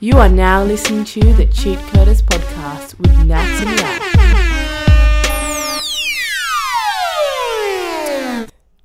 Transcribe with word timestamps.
You 0.00 0.18
are 0.18 0.28
now 0.28 0.62
listening 0.62 1.04
to 1.06 1.20
the 1.34 1.46
Cheat 1.46 1.76
Coders 1.90 2.22
podcast 2.22 2.96
with 3.00 3.26
Nats 3.26 3.60
and 3.62 3.80
Yak. 3.80 4.02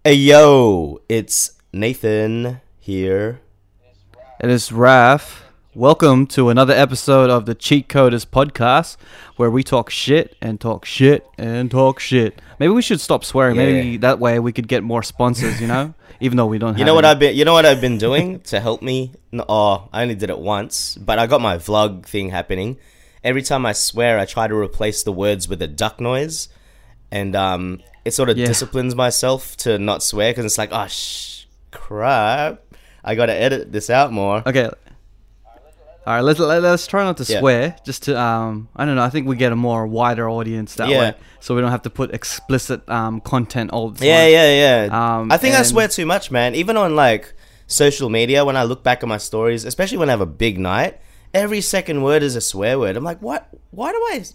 Hey 0.04 0.16
yo, 0.16 1.02
it's 1.08 1.52
Nathan 1.72 2.62
here. 2.80 3.42
And 4.40 4.50
It 4.50 4.56
is 4.56 4.72
Raf. 4.72 5.43
Welcome 5.76 6.28
to 6.28 6.50
another 6.50 6.74
episode 6.74 7.32
of 7.32 7.48
the 7.48 7.56
Cheat 7.56 7.90
Coders 7.90 8.28
podcast, 8.28 8.96
where 9.38 9.50
we 9.50 9.64
talk 9.64 9.90
shit 9.90 10.36
and 10.40 10.62
talk 10.62 10.86
shit 10.86 11.26
and 11.36 11.72
talk 11.72 12.00
shit. 12.00 12.40
Maybe 12.60 12.72
we 12.72 12.84
should 12.84 13.02
stop 13.02 13.26
swearing. 13.26 13.58
Maybe 13.58 13.98
that 13.98 14.20
way 14.20 14.38
we 14.38 14.52
could 14.52 14.68
get 14.68 14.84
more 14.84 15.02
sponsors. 15.02 15.60
You 15.60 15.66
know, 15.68 15.96
even 16.20 16.38
though 16.38 16.46
we 16.46 16.60
don't. 16.60 16.74
You 16.78 16.80
have 16.80 16.86
know 16.88 16.94
what 16.94 17.06
any. 17.06 17.12
I've 17.12 17.20
been 17.20 17.36
you 17.36 17.44
know 17.44 17.54
what 17.54 17.66
I've 17.66 17.82
been 17.82 17.98
doing 17.98 18.40
to 18.42 18.60
help 18.60 18.84
me? 18.84 19.14
No, 19.32 19.46
oh, 19.50 19.90
I 19.92 20.04
only 20.04 20.14
did 20.14 20.30
it 20.30 20.38
once, 20.38 20.96
but 20.96 21.18
I 21.18 21.26
got 21.26 21.42
my 21.42 21.58
vlog 21.58 22.06
thing 22.06 22.30
happening. 22.30 22.78
Every 23.24 23.42
time 23.42 23.66
I 23.66 23.72
swear, 23.72 24.20
I 24.20 24.26
try 24.26 24.48
to 24.48 24.56
replace 24.56 25.02
the 25.02 25.12
words 25.12 25.50
with 25.50 25.60
a 25.64 25.68
duck 25.68 26.00
noise, 26.00 26.50
and 27.10 27.36
um, 27.36 27.82
it 28.06 28.14
sort 28.14 28.30
of 28.30 28.38
Yeah. 28.38 28.46
disciplines 28.46 28.94
myself 28.94 29.58
to 29.58 29.80
not 29.80 30.04
swear 30.04 30.30
because 30.32 30.46
it's 30.46 30.58
like, 30.60 30.70
oh 30.72 30.86
sh- 30.88 31.46
crap, 31.72 32.62
I 33.04 33.16
got 33.16 33.26
to 33.28 33.34
edit 33.34 33.72
this 33.72 33.90
out 33.90 34.12
more. 34.12 34.44
Okay. 34.46 34.70
All 36.06 36.14
right, 36.16 36.22
let's 36.22 36.40
let, 36.40 36.62
let's 36.62 36.86
try 36.86 37.04
not 37.04 37.18
to 37.18 37.24
Yeah. 37.24 37.40
swear. 37.40 37.76
Just 37.86 38.04
to 38.04 38.20
um, 38.20 38.68
I 38.76 38.84
don't 38.86 38.96
know. 38.96 39.04
I 39.04 39.10
think 39.10 39.26
we 39.28 39.36
get 39.38 39.52
a 39.54 39.56
more 39.56 39.88
wider 39.88 40.30
audience 40.30 40.76
that 40.76 40.90
Yeah. 40.90 41.00
way, 41.00 41.14
so 41.40 41.56
we 41.56 41.62
don't 41.62 41.72
have 41.72 41.84
to 41.84 41.90
put 41.90 42.14
explicit 42.14 42.88
um 42.90 43.22
content 43.22 43.72
all 43.72 43.90
the 43.90 44.00
time. 44.00 44.08
Yeah, 44.10 44.28
yeah, 44.28 44.86
yeah. 44.88 45.18
Um, 45.20 45.32
I 45.32 45.38
think 45.38 45.56
I 45.56 45.64
swear 45.64 45.88
too 45.88 46.06
much, 46.06 46.30
man. 46.32 46.56
Even 46.56 46.76
on 46.78 46.96
like 46.96 47.34
social 47.68 48.10
media, 48.10 48.44
when 48.44 48.58
I 48.58 48.64
look 48.64 48.84
back 48.84 49.02
at 49.02 49.08
my 49.08 49.18
stories, 49.18 49.64
especially 49.64 49.98
when 49.98 50.10
I 50.10 50.12
have 50.12 50.22
a 50.22 50.26
big 50.26 50.60
night, 50.60 51.00
every 51.34 51.62
second 51.62 52.04
word 52.04 52.22
is 52.22 52.36
a 52.36 52.42
swear 52.42 52.78
word. 52.78 52.98
I'm 52.98 53.04
like, 53.06 53.22
what? 53.22 53.48
Why 53.72 53.92
do 53.92 53.98
I? 54.12 54.26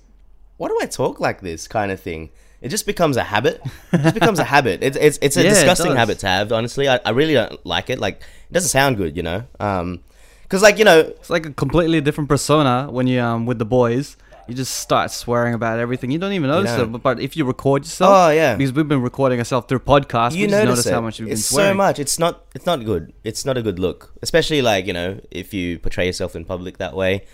Why 0.56 0.68
do 0.68 0.78
I 0.82 0.86
talk 0.86 1.20
like 1.20 1.42
this? 1.42 1.68
Kind 1.68 1.92
of 1.92 2.00
thing. 2.00 2.30
It 2.60 2.70
just 2.70 2.86
becomes 2.86 3.16
a 3.16 3.22
habit. 3.22 3.60
It 3.92 3.98
just 4.02 4.14
becomes 4.14 4.38
a 4.40 4.44
habit. 4.56 4.82
It's 4.82 4.96
it's 4.96 5.18
it's 5.20 5.36
a 5.36 5.42
Yeah, 5.44 5.50
disgusting 5.50 5.88
does. 5.88 5.96
habit 5.98 6.18
to 6.20 6.26
have. 6.28 6.50
Honestly, 6.50 6.88
I, 6.88 6.98
I 7.04 7.10
really 7.10 7.34
don't 7.34 7.64
like 7.66 7.90
it. 7.90 8.00
Like 8.00 8.22
it 8.22 8.52
doesn't 8.52 8.70
sound 8.70 8.96
good, 8.96 9.16
you 9.18 9.22
know. 9.22 9.44
Um, 9.60 10.00
because 10.48 10.62
like 10.62 10.78
you 10.78 10.84
know, 10.84 11.00
It's 11.00 11.30
like 11.30 11.44
a 11.46 11.52
completely 11.52 12.00
different 12.00 12.28
persona 12.28 12.88
when 12.90 13.06
you 13.06 13.20
um 13.20 13.44
with 13.46 13.58
the 13.58 13.66
boys. 13.66 14.16
You 14.48 14.54
just 14.54 14.78
start 14.78 15.10
swearing 15.10 15.52
about 15.52 15.78
everything. 15.78 16.10
You 16.10 16.18
don't 16.18 16.32
even 16.32 16.48
notice 16.48 16.74
know. 16.74 16.84
it. 16.84 16.92
But, 16.92 17.02
but 17.02 17.20
if 17.20 17.36
you 17.36 17.44
record 17.44 17.84
yourself, 17.84 18.10
Oh, 18.14 18.30
yeah. 18.30 18.56
because 18.56 18.72
we've 18.72 18.88
been 18.88 19.02
recording 19.02 19.38
ourselves 19.38 19.66
through 19.68 19.80
podcasts, 19.80 20.32
you 20.32 20.46
we 20.46 20.46
just 20.46 20.64
notice, 20.64 20.86
notice 20.86 20.90
how 20.90 21.02
much 21.02 21.18
you've 21.18 21.28
been 21.28 21.34
it's 21.36 21.44
swearing. 21.44 21.72
so 21.72 21.76
much. 21.76 21.98
It's 21.98 22.18
not. 22.18 22.46
It's 22.54 22.64
not 22.64 22.82
good. 22.86 23.12
It's 23.24 23.44
not 23.44 23.58
a 23.58 23.62
good 23.62 23.78
look, 23.78 24.14
especially 24.22 24.62
like 24.62 24.86
you 24.86 24.94
know 24.94 25.20
if 25.30 25.52
you 25.52 25.78
portray 25.78 26.06
yourself 26.06 26.34
in 26.34 26.46
public 26.46 26.78
that 26.78 26.94
way. 26.96 27.26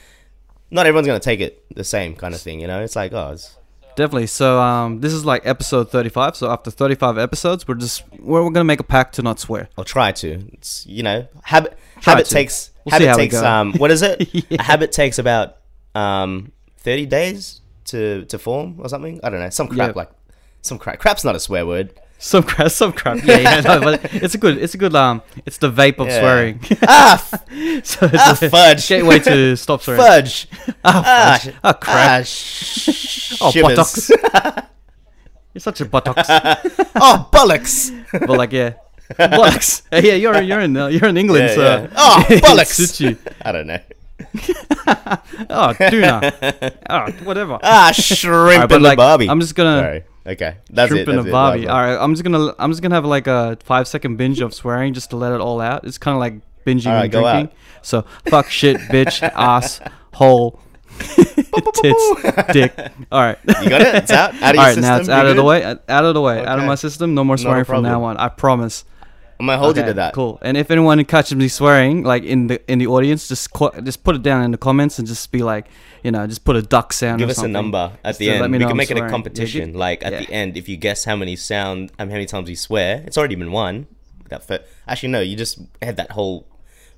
Not 0.72 0.86
everyone's 0.86 1.06
gonna 1.06 1.20
take 1.20 1.38
it 1.38 1.62
the 1.72 1.84
same 1.84 2.16
kind 2.16 2.34
of 2.34 2.40
thing. 2.40 2.58
You 2.58 2.66
know, 2.66 2.82
it's 2.82 2.96
like 2.96 3.12
oh, 3.12 3.30
it's, 3.34 3.56
Definitely. 3.96 4.26
So 4.26 4.60
um, 4.60 5.00
this 5.00 5.12
is 5.12 5.24
like 5.24 5.46
episode 5.46 5.90
thirty-five. 5.90 6.36
So 6.36 6.50
after 6.50 6.70
thirty-five 6.70 7.16
episodes, 7.18 7.66
we're 7.68 7.74
just 7.76 8.02
we're, 8.18 8.42
we're 8.42 8.50
gonna 8.50 8.64
make 8.64 8.80
a 8.80 8.84
pact 8.84 9.14
to 9.16 9.22
not 9.22 9.38
swear. 9.40 9.68
I'll 9.78 9.84
try 9.84 10.12
to. 10.12 10.44
It's 10.52 10.86
you 10.86 11.02
know 11.02 11.26
habit. 11.44 11.78
Try 12.00 12.12
habit 12.14 12.26
to. 12.26 12.32
takes. 12.32 12.70
We'll 12.84 12.98
see 12.98 13.04
habit 13.04 13.08
how 13.08 13.16
we 13.16 13.22
takes. 13.24 13.40
go. 13.40 13.46
Um, 13.46 13.72
what 13.74 13.90
is 13.90 14.02
it? 14.02 14.28
Yeah. 14.50 14.58
A 14.60 14.62
habit 14.62 14.92
takes 14.92 15.18
about 15.18 15.56
um 15.94 16.52
thirty 16.78 17.06
days 17.06 17.60
to 17.86 18.24
to 18.26 18.38
form 18.38 18.76
or 18.80 18.88
something. 18.88 19.20
I 19.22 19.30
don't 19.30 19.40
know. 19.40 19.50
Some 19.50 19.68
crap 19.68 19.90
Yeah. 19.90 19.92
like 19.96 20.10
some 20.62 20.78
crap. 20.78 20.98
Crap's 20.98 21.24
not 21.24 21.36
a 21.36 21.40
swear 21.40 21.64
word. 21.66 21.94
Some 22.25 22.42
crap, 22.42 22.70
some 22.70 22.92
crap. 22.94 23.22
Yeah, 23.22 23.36
yeah. 23.39 23.61
No, 23.61 23.80
but 23.80 24.00
it's 24.14 24.34
a 24.34 24.39
good, 24.39 24.56
it's 24.56 24.72
a 24.72 24.78
good 24.78 24.94
um, 24.97 25.20
it's 25.44 25.58
the 25.58 25.70
vape 25.70 25.98
of 25.98 26.06
Yeah. 26.08 26.20
swearing. 26.20 26.61
ah, 26.89 27.14
f- 27.20 27.84
so 27.84 28.06
it's 28.06 28.17
ah, 28.19 28.39
a 28.41 28.48
fudge. 28.48 28.89
gateway 28.89 29.19
to 29.19 29.55
stop 29.56 29.83
swearing. 29.83 30.00
fudge. 30.03 30.48
Ah, 30.83 31.39
fudge. 31.42 31.55
Ah, 31.56 31.69
Ah, 31.69 31.72
crap. 31.75 32.20
Ah, 32.20 32.22
sh- 32.25 33.36
Oh, 33.42 33.50
shivers. 33.50 33.77
buttocks. 33.77 34.08
You're 35.52 35.61
such 35.61 35.83
a 35.83 35.84
buttocks. 35.84 36.27
oh, 36.97 37.28
bollocks. 37.30 37.92
but 38.11 38.30
like 38.40 38.52
yeah, 38.52 38.73
bollocks. 39.20 39.83
Hey, 39.90 40.07
yeah, 40.08 40.14
you're 40.14 40.40
you're 40.40 40.61
in 40.61 40.74
uh, 40.79 40.86
you're 40.86 41.08
in 41.08 41.18
England, 41.18 41.45
Yeah, 41.51 41.55
so 41.55 41.63
yeah. 41.63 41.86
Oh, 41.95 42.24
bollocks. 42.40 42.80
I 43.45 43.52
don't 43.52 43.67
know. 43.67 43.80
Oh, 45.51 45.73
tuna. 45.90 46.33
oh, 46.89 47.11
whatever. 47.24 47.58
Ah, 47.63 47.92
shrimp 47.92 48.73
in 48.73 48.80
the 48.83 48.89
like, 48.89 48.96
barbie. 48.96 49.29
I'm 49.29 49.40
just 49.40 49.55
gonna 49.55 49.80
Sorry. 49.80 50.05
Okay, 50.27 50.57
that's 50.70 50.89
shrimp 50.90 51.08
it. 51.08 51.12
in 51.12 51.18
a 51.18 51.23
that's 51.23 51.29
it. 51.29 51.33
barbie. 51.33 51.67
Last 51.67 51.70
All 51.74 51.80
right, 51.83 52.02
I'm 52.02 52.14
just 52.14 52.24
gonna 52.24 52.55
I'm 52.58 52.70
just 52.70 52.83
gonna 52.83 52.95
have 52.95 53.05
like 53.05 53.27
a 53.27 53.58
five 53.62 53.86
second 53.86 54.17
binge 54.17 54.40
of 54.40 54.55
swearing 54.55 54.95
just 54.95 55.11
to 55.11 55.17
let 55.17 55.33
it 55.33 55.40
all 55.40 55.61
out. 55.61 55.85
It's 55.85 55.98
kind 55.98 56.14
of 56.14 56.20
like 56.20 56.35
binging 56.67 56.86
Alright, 56.86 57.05
and 57.05 57.12
go 57.12 57.20
drinking. 57.23 57.46
out. 57.48 57.52
So 57.83 58.02
fuck, 58.27 58.48
shit, 58.48 58.77
bitch, 58.90 59.23
ass, 59.23 59.80
hole, 60.14 60.61
tits, 61.74 62.23
dick. 62.52 62.74
All 63.13 63.20
right. 63.20 63.39
You 63.63 63.68
got 63.68 63.83
it. 63.83 63.95
It's 63.96 64.11
out. 64.11 64.34
Out 64.34 64.34
of 64.34 64.40
your 64.40 64.48
All 64.48 64.55
right, 64.55 64.67
system. 64.74 64.83
now 64.83 64.96
it's 64.98 65.08
out 65.08 65.27
of 65.27 65.36
the 65.36 65.45
way. 65.45 65.63
Out 65.64 66.05
of 66.05 66.14
the 66.14 66.20
way. 66.23 66.45
Out 66.45 66.58
of 66.58 66.64
my 66.64 66.74
system. 66.74 67.14
No 67.14 67.23
more 67.24 67.36
swearing 67.36 67.64
from 67.64 67.83
now 67.83 68.02
on. 68.05 68.17
I 68.17 68.29
promise. 68.29 68.84
I'm 69.40 69.46
gonna 69.46 69.58
hold 69.58 69.77
you 69.77 69.84
to 69.84 69.95
that. 69.95 70.14
Cool. 70.14 70.39
And 70.42 70.56
if 70.56 70.70
anyone 70.70 71.05
catches 71.05 71.34
me 71.36 71.48
swearing, 71.48 72.02
like 72.05 72.22
in 72.22 72.46
the 72.46 72.70
in 72.70 72.78
the 72.78 72.86
audience, 72.86 73.28
just 73.28 73.50
qu- 73.52 73.72
just 73.83 74.05
put 74.05 74.14
it 74.17 74.22
down 74.22 74.42
in 74.45 74.50
the 74.52 74.58
comments 74.58 74.98
and 74.98 75.08
just 75.08 75.30
be 75.33 75.42
like, 75.42 75.67
you 76.02 76.11
know, 76.11 76.27
just 76.27 76.45
put 76.45 76.56
a 76.56 76.62
duck 76.62 76.92
sound. 76.92 77.18
Give 77.18 77.28
us 77.30 77.39
a 77.39 77.48
number 77.48 77.92
at 78.05 78.11
Just 78.11 78.18
the 78.20 78.30
end. 78.30 78.52
We 78.52 78.58
can 78.58 78.70
I'm 78.70 78.77
make 78.77 78.90
it 78.90 78.95
a 78.95 78.96
swearing. 78.98 79.08
Yeah, 79.11 79.11
competition. 79.11 79.74
like 79.74 80.05
at 80.05 80.12
Yeah. 80.12 80.20
the 80.20 80.30
end, 80.33 80.56
if 80.56 80.68
you 80.68 80.77
guess 80.77 81.05
how 81.05 81.17
many 81.17 81.36
sound, 81.36 81.90
um, 81.98 82.08
how 82.08 82.14
many 82.14 82.27
times 82.27 82.48
we 82.48 82.55
swear, 82.55 83.02
it's 83.06 83.18
already 83.18 83.34
been 83.34 83.50
won. 83.52 83.86
That 84.28 84.46
fir- 84.46 84.64
actually 84.89 85.11
no, 85.11 85.20
you 85.20 85.36
just 85.36 85.58
had 85.83 85.96
that 85.96 86.12
whole 86.12 86.46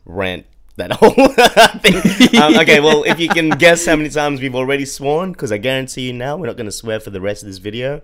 rant. 0.04 0.47
That 0.76 0.92
whole 1.00 1.10
thing. 1.10 2.41
Um, 2.42 2.54
okay, 2.60 2.80
well, 2.80 3.03
if 3.04 3.18
you 3.18 3.28
can 3.30 3.48
guess 3.50 3.86
how 3.86 3.97
many 3.97 4.10
times 4.10 4.41
we've 4.42 4.54
already 4.54 4.84
sworn, 4.84 5.32
because 5.32 5.50
I 5.50 5.56
guarantee 5.58 6.03
you 6.08 6.12
now 6.12 6.36
we're 6.36 6.47
not 6.47 6.56
going 6.56 6.66
to 6.66 6.72
swear 6.72 7.00
for 7.00 7.08
the 7.10 7.20
rest 7.20 7.42
of 7.42 7.47
this 7.48 7.58
video. 7.58 8.03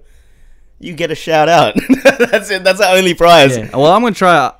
You 0.82 0.94
get 0.94 1.10
a 1.12 1.15
shout 1.15 1.48
out. 1.48 1.75
that's 2.19 2.50
it. 2.50 2.65
That's 2.65 2.81
our 2.81 2.97
only 2.97 3.15
prize. 3.15 3.56
Yeah. 3.56 3.70
Well, 3.76 3.93
I'm 3.93 4.03
gonna 4.03 4.15
try. 4.15 4.53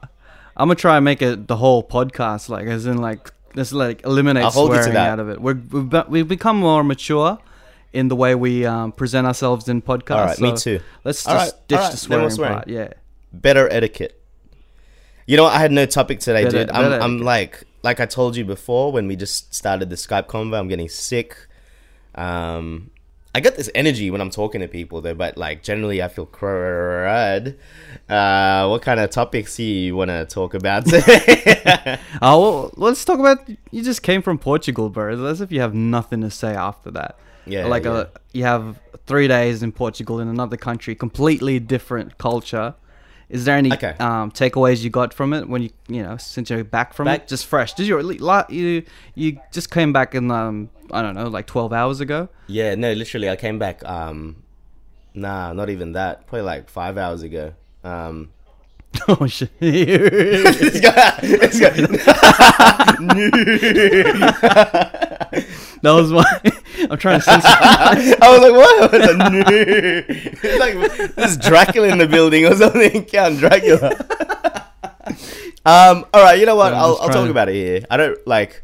I'm 0.57 0.69
gonna 0.69 0.77
try 0.77 0.97
and 0.97 1.05
make 1.05 1.21
it 1.21 1.49
the 1.49 1.57
whole 1.57 1.83
podcast, 1.83 2.49
like 2.49 2.67
as 2.67 2.87
in 2.87 2.99
like 2.99 3.33
just 3.57 3.73
like 3.73 4.05
eliminate 4.05 4.45
I'll 4.45 4.51
hold 4.53 4.71
you 4.71 4.77
to 4.77 4.83
swearing 4.85 4.95
that. 4.95 5.11
out 5.11 5.19
of 5.19 5.29
it. 5.29 5.41
We're, 5.41 5.55
we've 5.55 6.09
we've 6.09 6.29
become 6.29 6.59
more 6.59 6.85
mature 6.85 7.39
in 7.93 8.07
the 8.07 8.15
way 8.15 8.37
we 8.37 8.65
um, 8.65 8.93
present 8.93 9.27
ourselves 9.27 9.69
in 9.69 9.83
podcasts. 9.83 10.17
All 10.17 10.27
right, 10.27 10.41
me 10.41 10.57
too. 10.57 10.81
Let's 11.03 11.25
just 11.25 11.35
right, 11.35 11.69
ditch 11.69 11.79
right, 11.79 11.91
the 11.91 11.97
swearing, 11.97 12.31
swearing. 12.31 12.55
part. 12.55 12.69
Yeah. 12.69 12.93
better 13.33 13.69
etiquette. 13.69 14.23
You 15.27 15.37
know. 15.37 15.47
I 15.47 15.59
had 15.59 15.73
no 15.73 15.87
topic 15.87 16.21
today, 16.21 16.45
Better- 16.45 16.67
dude. 16.67 16.71
I'm, 16.71 17.03
I'm 17.03 17.19
like, 17.19 17.65
like 17.83 17.99
I 17.99 18.07
told 18.07 18.37
you 18.37 18.45
before 18.45 18.93
when 18.93 19.09
we 19.09 19.17
just 19.17 19.53
started 19.53 19.91
the 19.91 19.97
Skype 19.97 20.29
convo. 20.29 20.57
I'm 20.57 20.69
getting 20.69 20.89
sick. 20.89 21.37
Um, 22.15 22.92
I 23.35 23.41
get 23.41 23.57
this 23.57 23.71
energy 23.75 24.11
when 24.11 24.21
I'm 24.21 24.29
talking 24.31 24.61
to 24.61 24.69
people, 24.69 25.01
though. 25.01 25.15
But 25.15 25.39
like, 25.39 25.63
generally, 25.63 26.03
I 26.03 26.09
feel 26.09 26.27
crud. 26.27 27.57
Uh, 28.09 28.69
what 28.69 28.83
kind 28.83 29.01
of 29.01 29.11
topics 29.11 29.57
do 29.57 29.63
you 29.63 29.97
want 29.97 30.11
to 30.11 30.27
talk 30.27 30.55
about 30.55 30.85
today? 30.87 31.99
Oh, 32.23 32.41
well, 32.43 32.75
let's 32.77 33.05
talk 33.05 33.19
about. 33.19 33.39
You 33.71 33.83
just 33.83 34.03
came 34.03 34.21
from 34.23 34.39
Portugal, 34.39 34.91
bro. 34.91 35.25
As 35.27 35.41
if 35.41 35.51
you 35.51 35.61
have 35.61 35.75
nothing 35.75 36.21
to 36.21 36.31
say 36.31 36.55
after 36.55 36.91
that. 36.91 37.19
Yeah, 37.47 37.67
Like 37.67 37.85
yeah. 37.85 38.03
A, 38.03 38.07
you 38.33 38.45
have 38.45 38.79
three 39.07 39.29
days 39.29 39.63
in 39.63 39.73
Portugal 39.73 40.21
in 40.21 40.29
another 40.29 40.57
country, 40.57 40.95
completely 40.95 41.59
different 41.59 42.19
culture. 42.19 42.75
Is 43.33 43.47
there 43.47 43.57
any 43.57 43.73
Okay. 43.73 43.95
um, 43.99 44.31
takeaways 44.31 44.85
you 44.85 44.91
got 44.91 45.13
from 45.15 45.33
it 45.33 45.49
when 45.49 45.63
you 45.63 45.71
you 45.89 46.03
know 46.03 46.17
since 46.19 46.51
you're 46.51 46.63
back 46.65 46.93
from 46.93 47.07
Back- 47.07 47.23
it, 47.23 47.29
just 47.29 47.47
fresh? 47.47 47.73
Did 47.73 47.87
you 47.87 47.99
you 48.51 48.83
you 49.15 49.41
just 49.51 49.71
came 49.71 49.91
back 49.93 50.15
in 50.15 50.31
um 50.31 50.69
I 50.93 51.01
don't 51.03 51.15
know 51.15 51.29
like 51.29 51.47
twelve 51.47 51.73
hours 51.73 52.01
ago? 52.01 52.29
yeah, 52.47 52.75
no, 52.75 52.93
literally, 52.93 53.31
I 53.31 53.37
came 53.37 53.59
back. 53.59 53.83
Um, 53.89 54.37
nah, 55.15 55.53
not 55.55 55.71
even 55.71 55.93
that. 55.93 56.27
Probably 56.27 56.43
like 56.45 56.69
five 56.69 56.99
hours 56.99 57.23
ago. 57.23 57.55
Um, 57.83 58.31
oh 59.09 59.27
shit! 59.27 59.51
Let's 59.61 60.81
go. 60.81 60.93
Let's 61.41 61.59
go. 61.59 61.71
that 65.83 65.93
was 65.93 66.13
my. 66.13 66.25
I'm 66.91 66.99
trying 66.99 67.21
to 67.21 67.25
sense. 67.25 67.45
I 67.47 68.17
was 68.31 68.41
like, 68.41 68.53
what? 68.53 68.95
I 68.95 68.99
was 68.99 69.17
like, 69.17 69.33
no. 69.33 69.43
It's 70.45 70.59
like 70.59 71.15
there's 71.17 71.37
Dracula 71.37 71.89
in 71.89 71.99
the 71.99 72.07
building 72.07 72.45
or 72.47 72.55
something. 72.55 73.05
Count 73.07 73.39
Dracula. 73.39 73.91
um. 75.65 76.05
All 76.13 76.23
right. 76.23 76.39
You 76.39 76.47
know 76.47 76.57
what? 76.57 76.73
Yeah, 76.73 76.83
I'll, 76.83 76.99
I'll 77.01 77.09
talk 77.09 77.25
to- 77.27 77.31
about 77.31 77.49
it 77.49 77.55
here. 77.55 77.83
I 77.91 77.97
don't 77.97 78.19
like. 78.27 78.63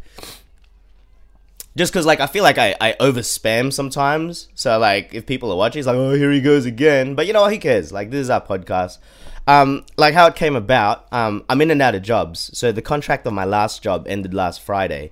Just 1.77 1.93
because, 1.93 2.07
like, 2.07 2.19
I 2.19 2.27
feel 2.27 2.43
like 2.43 2.59
I, 2.59 2.75
I 2.81 2.97
over 2.99 3.21
spam 3.21 3.73
sometimes. 3.73 4.49
So, 4.57 4.77
like, 4.81 5.15
if 5.15 5.27
people 5.27 5.53
are 5.53 5.57
watching, 5.57 5.79
it's 5.79 5.87
like, 5.87 5.95
oh, 5.95 6.13
here 6.13 6.33
he 6.33 6.41
goes 6.41 6.67
again. 6.67 7.15
But 7.15 7.29
you 7.29 7.33
know 7.33 7.43
what? 7.43 7.53
Who 7.53 7.59
cares? 7.61 7.93
Like, 7.93 8.11
this 8.11 8.19
is 8.23 8.31
our 8.31 8.41
podcast. 8.41 8.99
Um, 9.47 9.87
like 9.97 10.13
how 10.13 10.27
it 10.27 10.35
came 10.35 10.57
about. 10.57 11.07
Um, 11.13 11.45
I'm 11.49 11.61
in 11.63 11.71
and 11.71 11.81
out 11.81 11.95
of 11.95 12.03
jobs. 12.03 12.51
So 12.53 12.71
the 12.73 12.83
contract 12.83 13.27
of 13.27 13.33
my 13.33 13.45
last 13.45 13.81
job 13.83 14.07
ended 14.09 14.35
last 14.35 14.61
Friday. 14.61 15.11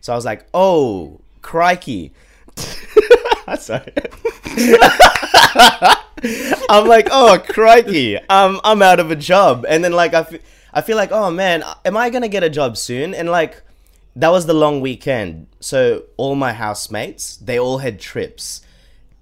So 0.00 0.12
I 0.12 0.16
was 0.16 0.24
like, 0.24 0.46
oh, 0.54 1.20
crikey. 1.42 2.12
Sorry. 3.58 3.92
I'm 6.68 6.86
like, 6.88 7.08
oh 7.10 7.38
crikey, 7.48 8.16
um, 8.28 8.60
I'm 8.64 8.82
out 8.82 9.00
of 9.00 9.10
a 9.10 9.16
job, 9.16 9.66
and 9.68 9.84
then 9.84 9.92
like 9.92 10.14
I, 10.14 10.20
f- 10.20 10.40
I 10.72 10.80
feel 10.80 10.96
like, 10.96 11.12
oh 11.12 11.30
man, 11.30 11.62
am 11.84 11.96
I 11.96 12.10
gonna 12.10 12.28
get 12.28 12.42
a 12.42 12.50
job 12.50 12.76
soon? 12.76 13.14
And 13.14 13.28
like, 13.28 13.62
that 14.16 14.30
was 14.30 14.46
the 14.46 14.54
long 14.54 14.80
weekend. 14.80 15.48
So 15.60 16.04
all 16.16 16.34
my 16.34 16.52
housemates, 16.52 17.36
they 17.36 17.58
all 17.58 17.78
had 17.78 18.00
trips. 18.00 18.62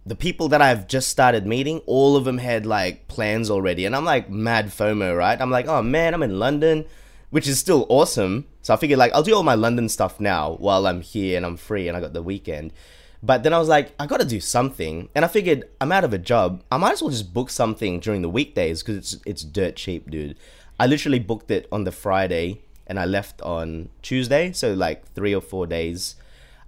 The 0.05 0.17
people 0.17 0.49
that 0.49 0.61
I've 0.61 0.89
just 0.89 1.09
started 1.09 1.47
meeting, 1.47 1.81
all 1.87 2.17
of 2.17 2.25
them 2.25 2.39
had 2.39 2.67
like 2.67 3.09
plans 3.09 3.51
already, 3.51 3.85
and 3.85 3.97
I'm 3.97 4.05
like 4.05 4.31
mad 4.31 4.67
FOMO, 4.69 5.17
right? 5.17 5.41
I'm 5.41 5.51
like, 5.51 5.67
oh 5.67 5.83
man, 5.83 6.15
I'm 6.15 6.23
in 6.23 6.39
London, 6.39 6.85
which 7.31 7.49
is 7.49 7.59
still 7.59 7.87
awesome. 7.89 8.47
So 8.63 8.75
I 8.75 8.77
figured 8.77 8.99
like 8.99 9.13
I'll 9.13 9.23
do 9.25 9.35
all 9.35 9.43
my 9.43 9.55
London 9.57 9.89
stuff 9.89 10.21
now 10.21 10.55
while 10.55 10.87
I'm 10.87 11.01
here 11.01 11.37
and 11.37 11.45
I'm 11.45 11.57
free 11.57 11.89
and 11.89 11.97
I 11.97 12.01
got 12.01 12.13
the 12.13 12.23
weekend. 12.23 12.73
But 13.23 13.45
then 13.45 13.53
I 13.55 13.59
was 13.59 13.69
like, 13.69 13.93
I 14.01 14.07
gotta 14.07 14.25
do 14.25 14.41
something, 14.41 15.09
and 15.15 15.25
I 15.25 15.29
figured 15.29 15.65
I'm 15.81 15.93
out 15.93 16.03
of 16.05 16.13
a 16.13 16.19
job. 16.19 16.63
I 16.73 16.77
might 16.77 16.93
as 16.93 17.03
well 17.03 17.11
just 17.11 17.33
book 17.33 17.51
something 17.51 18.01
during 18.01 18.23
the 18.23 18.29
weekdays 18.29 18.83
because 18.83 18.97
it's 18.97 19.17
it's 19.25 19.43
dirt 19.43 19.77
cheap, 19.77 20.11
dude. 20.11 20.37
I 20.81 20.87
literally 20.87 21.21
booked 21.21 21.51
it 21.51 21.69
on 21.71 21.85
the 21.85 21.93
Friday 21.93 22.63
and 22.89 22.99
I 22.99 23.05
left 23.05 23.41
on 23.43 23.91
Tuesday, 24.03 24.53
so 24.53 24.73
like 24.75 25.07
three 25.15 25.35
or 25.35 25.41
four 25.41 25.67
days. 25.69 26.17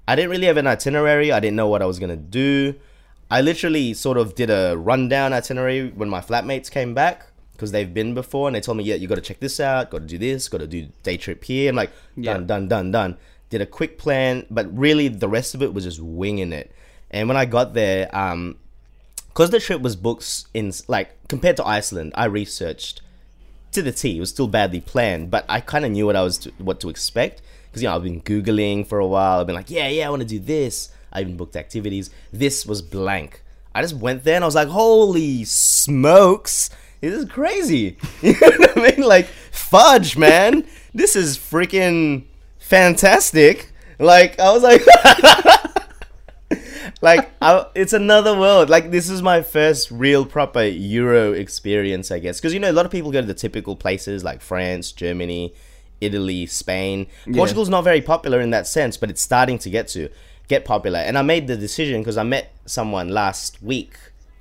I 0.07 0.15
didn't 0.15 0.31
really 0.31 0.47
have 0.47 0.57
an 0.57 0.67
itinerary. 0.69 1.33
I 1.33 1.41
didn't 1.41 1.57
know 1.57 1.67
what 1.69 1.83
I 1.83 1.87
was 1.87 1.99
gonna 1.99 2.17
do. 2.17 2.77
I 3.31 3.41
literally 3.41 3.95
sort 3.95 4.17
of 4.17 4.35
did 4.37 4.49
a 4.51 4.77
rundown 4.77 5.33
itinerary 5.33 5.89
when 5.91 6.09
my 6.09 6.21
flatmates 6.21 6.71
came 6.71 6.95
back 6.95 7.27
because 7.53 7.73
they've 7.73 7.93
been 7.93 8.15
before 8.15 8.47
and 8.49 8.55
they 8.55 8.61
told 8.61 8.77
me, 8.79 8.85
yeah, 8.85 8.95
you 8.97 9.09
got 9.09 9.15
to 9.15 9.21
check 9.21 9.41
this 9.41 9.59
out, 9.61 9.91
got 9.91 10.01
to 10.01 10.07
do 10.07 10.19
this, 10.19 10.49
got 10.49 10.59
to 10.59 10.67
do 10.67 10.89
day 11.03 11.17
trip 11.17 11.43
here. 11.45 11.71
I'm 11.71 11.77
like, 11.77 11.91
Yeah. 12.17 12.35
done, 12.35 12.47
done, 12.47 12.69
done, 12.69 12.91
done. 12.91 13.17
Did 13.55 13.61
a 13.61 13.67
quick 13.67 13.99
plan, 13.99 14.47
but 14.51 14.77
really 14.77 15.07
the 15.07 15.29
rest 15.29 15.55
of 15.55 15.63
it 15.63 15.73
was 15.73 15.85
just 15.85 16.01
winging 16.01 16.53
it. 16.53 16.73
And 17.13 17.29
when 17.29 17.37
I 17.37 17.45
got 17.45 17.73
there, 17.73 18.13
um, 18.13 18.57
because 19.29 19.51
the 19.51 19.61
trip 19.61 19.81
was 19.81 19.95
booked 19.95 20.47
in 20.55 20.73
like 20.89 21.29
compared 21.29 21.57
to 21.59 21.65
Iceland, 21.65 22.11
I 22.17 22.25
researched 22.25 23.01
to 23.71 23.81
the 23.81 23.93
T. 23.93 24.17
It 24.17 24.19
was 24.19 24.31
still 24.31 24.49
badly 24.49 24.81
planned, 24.81 25.31
but 25.31 25.45
I 25.49 25.61
kind 25.61 25.85
of 25.85 25.93
knew 25.93 26.05
what 26.05 26.17
I 26.17 26.23
was 26.23 26.39
to, 26.39 26.51
what 26.59 26.81
to 26.81 26.89
expect 26.89 27.43
because 27.71 27.81
you 27.81 27.89
know 27.89 27.95
I've 27.95 28.03
been 28.03 28.23
googling 28.23 28.89
for 28.89 28.99
a 28.99 29.07
while. 29.07 29.39
I've 29.39 29.47
been 29.47 29.55
like, 29.55 29.71
yeah, 29.71 29.87
yeah, 29.87 30.09
I 30.09 30.11
want 30.11 30.23
to 30.23 30.27
do 30.27 30.41
this. 30.41 30.89
I 31.13 31.21
even 31.21 31.37
booked 31.37 31.55
activities. 31.55 32.11
This 32.33 32.67
was 32.67 32.83
blank. 32.83 33.41
I 33.73 33.83
just 33.83 33.95
went 33.95 34.25
there 34.25 34.35
and 34.35 34.43
I 34.43 34.49
was 34.49 34.57
like, 34.57 34.67
holy 34.67 35.45
smokes, 35.45 36.71
this 37.01 37.15
is 37.15 37.27
crazy. 37.27 37.99
You 38.21 38.33
know 38.33 38.49
what 38.49 38.79
I 38.79 38.91
mean? 38.91 39.07
Like 39.07 39.27
fudge, 39.53 40.17
man. 40.17 40.67
This 40.93 41.15
is 41.15 41.39
freaking 41.39 42.25
fantastic. 42.75 43.73
Like 43.99 44.39
I 44.41 44.53
was 44.53 44.63
like. 44.63 44.83
like 47.03 47.31
I, 47.41 47.67
it's 47.75 47.93
another 47.93 48.39
world. 48.39 48.69
Like 48.69 48.91
this 48.91 49.09
is 49.09 49.23
my 49.23 49.43
first 49.43 49.91
real 49.91 50.27
proper 50.27 50.65
euro 50.65 51.33
experience 51.33 52.11
i 52.11 52.19
guess. 52.19 52.41
Because 52.41 52.55
you 52.55 52.61
know 52.61 52.71
a 52.71 52.73
lot 52.73 52.87
of 52.87 52.93
people 52.93 53.11
go 53.11 53.21
to 53.21 53.27
the 53.27 53.35
typical 53.35 53.77
places 53.77 54.25
like 54.25 54.41
france 54.41 54.93
germany 54.93 55.55
italy 56.01 56.47
spain. 56.47 57.07
Portugal's 57.33 57.69
not 57.69 57.83
very 57.83 58.01
popular 58.01 58.41
in 58.41 58.51
that 58.51 58.67
sense 58.67 58.97
but 58.97 59.11
it's 59.11 59.23
starting 59.23 59.59
to 59.59 59.71
get 59.71 59.89
to 59.89 60.09
get 60.49 60.65
popular. 60.65 60.99
And 60.99 61.17
i 61.17 61.23
made 61.23 61.47
the 61.47 61.57
decision 61.57 62.01
because 62.01 62.17
i 62.17 62.23
met 62.23 62.53
someone 62.67 63.09
last 63.09 63.63
week 63.63 63.97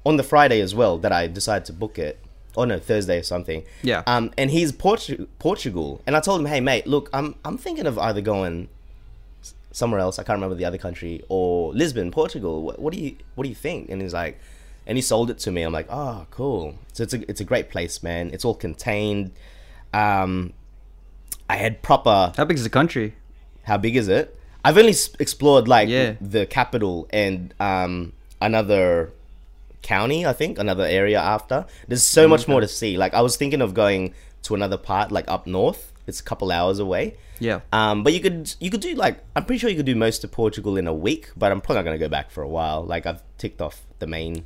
on 0.06 0.18
the 0.18 0.24
friday 0.24 0.60
as 0.60 0.74
well 0.74 0.98
that 0.98 1.12
i 1.12 1.28
decided 1.28 1.66
to 1.66 1.74
book 1.74 1.98
it 1.98 2.23
or 2.56 2.66
no 2.66 2.78
thursday 2.80 3.18
or 3.20 3.24
something 3.24 3.64
Yeah. 3.82 4.04
um 4.08 4.32
and 4.38 4.52
he's 4.52 4.72
Portu- 4.72 5.28
portugal 5.40 6.02
and 6.06 6.16
i 6.16 6.20
told 6.20 6.40
him 6.42 6.46
hey 6.48 6.60
mate 6.62 6.86
look 6.88 7.10
i'm 7.14 7.36
i'm 7.46 7.58
thinking 7.58 7.86
of 7.88 7.98
either 7.98 8.22
going 8.22 8.70
somewhere 9.72 10.00
else. 10.00 10.20
I 10.20 10.24
can't 10.24 10.38
remember 10.38 10.54
the 10.56 10.66
other 10.66 10.78
country 10.78 11.24
or 11.30 11.74
Lisbon, 11.74 12.12
Portugal. 12.12 12.62
What, 12.62 12.78
what 12.78 12.94
do 12.94 13.00
you 13.00 13.16
what 13.34 13.44
do 13.44 13.50
you 13.50 13.56
think? 13.56 13.90
And 13.90 14.04
he's 14.04 14.14
like, 14.14 14.40
and 14.86 15.00
he 15.00 15.02
sold 15.02 15.32
it 15.32 15.40
to 15.40 15.52
me. 15.52 15.64
I'm 15.64 15.74
like, 15.74 15.88
oh, 15.90 16.28
cool. 16.30 16.76
So 16.94 17.02
it's 17.02 17.14
a 17.16 17.28
it's 17.28 17.42
a 17.42 17.44
great 17.44 17.72
place, 17.72 18.04
man. 18.04 18.30
It's 18.34 18.46
all 18.46 18.54
contained. 18.54 19.32
Um, 19.92 20.54
I 21.50 21.56
had 21.56 21.82
proper. 21.82 22.34
How 22.38 22.46
big 22.46 22.58
is 22.58 22.64
the 22.64 22.70
country? 22.70 23.16
How 23.64 23.78
big 23.78 23.96
is 23.96 24.08
it? 24.08 24.38
I've 24.64 24.78
only 24.78 24.92
s- 24.92 25.10
explored 25.20 25.68
like 25.68 25.90
Yeah. 25.90 26.18
the 26.22 26.46
capital 26.46 27.08
and 27.10 27.52
um 27.60 28.14
another 28.40 29.12
county. 29.84 30.26
I 30.26 30.34
think 30.34 30.58
another 30.58 30.86
area 30.86 31.20
after. 31.20 31.66
There's 31.88 32.04
so 32.04 32.28
much 32.28 32.48
more 32.48 32.62
to 32.62 32.68
see. 32.68 32.98
Like 32.98 33.14
I 33.14 33.22
was 33.22 33.36
thinking 33.38 33.62
of 33.62 33.74
going 33.74 34.14
to 34.44 34.56
another 34.56 34.78
part, 34.78 35.12
like 35.12 35.26
up 35.28 35.46
north. 35.46 35.92
It's 36.08 36.20
a 36.20 36.24
couple 36.24 36.52
hours 36.52 36.80
away. 36.80 37.16
Yeah. 37.40 37.62
Um, 37.72 38.04
but 38.04 38.14
you 38.14 38.20
could 38.20 38.54
you 38.60 38.70
could 38.70 38.82
do 38.82 38.96
like 38.96 39.24
I'm 39.36 39.46
pretty 39.46 39.60
sure 39.60 39.70
you 39.70 39.76
could 39.78 39.86
do 39.86 39.96
most 39.96 40.24
of 40.24 40.32
Portugal 40.32 40.78
in 40.78 40.88
a 40.88 40.94
week, 40.94 41.30
but 41.38 41.52
I'm 41.52 41.62
probably 41.62 41.76
not 41.80 41.86
gonna 41.86 41.98
go 41.98 42.10
back 42.10 42.32
for 42.32 42.42
a 42.44 42.48
while. 42.48 42.84
Like 42.84 43.06
I've 43.06 43.22
ticked 43.38 43.62
off 43.62 43.82
the 44.00 44.08
main 44.08 44.46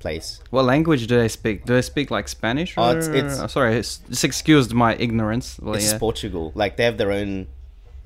place. 0.00 0.40
What 0.50 0.64
language 0.64 1.06
do 1.06 1.18
they 1.18 1.28
speak? 1.28 1.64
Do 1.64 1.74
they 1.74 1.82
speak 1.82 2.10
like 2.10 2.28
Spanish? 2.28 2.76
Or... 2.76 2.80
Oh, 2.82 2.90
it's- 2.90 3.08
it's- 3.08 3.38
oh, 3.40 3.46
sorry, 3.48 3.76
it's, 3.76 3.98
just 4.08 4.24
excused 4.24 4.72
my 4.72 4.94
ignorance. 4.96 5.58
Well, 5.60 5.74
It's 5.74 5.92
yeah. 5.92 5.98
Portugal. 5.98 6.52
Like 6.54 6.76
they 6.76 6.84
have 6.84 6.98
their 6.98 7.10
own 7.12 7.48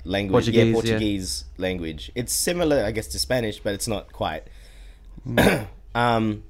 language. 0.03 0.45
Portuguese, 0.45 0.57
yeah, 0.57 0.65
yeah. 0.65 0.73
Portuguese 0.73 1.45
language. 1.57 2.11
It's 2.15 2.33
similar, 2.33 2.83
I 2.83 2.91
guess, 2.91 3.07
to 3.07 3.19
Spanish, 3.19 3.59
but 3.59 3.73
it's 3.73 3.87
not 3.87 4.11
quite. 4.11 4.43
um, 5.95 6.43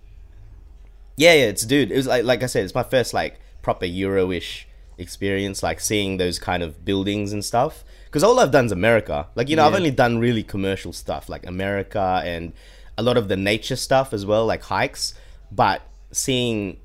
yeah, 1.16 1.34
yeah, 1.34 1.46
it's 1.46 1.66
dude. 1.66 1.92
It 1.92 1.98
was 1.98 2.08
like 2.08 2.24
like 2.24 2.44
I 2.44 2.48
said, 2.48 2.64
it's 2.64 2.76
my 2.76 2.84
first 2.84 3.14
like 3.14 3.40
proper 3.62 3.86
Euro-ish 3.86 4.68
experience, 4.98 5.64
like 5.64 5.80
seeing 5.80 6.18
those 6.18 6.40
kind 6.40 6.64
of 6.64 6.84
buildings 6.86 7.34
and 7.34 7.44
stuff. 7.44 7.84
Because 8.06 8.24
all 8.24 8.40
I've 8.40 8.52
done 8.52 8.66
is 8.66 8.72
America. 8.72 9.28
Like 9.36 9.50
you 9.50 9.56
know, 9.56 9.66
I've 9.66 9.76
only 9.76 9.92
done 9.92 10.20
really 10.20 10.44
commercial 10.44 10.94
stuff, 10.94 11.30
like 11.30 11.46
America 11.46 12.22
and 12.24 12.54
a 12.98 13.04
lot 13.04 13.18
of 13.18 13.28
the 13.28 13.38
nature 13.38 13.76
stuff 13.76 14.14
as 14.14 14.26
well, 14.26 14.46
like 14.46 14.64
hikes. 14.64 15.14
But 15.52 15.82
seeing 16.12 16.78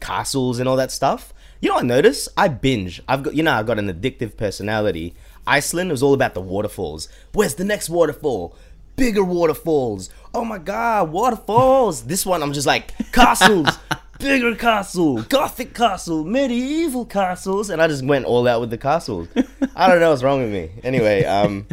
castles 0.00 0.58
and 0.58 0.68
all 0.68 0.76
that 0.76 0.90
stuff. 0.90 1.32
You 1.60 1.70
know, 1.70 1.76
what 1.76 1.84
I 1.84 1.86
notice 1.86 2.28
I 2.36 2.48
binge. 2.48 3.02
I've 3.08 3.22
got, 3.22 3.34
you 3.34 3.42
know, 3.42 3.52
I've 3.52 3.66
got 3.66 3.78
an 3.78 3.88
addictive 3.88 4.36
personality. 4.36 5.14
Iceland 5.46 5.90
was 5.90 6.02
all 6.02 6.14
about 6.14 6.34
the 6.34 6.40
waterfalls. 6.40 7.08
Where's 7.32 7.54
the 7.54 7.64
next 7.64 7.88
waterfall? 7.88 8.56
Bigger 8.96 9.24
waterfalls. 9.24 10.10
Oh 10.32 10.44
my 10.44 10.58
god, 10.58 11.10
waterfalls. 11.10 12.04
this 12.04 12.24
one, 12.24 12.42
I'm 12.42 12.52
just 12.52 12.66
like 12.66 12.92
castles, 13.12 13.68
bigger 14.18 14.54
castle, 14.54 15.22
gothic 15.22 15.74
castle, 15.74 16.24
medieval 16.24 17.04
castles, 17.04 17.70
and 17.70 17.82
I 17.82 17.88
just 17.88 18.04
went 18.04 18.24
all 18.24 18.46
out 18.46 18.60
with 18.60 18.70
the 18.70 18.78
castles. 18.78 19.28
I 19.76 19.88
don't 19.88 20.00
know 20.00 20.10
what's 20.10 20.22
wrong 20.22 20.40
with 20.40 20.52
me. 20.52 20.70
Anyway, 20.82 21.24
um. 21.24 21.66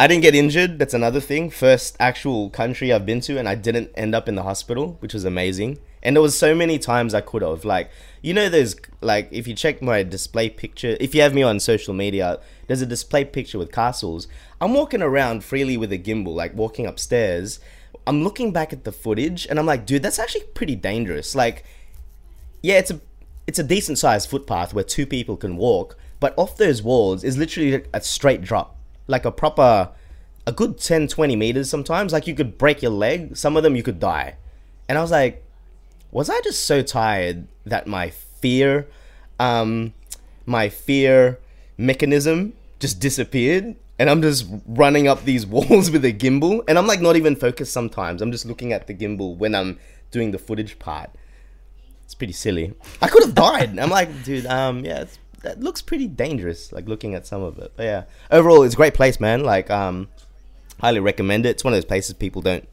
I 0.00 0.06
didn't 0.06 0.22
get 0.22 0.34
injured. 0.34 0.78
That's 0.78 0.94
another 0.94 1.20
thing. 1.20 1.50
First 1.50 1.94
actual 2.00 2.48
country 2.48 2.90
I've 2.90 3.04
been 3.04 3.20
to, 3.20 3.38
and 3.38 3.46
I 3.46 3.54
didn't 3.54 3.90
end 3.94 4.14
up 4.14 4.30
in 4.30 4.34
the 4.34 4.44
hospital, 4.44 4.96
which 5.00 5.12
was 5.12 5.26
amazing. 5.26 5.78
And 6.02 6.16
there 6.16 6.22
was 6.22 6.38
so 6.38 6.54
many 6.54 6.78
times 6.78 7.12
I 7.12 7.20
could 7.20 7.42
have. 7.42 7.66
Like, 7.66 7.90
you 8.22 8.32
know, 8.32 8.48
there's 8.48 8.76
like 9.02 9.28
if 9.30 9.46
you 9.46 9.54
check 9.54 9.82
my 9.82 10.02
display 10.02 10.48
picture, 10.48 10.96
if 10.98 11.14
you 11.14 11.20
have 11.20 11.34
me 11.34 11.42
on 11.42 11.60
social 11.60 11.92
media, 11.92 12.40
there's 12.66 12.80
a 12.80 12.86
display 12.86 13.26
picture 13.26 13.58
with 13.58 13.72
castles. 13.72 14.26
I'm 14.58 14.72
walking 14.72 15.02
around 15.02 15.44
freely 15.44 15.76
with 15.76 15.92
a 15.92 15.98
gimbal, 15.98 16.34
like 16.34 16.54
walking 16.54 16.86
upstairs. 16.86 17.60
I'm 18.06 18.24
looking 18.24 18.52
back 18.54 18.72
at 18.72 18.84
the 18.84 18.92
footage, 18.92 19.46
and 19.48 19.58
I'm 19.58 19.66
like, 19.66 19.84
dude, 19.84 20.02
that's 20.02 20.18
actually 20.18 20.44
pretty 20.54 20.76
dangerous. 20.76 21.34
Like, 21.34 21.62
yeah, 22.62 22.78
it's 22.78 22.90
a 22.90 23.02
it's 23.46 23.58
a 23.58 23.62
decent 23.62 23.98
sized 23.98 24.30
footpath 24.30 24.72
where 24.72 24.82
two 24.82 25.04
people 25.04 25.36
can 25.36 25.58
walk, 25.58 25.98
but 26.20 26.32
off 26.38 26.56
those 26.56 26.82
walls 26.82 27.22
is 27.22 27.36
literally 27.36 27.84
a 27.92 28.00
straight 28.00 28.40
drop, 28.40 28.78
like 29.06 29.24
a 29.24 29.30
proper, 29.30 29.90
a 30.46 30.52
good 30.52 30.78
10, 30.78 31.08
20 31.08 31.36
meters 31.36 31.70
sometimes. 31.70 32.12
Like 32.12 32.26
you 32.26 32.34
could 32.34 32.58
break 32.58 32.82
your 32.82 32.92
leg. 32.92 33.36
Some 33.36 33.56
of 33.56 33.62
them 33.62 33.76
you 33.76 33.82
could 33.82 34.00
die. 34.00 34.36
And 34.88 34.98
I 34.98 35.02
was 35.02 35.10
like, 35.10 35.44
was 36.10 36.28
I 36.28 36.40
just 36.40 36.66
so 36.66 36.82
tired 36.82 37.46
that 37.64 37.86
my 37.86 38.10
fear, 38.10 38.88
um, 39.38 39.94
my 40.46 40.68
fear 40.68 41.38
mechanism 41.78 42.54
just 42.80 43.00
disappeared? 43.00 43.76
And 43.98 44.08
I'm 44.08 44.22
just 44.22 44.46
running 44.66 45.06
up 45.06 45.24
these 45.24 45.46
walls 45.54 45.90
with 45.90 46.04
a 46.04 46.12
gimbal, 46.12 46.64
and 46.66 46.78
I'm 46.78 46.86
like 46.86 47.00
not 47.00 47.16
even 47.16 47.36
focused 47.36 47.72
sometimes. 47.72 48.22
I'm 48.22 48.32
just 48.32 48.46
looking 48.46 48.72
at 48.72 48.86
the 48.86 48.94
gimbal 48.94 49.36
when 49.36 49.54
I'm 49.54 49.78
doing 50.10 50.30
the 50.30 50.38
footage 50.38 50.78
part. 50.78 51.10
It's 52.04 52.14
pretty 52.14 52.32
silly. 52.32 52.74
I 53.00 53.08
could 53.08 53.22
have 53.22 53.34
died. 53.34 53.78
I'm 53.78 53.90
like, 53.90 54.24
dude, 54.24 54.46
um, 54.46 54.84
yeah, 54.84 55.02
it's, 55.02 55.18
that 55.42 55.60
looks 55.60 55.82
pretty 55.82 56.06
dangerous. 56.06 56.72
Like 56.72 56.88
looking 56.88 57.14
at 57.14 57.26
some 57.26 57.42
of 57.42 57.58
it, 57.58 57.72
but 57.76 57.84
yeah. 57.84 58.04
Overall, 58.30 58.62
it's 58.62 58.74
a 58.74 58.76
great 58.76 58.94
place, 58.94 59.20
man. 59.20 59.42
Like, 59.42 59.70
um, 59.70 60.08
highly 60.80 61.00
recommend 61.00 61.46
it. 61.46 61.50
It's 61.50 61.64
one 61.64 61.72
of 61.72 61.76
those 61.76 61.84
places 61.84 62.14
people 62.14 62.42
don't. 62.42 62.68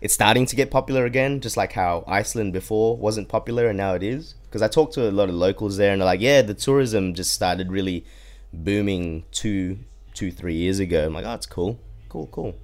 It's 0.00 0.14
starting 0.14 0.46
to 0.46 0.56
get 0.56 0.70
popular 0.70 1.04
again, 1.04 1.40
just 1.40 1.56
like 1.56 1.72
how 1.72 2.02
Iceland 2.08 2.52
before 2.52 2.96
wasn't 2.96 3.28
popular 3.28 3.68
and 3.68 3.76
now 3.76 3.94
it 3.94 4.02
is. 4.02 4.34
Because 4.48 4.60
I 4.60 4.68
talked 4.68 4.94
to 4.94 5.08
a 5.08 5.10
lot 5.10 5.28
of 5.28 5.34
locals 5.34 5.76
there, 5.76 5.92
and 5.92 6.00
they're 6.00 6.06
like, 6.06 6.20
yeah, 6.20 6.42
the 6.42 6.54
tourism 6.54 7.14
just 7.14 7.32
started 7.32 7.70
really 7.70 8.04
booming 8.52 9.24
two, 9.30 9.78
two, 10.12 10.30
three 10.30 10.54
years 10.54 10.78
ago. 10.78 11.06
I'm 11.06 11.14
like, 11.14 11.24
oh, 11.24 11.34
it's 11.34 11.46
cool, 11.46 11.78
cool, 12.08 12.26
cool, 12.26 12.54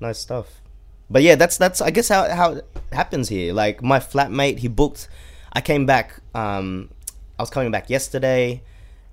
nice 0.00 0.18
stuff. 0.18 0.60
But 1.08 1.22
yeah, 1.22 1.34
that's 1.34 1.56
that's 1.56 1.80
I 1.80 1.90
guess 1.90 2.08
how 2.08 2.28
how 2.28 2.52
it 2.52 2.66
happens 2.92 3.28
here. 3.28 3.52
Like 3.52 3.82
my 3.82 3.98
flatmate, 3.98 4.58
he 4.58 4.68
booked. 4.68 5.08
I 5.52 5.60
came 5.60 5.86
back. 5.86 6.20
Um, 6.34 6.90
I 7.38 7.42
was 7.42 7.50
coming 7.50 7.70
back 7.70 7.90
yesterday, 7.90 8.62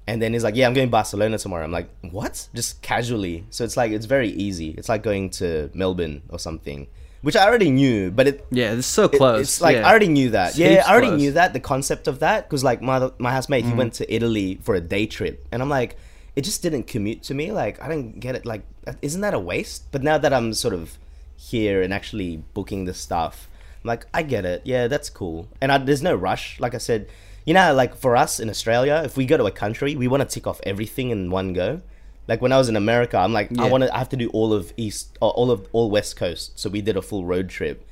and 0.07 0.21
then 0.21 0.33
he's 0.33 0.43
like, 0.43 0.55
"Yeah, 0.55 0.67
I'm 0.67 0.73
going 0.73 0.87
to 0.87 0.91
Barcelona 0.91 1.37
tomorrow." 1.37 1.63
I'm 1.63 1.71
like, 1.71 1.89
"What?" 2.11 2.47
Just 2.53 2.81
casually. 2.81 3.45
So 3.49 3.63
it's 3.63 3.77
like 3.77 3.91
it's 3.91 4.05
very 4.05 4.29
easy. 4.29 4.69
It's 4.77 4.89
like 4.89 5.03
going 5.03 5.29
to 5.41 5.69
Melbourne 5.73 6.21
or 6.29 6.39
something, 6.39 6.87
which 7.21 7.35
I 7.35 7.45
already 7.45 7.71
knew. 7.71 8.11
But 8.11 8.27
it 8.27 8.45
Yeah, 8.51 8.73
it's 8.73 8.87
so 8.87 9.05
it- 9.05 9.13
close. 9.13 9.41
It's 9.41 9.61
like 9.61 9.75
yeah. 9.77 9.87
I 9.87 9.89
already 9.89 10.09
knew 10.09 10.29
that. 10.31 10.49
It's 10.49 10.57
yeah, 10.59 10.83
I 10.85 10.91
already 10.91 11.07
close. 11.07 11.19
knew 11.21 11.31
that 11.33 11.53
the 11.53 11.59
concept 11.59 12.07
of 12.07 12.19
that 12.19 12.49
because 12.49 12.63
like 12.63 12.81
my 12.81 13.09
my 13.17 13.31
housemate 13.31 13.63
Mm. 13.65 13.69
he 13.69 13.73
went 13.75 13.93
to 13.95 14.13
Italy 14.13 14.59
for 14.63 14.75
a 14.75 14.81
day 14.81 15.05
trip, 15.05 15.45
and 15.51 15.61
I'm 15.61 15.69
like, 15.69 15.95
it 16.35 16.41
just 16.43 16.61
didn't 16.63 16.83
commute 16.87 17.23
to 17.23 17.33
me. 17.33 17.51
Like 17.51 17.81
I 17.81 17.87
didn't 17.87 18.19
get 18.19 18.35
it. 18.35 18.45
Like 18.45 18.63
isn't 19.01 19.21
that 19.21 19.33
a 19.33 19.39
waste? 19.39 19.91
But 19.93 20.03
now 20.03 20.17
that 20.17 20.33
I'm 20.33 20.53
sort 20.53 20.73
of 20.73 20.97
here 21.37 21.81
and 21.81 21.93
actually 21.93 22.37
booking 22.53 22.85
the 22.85 22.93
stuff, 22.93 23.47
I'm 23.83 23.87
like 23.87 24.05
I 24.13 24.23
get 24.23 24.43
it. 24.45 24.61
Yeah, 24.65 24.87
that's 24.87 25.09
cool. 25.09 25.47
And 25.61 25.71
I, 25.71 25.77
there's 25.77 26.03
no 26.03 26.13
rush. 26.15 26.59
Like 26.59 26.75
I 26.75 26.79
said, 26.79 27.07
you 27.45 27.53
know, 27.53 27.73
like 27.73 27.95
for 27.95 28.15
us 28.15 28.39
in 28.39 28.49
Australia, 28.49 29.01
if 29.05 29.17
we 29.17 29.25
go 29.25 29.37
to 29.37 29.45
a 29.45 29.51
country, 29.51 29.95
we 29.95 30.07
want 30.07 30.21
to 30.21 30.27
tick 30.33 30.47
off 30.47 30.59
everything 30.63 31.09
in 31.09 31.29
one 31.29 31.53
go. 31.53 31.81
Like 32.27 32.41
when 32.41 32.51
I 32.53 32.57
was 32.57 32.69
in 32.69 32.75
America, 32.77 33.17
I'm 33.17 33.33
like 33.33 33.49
I 33.59 33.67
want 33.69 33.83
to. 33.83 33.93
I 33.93 33.97
have 33.97 34.09
to 34.09 34.15
do 34.17 34.29
all 34.29 34.53
of 34.53 34.71
East, 34.77 35.17
or 35.21 35.31
all 35.31 35.51
of 35.51 35.67
all 35.73 35.91
West 35.91 36.15
Coast. 36.15 36.57
So 36.57 36.69
we 36.69 36.81
did 36.81 36.95
a 36.95 37.01
full 37.01 37.25
road 37.25 37.49
trip. 37.49 37.85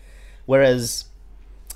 Whereas 0.46 1.06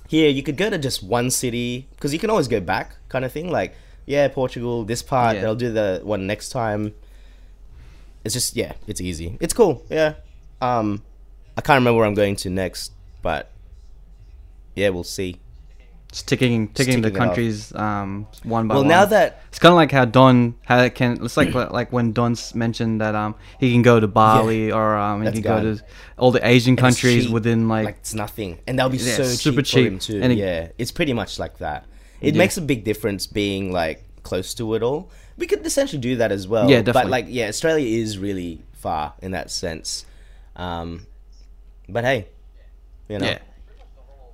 here 0.08 0.30
you 0.30 0.42
could 0.44 0.56
go 0.56 0.70
to 0.70 0.78
just 0.78 1.04
one 1.04 1.30
city 1.32 1.88
because 1.96 2.14
you 2.14 2.20
can 2.20 2.30
always 2.30 2.48
go 2.48 2.60
back 2.62 2.96
kind 3.10 3.26
of 3.26 3.32
thing 3.32 3.50
like 3.52 3.74
yeah 4.06 4.28
portugal 4.28 4.84
this 4.86 5.02
part 5.02 5.36
Yeah. 5.36 5.46
i'll 5.46 5.56
do 5.56 5.72
the 5.74 6.00
one 6.04 6.28
next 6.28 6.50
time 6.50 6.94
it's 8.24 8.36
just 8.36 8.56
yeah 8.56 8.74
it's 8.86 9.02
easy 9.02 9.36
it's 9.40 9.52
cool 9.52 9.84
yeah 9.90 10.14
um 10.62 11.02
i 11.58 11.62
can't 11.62 11.78
remember 11.80 11.98
where 11.98 12.06
i'm 12.06 12.14
going 12.14 12.36
to 12.36 12.52
next 12.52 12.92
but 13.24 13.50
yeah 14.76 14.90
we'll 14.90 15.04
see 15.04 15.40
Just 16.16 16.30
ticking, 16.30 16.70
ticking 16.70 17.02
the 17.02 17.12
countries 17.12 17.76
um, 17.76 18.26
one 18.44 18.70
by 18.70 18.76
well 18.76 18.84
one. 18.84 18.88
now 18.88 19.04
that 19.04 19.42
It's 19.50 19.60
kind 19.60 19.74
of 19.74 19.76
like 19.76 19.92
how 19.92 20.06
Don 20.06 20.56
how 20.64 20.80
it 20.80 20.96
can. 20.96 21.20
It's 21.22 21.36
like 21.36 21.54
like 21.54 21.92
when 21.92 22.14
Don's 22.14 22.56
mentioned 22.56 23.02
that 23.02 23.16
um 23.16 23.36
he 23.60 23.74
can 23.74 23.82
go 23.82 24.00
to 24.00 24.08
Bali 24.08 24.72
or 24.72 24.96
um 24.96 25.24
he 25.24 25.32
can 25.34 25.42
go 25.42 25.60
to 25.76 25.84
all 26.18 26.32
the 26.32 26.40
Asian 26.48 26.72
and 26.72 26.78
countries 26.78 27.28
within 27.28 27.68
like, 27.68 27.84
like 27.86 27.98
it's 27.98 28.14
nothing 28.14 28.60
and 28.66 28.80
that'll 28.80 28.92
be 28.92 28.98
Yeah, 28.98 29.18
so 29.18 29.24
super 29.26 29.62
cheap, 29.62 29.74
for 29.74 29.88
him 29.94 30.00
cheap. 30.00 30.16
too 30.16 30.22
And 30.24 30.32
it- 30.32 30.38
yeah 30.38 30.70
it's 30.78 30.94
pretty 30.94 31.12
much 31.12 31.38
like 31.38 31.58
that 31.58 31.84
it 32.22 32.34
Yeah. 32.34 32.38
makes 32.44 32.56
a 32.56 32.62
big 32.62 32.86
difference 32.86 33.28
being 33.28 33.74
like 33.74 34.02
close 34.24 34.54
to 34.54 34.74
it 34.76 34.82
all 34.84 35.12
we 35.38 35.48
could 35.48 35.66
essentially 35.66 36.00
do 36.00 36.16
that 36.16 36.32
as 36.32 36.48
well 36.48 36.70
Yeah, 36.72 36.78
definitely. 36.82 37.02
but 37.04 37.12
like 37.12 37.26
yeah 37.28 37.50
australia 37.50 37.86
is 38.04 38.18
really 38.18 38.62
far 38.72 39.16
in 39.22 39.32
that 39.32 39.52
sense 39.52 40.06
um 40.56 41.08
but 41.90 42.06
hey 42.06 42.30
you 43.10 43.20
know 43.20 43.26
yeah. 43.28 43.40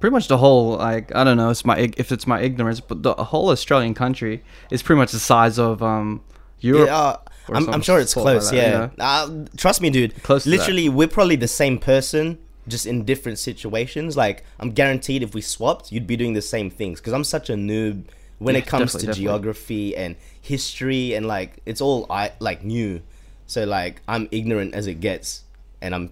Pretty 0.01 0.11
much 0.11 0.27
the 0.27 0.37
whole 0.39 0.77
like 0.77 1.15
I 1.15 1.23
don't 1.23 1.37
know 1.37 1.51
it's 1.51 1.63
my 1.63 1.77
if 1.95 2.11
it's 2.11 2.27
my 2.27 2.41
ignorance, 2.41 2.81
but 2.81 3.03
the 3.03 3.13
whole 3.13 3.49
Australian 3.49 3.93
country 3.93 4.43
is 4.69 4.81
pretty 4.83 4.97
much 4.97 5.11
the 5.11 5.19
size 5.19 5.57
of 5.57 5.81
um 5.81 6.21
Europe. 6.59 6.87
Yeah, 6.87 6.97
uh, 6.97 7.17
I'm, 7.53 7.69
I'm 7.69 7.81
sure 7.81 7.99
it's 7.99 8.13
sort 8.13 8.25
like 8.25 8.33
close. 8.35 8.49
that, 8.49 8.55
you 8.55 8.61
yeah, 8.61 8.89
know? 8.97 9.03
uh, 9.03 9.45
trust 9.57 9.79
me, 9.81 9.89
dude. 9.89 10.21
Close. 10.23 10.45
Literally, 10.45 10.89
we're 10.89 11.07
probably 11.07 11.35
the 11.35 11.47
same 11.47 11.77
person, 11.79 12.37
just 12.67 12.85
in 12.85 13.03
different 13.03 13.39
situations. 13.39 14.15
Like, 14.15 14.43
I'm 14.59 14.71
guaranteed 14.71 15.23
if 15.23 15.33
we 15.33 15.41
swapped, 15.41 15.91
you'd 15.91 16.07
be 16.07 16.15
doing 16.17 16.33
the 16.33 16.41
same 16.41 16.69
things. 16.69 16.99
Because 16.99 17.13
I'm 17.13 17.23
such 17.23 17.49
a 17.49 17.53
noob 17.53 18.05
when 18.39 18.55
Yeah, 18.55 18.61
it 18.61 18.67
comes 18.67 18.91
to 18.91 18.97
definitely. 18.99 19.23
geography 19.23 19.95
and 19.95 20.15
history, 20.39 21.13
and 21.13 21.25
like 21.27 21.57
it's 21.65 21.81
all 21.81 22.05
I 22.09 22.33
like 22.39 22.63
new. 22.63 23.01
So 23.47 23.65
like, 23.65 24.01
I'm 24.07 24.27
ignorant 24.31 24.73
as 24.75 24.87
it 24.87 24.99
gets, 24.99 25.43
and 25.81 25.93
I'm. 25.95 26.11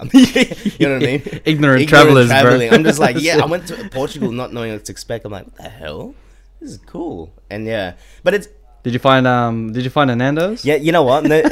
I'm 0.00 0.10
you 0.14 0.88
know 0.88 0.94
what 0.94 1.02
I 1.02 1.06
mean? 1.06 1.40
Ignorant 1.44 1.88
travelers, 1.88 2.28
bro. 2.28 2.60
I'm 2.70 2.84
just 2.84 2.98
like, 2.98 3.16
yeah, 3.20 3.38
I 3.42 3.46
went 3.46 3.66
to 3.68 3.88
Portugal 3.92 4.32
not 4.32 4.52
knowing 4.52 4.72
what 4.72 4.84
to 4.86 4.92
expect. 4.92 5.24
I'm 5.24 5.32
like, 5.32 5.44
what 5.46 5.56
the 5.56 5.68
hell? 5.68 6.14
This 6.60 6.70
is 6.72 6.78
cool. 6.86 7.32
And 7.50 7.66
yeah, 7.66 7.94
but 8.22 8.34
it's 8.34 8.48
Did 8.82 8.92
you 8.92 8.98
find 8.98 9.26
um 9.26 9.72
Did 9.72 9.84
you 9.84 9.90
find 9.90 10.10
a 10.10 10.16
Nando's? 10.16 10.64
yeah, 10.64 10.76
you 10.76 10.92
know 10.92 11.02
what? 11.02 11.24
No, 11.24 11.42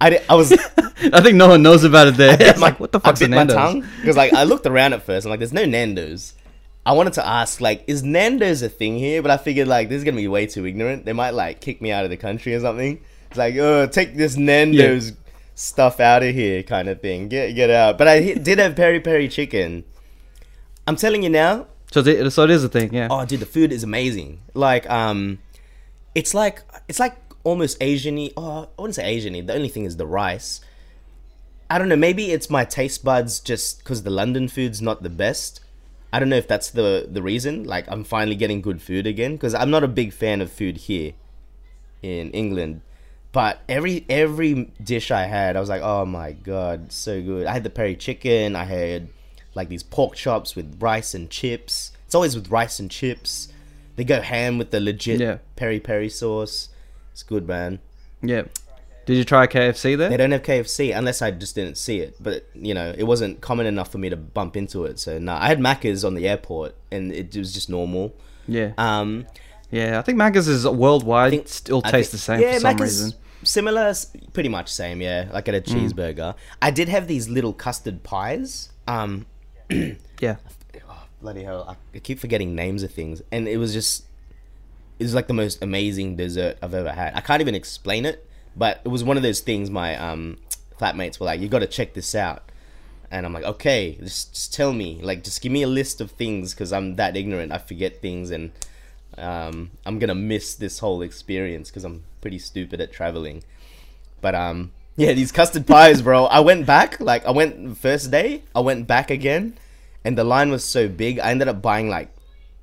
I, 0.00 0.20
I 0.28 0.34
was 0.34 0.52
I 0.52 1.20
think 1.20 1.36
no 1.36 1.48
one 1.48 1.62
knows 1.62 1.84
about 1.84 2.08
it 2.08 2.16
there. 2.16 2.36
It's 2.40 2.58
my, 2.58 2.68
like 2.68 2.80
what 2.80 2.92
the 2.92 2.98
I 2.98 3.02
fuck's 3.02 3.20
a 3.20 3.24
bit 3.24 3.30
my 3.30 3.36
Nando's? 3.38 3.56
tongue 3.56 3.84
because 4.00 4.16
like 4.16 4.32
I 4.32 4.44
looked 4.44 4.66
around 4.66 4.92
at 4.92 5.02
first. 5.02 5.26
I'm 5.26 5.30
like, 5.30 5.40
there's 5.40 5.52
no 5.52 5.64
Nando's. 5.64 6.34
I 6.86 6.92
wanted 6.92 7.12
to 7.14 7.26
ask 7.26 7.60
like, 7.60 7.84
is 7.86 8.02
Nando's 8.02 8.62
a 8.62 8.68
thing 8.68 8.96
here? 8.98 9.20
But 9.22 9.30
I 9.30 9.36
figured 9.36 9.68
like 9.68 9.88
this 9.88 9.98
is 9.98 10.04
gonna 10.04 10.16
be 10.16 10.28
way 10.28 10.46
too 10.46 10.66
ignorant. 10.66 11.04
They 11.04 11.12
might 11.12 11.34
like 11.34 11.60
kick 11.60 11.82
me 11.82 11.92
out 11.92 12.04
of 12.04 12.10
the 12.10 12.16
country 12.16 12.54
or 12.54 12.60
something. 12.60 13.00
It's 13.28 13.36
like, 13.36 13.56
oh, 13.56 13.86
take 13.86 14.16
this 14.16 14.36
Nando's 14.36 15.12
stuff 15.58 15.98
out 15.98 16.22
of 16.22 16.34
here, 16.34 16.62
kind 16.62 16.88
of 16.88 17.00
thing. 17.00 17.28
Get 17.28 17.52
get 17.54 17.70
out. 17.70 17.98
But 17.98 18.08
I 18.08 18.34
did 18.34 18.58
have 18.58 18.76
peri 18.76 19.00
peri 19.00 19.28
chicken. 19.28 19.84
I'm 20.86 20.96
telling 20.96 21.22
you 21.22 21.28
now, 21.28 21.66
So 21.92 22.00
it, 22.00 22.30
so 22.30 22.44
it 22.44 22.50
is 22.50 22.64
a 22.64 22.68
thing, 22.68 22.94
yeah. 22.94 23.08
Oh, 23.10 23.24
dude, 23.26 23.40
the 23.40 23.46
food 23.46 23.72
is 23.72 23.82
amazing. 23.82 24.40
Like, 24.54 24.88
um, 24.88 25.38
it's 26.14 26.32
like 26.32 26.62
it's 26.88 27.00
like 27.00 27.16
almost 27.44 27.76
Asian-y. 27.80 28.30
Oh, 28.36 28.68
I 28.78 28.80
wouldn't 28.80 28.94
say 28.94 29.06
Asian-y. 29.06 29.42
The 29.42 29.54
only 29.54 29.68
thing 29.68 29.84
is 29.84 29.96
the 29.96 30.06
rice. 30.06 30.60
I 31.68 31.78
don't 31.78 31.88
know. 31.88 31.96
Maybe 31.96 32.32
it's 32.32 32.48
my 32.48 32.64
taste 32.64 33.04
buds 33.04 33.40
just 33.40 33.78
because 33.78 34.02
the 34.02 34.10
London 34.10 34.48
food's 34.48 34.80
not 34.80 35.02
the 35.02 35.10
best. 35.10 35.60
I 36.10 36.18
don't 36.18 36.30
know 36.30 36.36
if 36.36 36.48
that's 36.48 36.70
the 36.70 37.06
the 37.10 37.20
reason. 37.20 37.64
Like, 37.64 37.84
I'm 37.88 38.04
finally 38.04 38.36
getting 38.36 38.62
good 38.62 38.80
food 38.80 39.06
again 39.06 39.32
because 39.32 39.54
I'm 39.54 39.70
not 39.70 39.84
a 39.84 39.88
big 39.88 40.12
fan 40.14 40.40
of 40.40 40.50
food 40.50 40.78
here 40.88 41.12
in 42.00 42.30
England. 42.30 42.80
But 43.32 43.60
every 43.68 44.04
every 44.08 44.70
dish 44.82 45.10
I 45.10 45.22
had, 45.24 45.56
I 45.56 45.60
was 45.60 45.68
like, 45.68 45.82
oh 45.82 46.04
my 46.06 46.32
god, 46.32 46.92
so 46.92 47.20
good. 47.22 47.46
I 47.46 47.52
had 47.52 47.64
the 47.64 47.70
peri 47.70 47.94
chicken. 47.96 48.56
I 48.56 48.64
had 48.64 49.08
like 49.54 49.68
these 49.68 49.82
pork 49.82 50.14
chops 50.14 50.56
with 50.56 50.76
rice 50.80 51.14
and 51.14 51.28
chips. 51.30 51.92
It's 52.06 52.14
always 52.14 52.34
with 52.34 52.50
rice 52.50 52.80
and 52.80 52.90
chips. 52.90 53.48
They 53.96 54.04
go 54.04 54.20
ham 54.22 54.56
with 54.58 54.70
the 54.70 54.80
legit 54.80 55.20
Yeah. 55.20 55.38
peri 55.56 55.78
peri 55.80 56.08
sauce. 56.08 56.70
It's 57.12 57.22
good, 57.22 57.46
man. 57.46 57.80
Yeah. 58.22 58.42
Did 59.06 59.16
you 59.16 59.24
try 59.24 59.46
KFC 59.46 59.96
there? 59.96 60.08
They 60.10 60.16
don't 60.18 60.30
have 60.32 60.42
KFC 60.42 60.96
unless 60.96 61.22
I 61.22 61.30
just 61.30 61.54
didn't 61.54 61.76
see 61.78 61.98
it. 62.00 62.16
But 62.20 62.44
you 62.54 62.74
know, 62.74 62.94
it 62.96 63.04
wasn't 63.04 63.40
common 63.40 63.66
enough 63.66 63.90
for 63.92 63.98
me 63.98 64.08
to 64.10 64.16
bump 64.16 64.56
into 64.56 64.84
it. 64.84 64.98
So 64.98 65.18
nah, 65.18 65.38
I 65.42 65.48
had 65.48 65.58
Macca's 65.58 66.04
on 66.04 66.14
the 66.14 66.28
airport, 66.28 66.74
and 66.90 67.12
it 67.12 67.36
was 67.36 67.52
just 67.52 67.68
normal. 67.68 68.14
yeah. 68.46 68.72
Um, 68.78 69.26
yeah, 69.70 69.98
I 69.98 70.02
think 70.02 70.18
Macca's 70.18 70.48
is 70.48 70.66
worldwide 70.66 71.30
think- 71.32 71.48
still 71.48 71.82
I 71.84 71.90
tastes 71.90 72.12
think- 72.12 72.18
the 72.20 72.24
same 72.24 72.40
yeah, 72.40 72.54
for 72.54 72.60
some 72.60 72.76
Macca's 72.76 73.02
reason. 73.02 73.12
Similar, 73.44 73.94
pretty 74.32 74.48
much 74.48 74.68
same. 74.72 75.00
Yeah, 75.00 75.28
like 75.32 75.48
at 75.48 75.54
a 75.54 75.60
Mm. 75.60 75.90
cheeseburger. 75.92 76.34
I 76.60 76.70
did 76.70 76.88
have 76.88 77.06
these 77.06 77.28
little 77.28 77.52
custard 77.52 78.02
pies. 78.02 78.70
Um, 78.88 79.26
Yeah. 80.20 80.36
oh, 80.88 81.04
bloody 81.22 81.44
hell, 81.44 81.64
I, 81.68 81.96
I 81.96 82.00
keep 82.00 82.18
forgetting 82.18 82.54
names 82.56 82.82
of 82.82 82.90
things, 82.92 83.22
and 83.30 83.46
it 83.46 83.56
was 83.58 83.72
just, 83.72 84.04
it 84.98 85.04
was 85.04 85.14
like 85.14 85.28
the 85.28 85.34
most 85.34 85.62
amazing 85.62 86.16
dessert 86.16 86.58
I've 86.60 86.74
ever 86.74 86.90
had. 86.90 87.14
I 87.14 87.20
can't 87.20 87.40
even 87.40 87.54
explain 87.54 88.04
it, 88.04 88.28
but 88.56 88.80
it 88.84 88.88
was 88.88 89.04
one 89.04 89.16
of 89.16 89.22
those 89.22 89.38
things. 89.40 89.70
My 89.70 89.94
um, 89.96 90.38
flatmates 90.80 91.20
were 91.20 91.26
like, 91.26 91.40
"You 91.40 91.46
got 91.48 91.60
to 91.60 91.68
check 91.68 91.94
this 91.94 92.14
out." 92.16 92.42
And 93.10 93.24
I'm 93.24 93.32
like, 93.32 93.44
okay, 93.44 93.96
just, 94.02 94.34
just 94.34 94.52
tell 94.52 94.72
me, 94.72 94.98
like, 95.00 95.22
just 95.24 95.40
give 95.40 95.50
me 95.52 95.62
a 95.62 95.66
list 95.68 96.00
of 96.02 96.10
things 96.10 96.52
because 96.52 96.72
I'm 96.74 96.96
that 96.96 97.16
ignorant. 97.16 97.52
I 97.52 97.58
forget 97.58 98.02
things 98.02 98.30
and 98.30 98.50
um, 99.18 99.70
I'm 99.84 99.98
gonna 99.98 100.14
miss 100.14 100.54
this 100.54 100.78
whole 100.78 101.02
experience 101.02 101.70
because 101.70 101.84
I'm 101.84 102.04
pretty 102.20 102.38
stupid 102.38 102.80
at 102.80 102.92
traveling. 102.92 103.44
But 104.20 104.34
um, 104.34 104.72
yeah, 104.96 105.12
these 105.12 105.32
custard 105.32 105.66
pies, 105.66 106.02
bro. 106.02 106.24
I 106.26 106.40
went 106.40 106.66
back, 106.66 107.00
like, 107.00 107.24
I 107.26 107.30
went 107.30 107.76
first 107.78 108.10
day, 108.10 108.42
I 108.54 108.60
went 108.60 108.86
back 108.86 109.10
again, 109.10 109.58
and 110.04 110.16
the 110.16 110.24
line 110.24 110.50
was 110.50 110.64
so 110.64 110.88
big, 110.88 111.18
I 111.18 111.30
ended 111.30 111.48
up 111.48 111.62
buying 111.62 111.88
like 111.88 112.10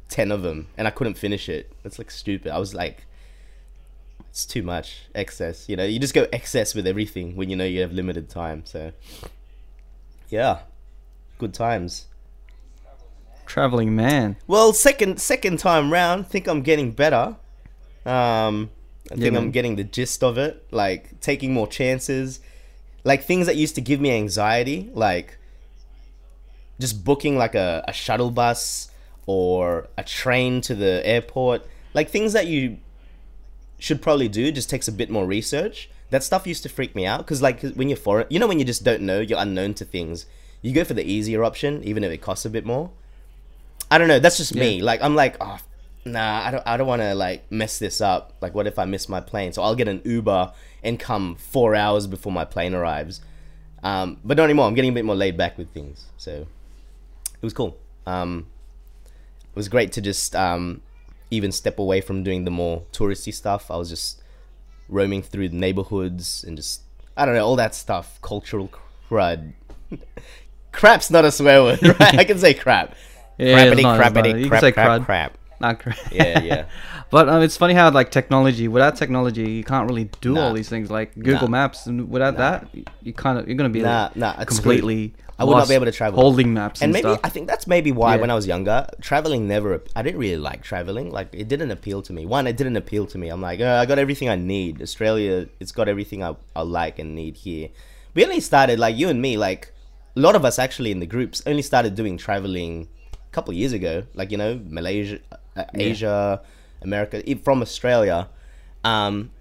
ten 0.10 0.32
of 0.32 0.42
them, 0.42 0.68
and 0.78 0.88
I 0.88 0.92
couldn't 0.92 1.16
finish 1.16 1.50
it. 1.50 1.72
That's 1.84 2.00
like 2.00 2.12
stupid. 2.12 2.52
I 2.52 2.58
was 2.58 2.74
like, 2.74 3.06
it's 4.30 4.46
too 4.46 4.64
much 4.64 5.04
excess. 5.16 5.70
You 5.70 5.78
know, 5.78 5.86
you 5.86 6.00
just 6.00 6.14
go 6.14 6.28
excess 6.34 6.76
with 6.76 6.86
everything 6.88 7.36
when 7.36 7.50
you 7.50 7.56
know 7.56 7.66
you 7.66 7.82
have 7.82 7.94
limited 7.94 8.30
time. 8.30 8.64
So 8.66 8.92
yeah, 10.30 10.60
good 11.38 11.54
times. 11.54 12.08
Traveling 13.46 13.96
man. 13.96 14.38
Well, 14.48 14.74
second 14.74 15.20
second 15.22 15.60
time 15.60 15.92
round, 15.92 16.28
think 16.28 16.48
I'm 16.48 16.62
getting 16.62 16.92
better. 16.92 17.36
Um, 18.06 18.70
I 19.12 19.16
Yeah, 19.16 19.24
think 19.24 19.38
I'm 19.38 19.52
getting 19.52 19.76
the 19.76 19.84
gist 19.84 20.24
of 20.24 20.38
it. 20.38 20.66
Like 20.72 21.20
taking 21.22 21.54
more 21.54 21.68
chances, 21.68 22.40
like 23.04 23.24
things 23.24 23.46
that 23.46 23.56
used 23.56 23.76
to 23.76 23.82
give 23.82 24.00
me 24.02 24.12
anxiety, 24.12 24.90
like 24.94 25.38
just 26.80 27.04
booking 27.06 27.38
like 27.38 27.56
a, 27.56 27.84
a 27.88 27.94
shuttle 27.94 28.32
bus 28.32 28.90
or 29.26 29.88
a 29.98 30.04
train 30.04 30.62
to 30.62 30.76
the 30.76 31.02
airport. 31.06 31.66
Like 31.94 32.10
things 32.10 32.34
that 32.34 32.48
you 32.48 32.78
should 33.80 34.02
probably 34.02 34.28
do 34.28 34.52
just 34.52 34.70
takes 34.70 34.88
a 34.88 34.92
bit 34.92 35.10
more 35.10 35.26
research. 35.26 35.90
That 36.10 36.24
stuff 36.24 36.46
used 36.46 36.64
to 36.64 36.70
freak 36.70 36.96
me 36.96 37.06
out 37.06 37.20
because, 37.20 37.42
like, 37.42 37.62
when 37.62 37.90
you're 37.90 37.98
foreign, 37.98 38.28
you 38.30 38.38
know, 38.40 38.48
when 38.48 38.60
you 38.60 38.66
just 38.66 38.84
don't 38.84 39.02
know, 39.02 39.20
you're 39.22 39.40
unknown 39.40 39.74
to 39.76 39.86
things. 39.86 40.28
You 40.62 40.72
go 40.72 40.84
for 40.84 40.94
the 40.94 41.04
easier 41.04 41.44
option, 41.44 41.84
even 41.84 42.04
if 42.04 42.12
it 42.12 42.20
costs 42.20 42.46
a 42.46 42.50
bit 42.50 42.66
more. 42.66 42.92
I 43.90 43.98
don't 43.98 44.08
know. 44.08 44.20
That's 44.20 44.38
just 44.38 44.56
me. 44.56 44.82
Like, 44.82 45.02
I'm 45.02 45.16
like, 45.16 45.38
oh, 45.40 45.58
nah, 46.06 46.46
I 46.46 46.52
don't, 46.52 46.64
I 46.66 46.78
don't 46.78 46.88
want 46.88 47.02
to 47.02 47.16
like 47.16 47.52
mess 47.52 47.80
this 47.80 48.02
up. 48.02 48.34
Like, 48.42 48.56
what 48.56 48.68
if 48.68 48.80
I 48.80 48.86
miss 48.86 49.08
my 49.08 49.22
plane? 49.22 49.54
So 49.54 49.62
I'll 49.62 49.76
get 49.76 49.88
an 49.88 50.02
Uber 50.04 50.52
and 50.84 51.00
come 51.00 51.36
four 51.36 51.76
hours 51.76 52.08
before 52.08 52.32
my 52.32 52.46
plane 52.46 52.74
arrives. 52.74 53.22
Um, 53.84 54.18
but 54.24 54.38
not 54.38 54.46
anymore. 54.46 54.68
I'm 54.68 54.74
getting 54.74 54.92
a 54.92 54.94
bit 54.94 55.06
more 55.06 55.16
laid 55.16 55.38
back 55.38 55.58
with 55.58 55.70
things. 55.72 56.06
So 56.18 56.32
it 57.34 57.44
was 57.44 57.54
cool. 57.54 57.78
Um, 58.06 58.48
it 59.06 59.56
was 59.56 59.70
great 59.70 59.92
to 59.94 60.02
just 60.02 60.36
um, 60.36 60.82
even 61.30 61.52
step 61.52 61.80
away 61.80 62.02
from 62.02 62.24
doing 62.24 62.46
the 62.46 62.52
more 62.52 62.84
touristy 62.92 63.34
stuff. 63.34 63.70
I 63.70 63.78
was 63.78 63.90
just 63.90 64.22
roaming 64.90 65.22
through 65.22 65.50
the 65.50 65.56
neighborhoods 65.56 66.44
and 66.44 66.58
just 66.58 66.82
I 67.18 67.26
don't 67.26 67.36
know 67.36 67.46
all 67.46 67.56
that 67.56 67.74
stuff, 67.76 68.20
cultural 68.22 68.70
crud. 69.10 69.54
Crap's 70.72 71.10
not 71.10 71.24
a 71.24 71.32
swear 71.32 71.64
word, 71.64 71.82
right? 72.00 72.20
I 72.20 72.24
can 72.26 72.38
say 72.38 72.54
crap. 72.54 72.96
Yeah, 73.38 73.66
crappity, 73.66 73.82
not- 73.84 74.00
crappity. 74.00 74.42
You 74.44 74.50
can 74.50 74.60
say 74.60 74.72
crap, 74.72 75.02
crud. 75.02 75.06
crap. 75.06 75.38
Not 75.62 75.82
great. 75.82 75.96
Yeah, 76.12 76.40
yeah. 76.42 76.66
But 77.12 77.30
um, 77.30 77.42
it's 77.44 77.56
funny 77.56 77.74
how 77.76 77.90
like 77.92 78.12
technology, 78.12 78.68
without 78.68 78.96
technology, 78.98 79.50
you 79.52 79.64
can't 79.64 79.88
really 79.90 80.10
do 80.20 80.34
Nah. 80.34 80.48
all 80.48 80.54
these 80.54 80.68
things 80.68 80.90
like 80.92 81.14
Google 81.16 81.48
Nah. 81.48 81.58
Maps, 81.60 81.86
and 81.86 82.10
without 82.10 82.34
Nah. 82.34 82.40
that, 82.40 82.68
you 83.04 83.14
kind 83.14 83.38
of 83.40 83.48
you're 83.48 83.56
gonna 83.56 83.70
be 83.70 83.82
Nah, 83.82 84.04
like, 84.04 84.16
nah, 84.18 84.44
completely. 84.44 85.14
I 85.38 85.44
would 85.44 85.52
not 85.56 85.68
be 85.68 85.76
able 85.76 85.86
to 85.86 85.92
travel. 85.92 86.20
Holding 86.20 86.54
maps 86.54 86.82
and, 86.82 86.86
and 86.90 86.94
maybe 86.94 87.14
stuff. 87.14 87.20
I 87.24 87.30
think 87.30 87.48
that's 87.48 87.68
maybe 87.68 87.92
why 87.92 88.16
Yeah. 88.16 88.22
when 88.22 88.32
I 88.32 88.36
was 88.36 88.48
younger, 88.48 88.88
traveling 89.02 89.48
never. 89.48 89.82
I 89.96 90.02
didn't 90.02 90.20
really 90.20 90.38
like 90.38 90.62
traveling. 90.64 91.12
Like 91.12 91.28
it 91.34 91.48
didn't 91.48 91.72
appeal 91.72 92.02
to 92.04 92.12
me. 92.14 92.26
One, 92.26 92.48
it 92.48 92.58
didn't 92.58 92.76
appeal 92.78 93.06
to 93.08 93.18
me. 93.18 93.28
I'm 93.30 93.42
like, 93.42 93.60
uh, 93.62 93.80
I 93.82 93.86
got 93.86 94.00
everything 94.00 94.28
I 94.30 94.36
need. 94.36 94.82
Australia, 94.82 95.48
it's 95.60 95.72
got 95.74 95.88
everything 95.88 96.24
I, 96.24 96.36
I 96.56 96.62
like 96.64 97.00
and 97.00 97.16
need 97.16 97.36
here. 97.38 97.70
We 98.14 98.24
only 98.24 98.40
started 98.40 98.80
like 98.80 98.96
you 98.98 99.08
and 99.10 99.22
me. 99.22 99.38
Like 99.38 99.74
a 100.18 100.20
lot 100.22 100.36
of 100.36 100.44
us 100.46 100.58
actually 100.58 100.92
in 100.92 101.00
the 101.02 101.06
groups 101.06 101.44
only 101.46 101.62
started 101.62 101.96
doing 101.96 102.18
traveling 102.18 102.88
couple 103.36 103.52
of 103.54 103.58
years 103.58 103.74
ago. 103.74 103.94
Like 104.20 104.32
you 104.32 104.38
know, 104.38 104.52
Malaysia, 104.80 105.20
uh, 105.56 105.66
Asia, 105.74 106.42
America, 106.82 107.18
e- 107.30 107.36
from 107.46 107.62
Australia. 107.62 108.30
Um, 108.84 109.32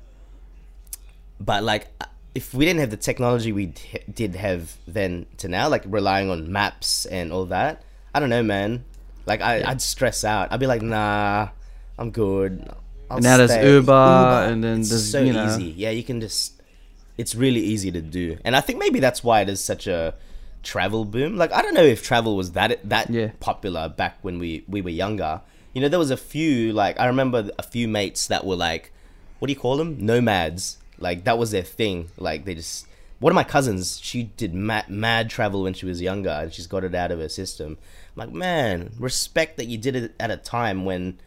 but 1.41 1.63
like 1.63 1.89
if 2.35 2.55
we 2.55 2.65
didn't 2.65 2.81
have 2.81 2.91
the 2.91 2.97
technology 3.11 3.53
we 3.53 3.67
d- 3.67 4.01
did 4.13 4.35
have 4.35 4.77
then 4.87 5.27
to 5.39 5.47
now 5.49 5.69
like 5.69 5.85
relying 5.87 6.31
on 6.31 6.51
maps 6.51 7.07
and 7.07 7.33
all 7.33 7.45
that 7.47 7.83
i 8.15 8.19
don't 8.21 8.31
know 8.31 8.43
man. 8.43 8.85
Like 9.27 9.41
I, 9.41 9.63
i'd 9.71 9.81
stress 9.81 10.25
out. 10.25 10.53
I'd 10.53 10.61
be 10.61 10.67
like 10.67 10.83
nah 10.83 11.49
i'm 11.99 12.11
good. 12.11 12.69
I'll 13.11 13.21
now 13.21 13.37
there's 13.39 13.53
stay." 13.53 13.65
Uber, 13.73 13.93
and 14.51 14.63
then 14.65 14.81
it's 14.81 14.91
there's, 14.91 15.11
so 15.11 15.21
you 15.23 15.33
know- 15.33 15.47
easy. 15.47 15.71
Yeah 15.77 15.91
you 15.91 16.03
can 16.05 16.21
just 16.21 16.61
it's 17.17 17.35
really 17.35 17.61
easy 17.61 17.91
to 17.93 18.03
do. 18.03 18.37
And 18.45 18.55
i 18.57 18.61
think 18.61 18.79
maybe 18.79 19.01
that's 19.01 19.23
why 19.25 19.41
it 19.41 19.49
is 19.49 19.63
such 19.63 19.87
a 19.87 20.15
travel 20.65 21.05
boom. 21.05 21.37
Like 21.37 21.53
i 21.53 21.63
don't 21.63 21.75
know 21.75 21.83
if 21.85 22.03
travel 22.03 22.37
was 22.37 22.53
that 22.53 22.81
that 22.89 23.11
Yeah. 23.11 23.31
popular 23.41 23.89
back 23.89 24.19
when 24.23 24.39
we 24.39 24.65
we 24.69 24.81
were 24.83 24.91
younger. 24.91 25.41
You 25.73 25.81
know 25.81 25.89
there 25.89 25.99
was 25.99 26.11
a 26.11 26.17
few 26.17 26.73
like 26.73 26.99
i 27.01 27.07
remember 27.07 27.51
a 27.59 27.63
few 27.63 27.87
mates 27.89 28.27
that 28.29 28.45
were 28.47 28.57
like 28.57 28.91
what 29.39 29.47
do 29.49 29.53
you 29.53 29.59
call 29.59 29.77
them? 29.77 29.99
Nomads. 30.05 30.79
Like 30.99 31.25
that 31.25 31.37
was 31.39 31.51
their 31.51 31.63
thing. 31.63 32.09
Like 32.17 32.45
they 32.45 32.55
just 32.55 32.87
one 33.21 33.31
of 33.33 33.35
my 33.35 33.45
cousins 33.45 34.01
she 34.03 34.25
did 34.25 34.55
mad, 34.55 34.89
mad 34.89 35.31
travel 35.31 35.63
when 35.63 35.75
she 35.75 35.87
was 35.87 36.01
younger 36.01 36.31
and 36.31 36.53
she's 36.53 36.67
got 36.67 36.85
it 36.85 36.95
out 36.95 37.11
of 37.11 37.19
her 37.19 37.29
system. 37.29 37.77
I'm 38.17 38.21
like 38.21 38.33
man 38.33 38.93
respect 38.99 39.57
that 39.59 39.67
you 39.67 39.77
did 39.79 39.97
it 39.97 40.15
at 40.21 40.31
a 40.31 40.37
time 40.37 40.85
when 40.85 41.19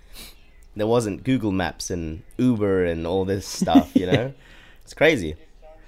there 0.75 0.87
wasn't 0.87 1.23
google 1.23 1.51
maps 1.51 1.89
and 1.89 2.21
uber 2.37 2.85
and 2.85 3.05
all 3.07 3.25
this 3.25 3.45
stuff 3.47 3.95
you 3.95 4.05
know? 4.05 4.33
It's 4.83 4.93
crazy 4.93 5.35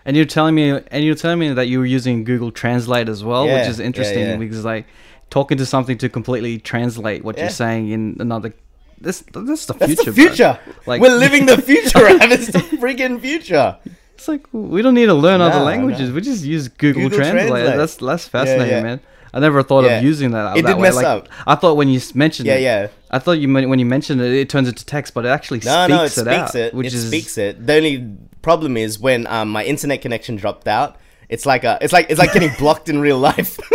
And 0.10 0.16
you're 0.18 0.26
telling 0.26 0.56
me, 0.56 0.72
and 0.72 1.04
you're 1.06 1.14
telling 1.14 1.38
me 1.38 1.54
that 1.54 1.68
you 1.68 1.78
were 1.78 1.86
using 1.86 2.24
Google 2.24 2.52
Translate 2.52 3.08
as 3.10 3.24
well, 3.24 3.46
which 3.46 3.68
is 3.68 3.80
interesting 3.80 4.24
yeah. 4.26 4.38
because 4.38 4.66
like 4.66 4.88
talking 5.30 5.60
to 5.60 5.68
something 5.68 6.00
to 6.00 6.10
completely 6.10 6.58
translate 6.58 7.24
what 7.24 7.38
Yeah. 7.38 7.44
you're 7.44 7.52
saying 7.52 7.92
in 7.92 8.18
another. 8.20 8.52
This 9.00 9.24
this 9.34 9.60
is 9.62 9.66
the 9.68 9.74
that's 9.74 9.94
future. 9.94 10.10
the 10.12 10.16
bro. 10.16 10.26
future 10.30 10.60
Like- 10.88 11.00
we're 11.00 11.16
living 11.16 11.46
the 11.46 11.62
future 11.62 12.00
it's 12.36 12.48
the 12.48 12.58
freaking 12.82 13.22
future 13.22 13.78
It's 14.16 14.28
like 14.28 14.48
we 14.52 14.82
don't 14.82 14.96
need 14.96 15.06
to 15.06 15.14
learn 15.14 15.42
other 15.42 15.60
languages. 15.60 16.10
no. 16.10 16.16
We 16.16 16.22
just 16.22 16.44
use 16.44 16.70
Google, 16.70 17.04
Google 17.04 17.20
Translate. 17.20 17.48
Translate. 17.50 17.78
That's 17.78 17.96
that's 17.98 18.28
fascinating, 18.28 18.78
yeah. 18.78 18.82
man. 18.82 19.00
I 19.32 19.40
never 19.40 19.62
thought 19.62 19.84
Yeah. 19.86 20.00
of 20.00 20.04
using 20.04 20.32
that. 20.32 20.58
It 20.58 20.64
that 20.64 20.70
did 20.70 20.78
way. 20.78 20.88
mess 20.90 20.96
like, 20.96 21.06
up. 21.06 21.30
I 21.46 21.54
thought 21.54 21.78
when 21.78 21.88
you 21.88 22.02
mentioned 22.16 22.48
yeah 22.48 22.56
it, 22.56 22.62
yeah 22.64 22.88
I 23.12 23.20
thought 23.20 23.34
you 23.34 23.48
when 23.54 23.78
you 23.78 23.86
mentioned 23.86 24.22
it, 24.22 24.34
it 24.34 24.50
turns 24.50 24.68
into 24.68 24.84
text, 24.84 25.14
but 25.14 25.24
it 25.28 25.30
actually 25.30 25.60
No, 25.60 25.86
speaks 25.86 25.90
no, 25.90 26.02
it 26.02 26.06
it, 26.08 26.10
speaks 26.10 26.28
out, 26.28 26.56
it. 26.56 26.74
which 26.74 26.88
it 26.88 26.94
is 26.96 27.08
speaks 27.08 27.38
it. 27.38 27.64
The 27.68 27.76
only 27.76 28.18
problem 28.42 28.78
is 28.78 29.00
when 29.00 29.28
um, 29.28 29.50
my 29.50 29.64
internet 29.64 30.02
connection 30.02 30.36
dropped 30.36 30.68
out. 30.68 30.98
It's 31.30 31.46
like 31.46 31.64
a, 31.64 31.78
it's 31.82 31.94
like 31.94 32.08
it's 32.10 32.20
like 32.20 32.34
getting 32.34 32.52
blocked 32.58 32.90
in 32.90 33.00
real 33.00 33.20
life. 33.20 33.60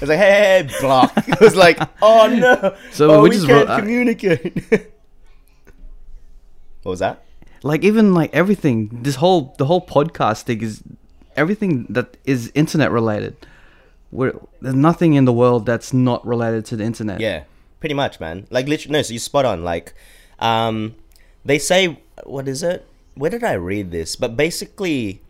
it's 0.00 0.02
like 0.02 0.18
hey, 0.18 0.62
hey, 0.62 0.62
hey, 0.68 0.80
block. 0.80 1.12
It 1.28 1.40
was 1.40 1.56
like 1.56 1.78
oh 2.02 2.28
no, 2.28 2.76
So 2.92 3.10
oh, 3.10 3.22
we 3.22 3.30
we, 3.30 3.36
just 3.36 3.46
can't 3.46 3.68
wrote- 3.68 3.78
communicate. 3.78 4.62
what 6.82 6.90
was 6.90 7.00
that? 7.00 7.24
like 7.64 7.82
even 7.82 8.12
like 8.14 8.32
everything. 8.34 8.90
This 9.02 9.16
whole 9.16 9.54
the 9.58 9.64
whole 9.64 9.84
podcast 9.84 10.42
thing 10.42 10.60
is 10.60 10.82
everything 11.34 11.86
that 11.88 12.16
is 12.24 12.52
internet 12.54 12.92
related. 12.92 13.34
We're, 14.12 14.38
there's 14.60 14.76
nothing 14.76 15.14
in 15.14 15.24
the 15.24 15.32
world 15.32 15.66
that's 15.66 15.92
not 15.92 16.24
related 16.24 16.66
to 16.66 16.76
the 16.76 16.84
internet. 16.84 17.20
Yeah, 17.20 17.44
pretty 17.80 17.94
much, 17.94 18.20
man. 18.20 18.46
Like 18.50 18.68
literally, 18.68 18.92
no. 18.92 19.02
So 19.02 19.14
you're 19.14 19.18
spot 19.18 19.44
on. 19.46 19.64
Like, 19.64 19.94
um, 20.38 20.94
they 21.44 21.58
say, 21.58 22.00
what 22.24 22.48
is 22.48 22.62
it? 22.62 22.86
Where 23.14 23.30
did 23.30 23.44
I 23.44 23.52
read 23.52 23.90
this? 23.90 24.16
But 24.16 24.36
basically, 24.36 25.22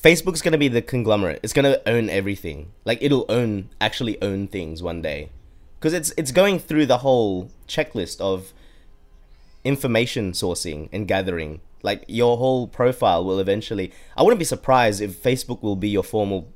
Facebook's 0.00 0.42
gonna 0.42 0.58
be 0.58 0.68
the 0.68 0.82
conglomerate. 0.82 1.40
It's 1.42 1.52
gonna 1.52 1.78
own 1.86 2.08
everything. 2.08 2.72
Like 2.84 2.98
it'll 3.02 3.26
own, 3.28 3.70
actually 3.80 4.20
own 4.22 4.48
things 4.48 4.82
one 4.82 5.02
day, 5.02 5.30
because 5.78 5.92
it's 5.92 6.12
it's 6.16 6.32
going 6.32 6.58
through 6.58 6.86
the 6.86 6.98
whole 6.98 7.50
checklist 7.68 8.20
of 8.20 8.52
information 9.64 10.32
sourcing 10.32 10.88
and 10.92 11.08
gathering. 11.08 11.60
Like 11.82 12.04
your 12.06 12.38
whole 12.38 12.66
profile 12.68 13.24
will 13.24 13.38
eventually. 13.38 13.92
I 14.16 14.22
wouldn't 14.22 14.38
be 14.38 14.44
surprised 14.44 15.02
if 15.02 15.22
Facebook 15.22 15.62
will 15.62 15.76
be 15.76 15.88
your 15.88 16.04
formal 16.04 16.52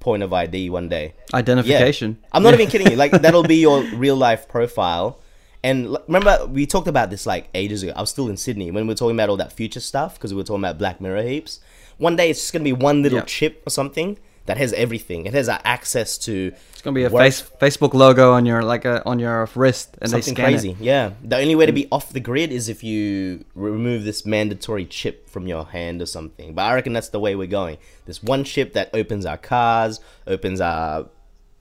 point 0.00 0.22
of 0.22 0.32
ID 0.32 0.68
one 0.68 0.88
day. 0.88 1.14
Identification. 1.32 2.18
Yeah. 2.20 2.28
I'm 2.32 2.42
not 2.42 2.52
even 2.54 2.68
kidding 2.68 2.90
you. 2.90 2.96
Like 2.96 3.12
that'll 3.22 3.44
be 3.44 3.56
your 3.56 3.82
real 3.94 4.16
life 4.16 4.48
profile. 4.48 5.18
And 5.64 5.96
remember, 6.08 6.46
we 6.46 6.66
talked 6.66 6.88
about 6.88 7.10
this 7.10 7.24
like 7.26 7.48
ages 7.54 7.82
ago. 7.82 7.92
I 7.94 8.00
was 8.00 8.10
still 8.10 8.28
in 8.28 8.36
Sydney 8.36 8.70
when 8.70 8.84
we 8.84 8.88
were 8.92 8.96
talking 8.96 9.16
about 9.16 9.28
all 9.28 9.36
that 9.36 9.52
future 9.52 9.80
stuff 9.80 10.14
because 10.14 10.32
we 10.34 10.38
were 10.38 10.44
talking 10.44 10.62
about 10.64 10.78
Black 10.78 11.00
Mirror 11.00 11.22
heaps. 11.22 11.60
One 11.98 12.16
day 12.16 12.30
it's 12.30 12.40
just 12.40 12.52
gonna 12.52 12.64
be 12.64 12.72
one 12.72 13.02
little 13.02 13.18
Yeah. 13.20 13.24
chip 13.26 13.62
or 13.66 13.70
something 13.70 14.18
that 14.46 14.56
has 14.56 14.72
everything. 14.72 15.24
It 15.24 15.34
has 15.34 15.48
uh, 15.48 15.58
access 15.64 16.18
to. 16.18 16.52
It's 16.72 16.82
gonna 16.82 16.94
be 16.96 17.04
a 17.04 17.10
work- 17.10 17.22
face 17.22 17.44
Facebook 17.60 17.94
logo 17.94 18.32
on 18.32 18.44
your 18.44 18.64
like 18.64 18.84
a 18.84 19.06
on 19.06 19.20
your 19.20 19.48
wrist, 19.54 19.96
and 20.00 20.10
something 20.10 20.34
they 20.34 20.40
scan 20.42 20.50
crazy. 20.52 20.70
it. 20.70 20.76
Yeah, 20.80 21.10
the 21.22 21.36
only 21.36 21.54
way 21.54 21.66
to 21.66 21.72
be 21.72 21.86
off 21.92 22.12
the 22.12 22.18
grid 22.18 22.50
is 22.50 22.68
if 22.68 22.82
you 22.82 23.44
remove 23.54 24.02
this 24.02 24.26
mandatory 24.26 24.84
chip 24.84 25.28
from 25.30 25.46
your 25.46 25.66
hand 25.66 26.02
or 26.02 26.06
something. 26.06 26.54
But 26.54 26.62
I 26.62 26.74
reckon 26.74 26.92
that's 26.92 27.10
the 27.10 27.20
way 27.20 27.36
we're 27.36 27.46
going. 27.46 27.78
This 28.06 28.20
one 28.20 28.42
chip 28.42 28.72
that 28.72 28.90
opens 28.92 29.24
our 29.26 29.38
cars, 29.38 30.00
opens 30.26 30.60
our 30.60 31.06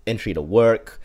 entry 0.08 0.34
to 0.34 0.42
work, 0.42 1.00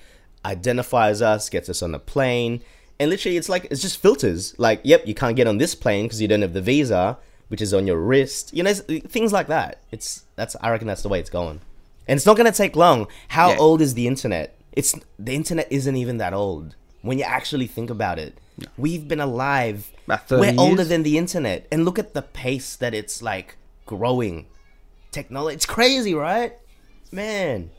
identifies 0.46 1.20
us, 1.20 1.50
gets 1.50 1.68
us 1.68 1.82
on 1.82 1.94
a 1.94 1.98
plane, 1.98 2.62
and 2.98 3.10
literally 3.10 3.36
it's 3.36 3.48
like 3.48 3.66
it's 3.70 3.82
just 3.82 4.00
filters. 4.00 4.54
Like, 4.58 4.80
yep, 4.84 5.06
you 5.06 5.14
can't 5.14 5.36
get 5.36 5.46
on 5.46 5.58
this 5.58 5.74
plane 5.74 6.04
because 6.06 6.20
you 6.20 6.28
don't 6.28 6.42
have 6.42 6.52
the 6.52 6.60
visa, 6.62 7.18
which 7.48 7.60
is 7.60 7.72
on 7.74 7.86
your 7.86 7.98
wrist. 7.98 8.54
You 8.54 8.62
know, 8.62 8.70
uh, 8.70 9.00
things 9.08 9.32
like 9.32 9.46
that. 9.48 9.80
It's 9.90 10.24
that's 10.36 10.56
I 10.60 10.70
reckon 10.70 10.86
that's 10.86 11.02
the 11.02 11.08
way 11.08 11.20
it's 11.20 11.30
going, 11.30 11.60
and 12.08 12.16
it's 12.16 12.26
not 12.26 12.36
gonna 12.36 12.52
take 12.52 12.76
long. 12.76 13.06
How 13.28 13.50
Yeah. 13.50 13.58
old 13.58 13.80
is 13.80 13.94
the 13.94 14.06
internet? 14.06 14.54
It's 14.72 14.94
the 15.18 15.34
internet 15.34 15.68
isn't 15.70 15.96
even 15.96 16.18
that 16.18 16.32
old 16.34 16.74
when 17.02 17.18
you 17.18 17.24
actually 17.24 17.66
think 17.66 17.88
about 17.90 18.18
it. 18.18 18.36
We've 18.78 19.06
been 19.06 19.20
alive. 19.20 19.90
We're 20.30 20.54
older 20.58 20.84
than 20.84 21.02
the 21.02 21.18
internet, 21.18 21.66
and 21.70 21.84
look 21.84 21.98
at 21.98 22.14
the 22.14 22.22
pace 22.22 22.76
that 22.76 22.94
it's 22.94 23.20
like 23.22 23.56
growing. 23.86 24.46
Technology, 25.12 25.54
it's 25.56 25.66
crazy, 25.66 26.14
right? 26.14 26.52
Man, 27.12 27.70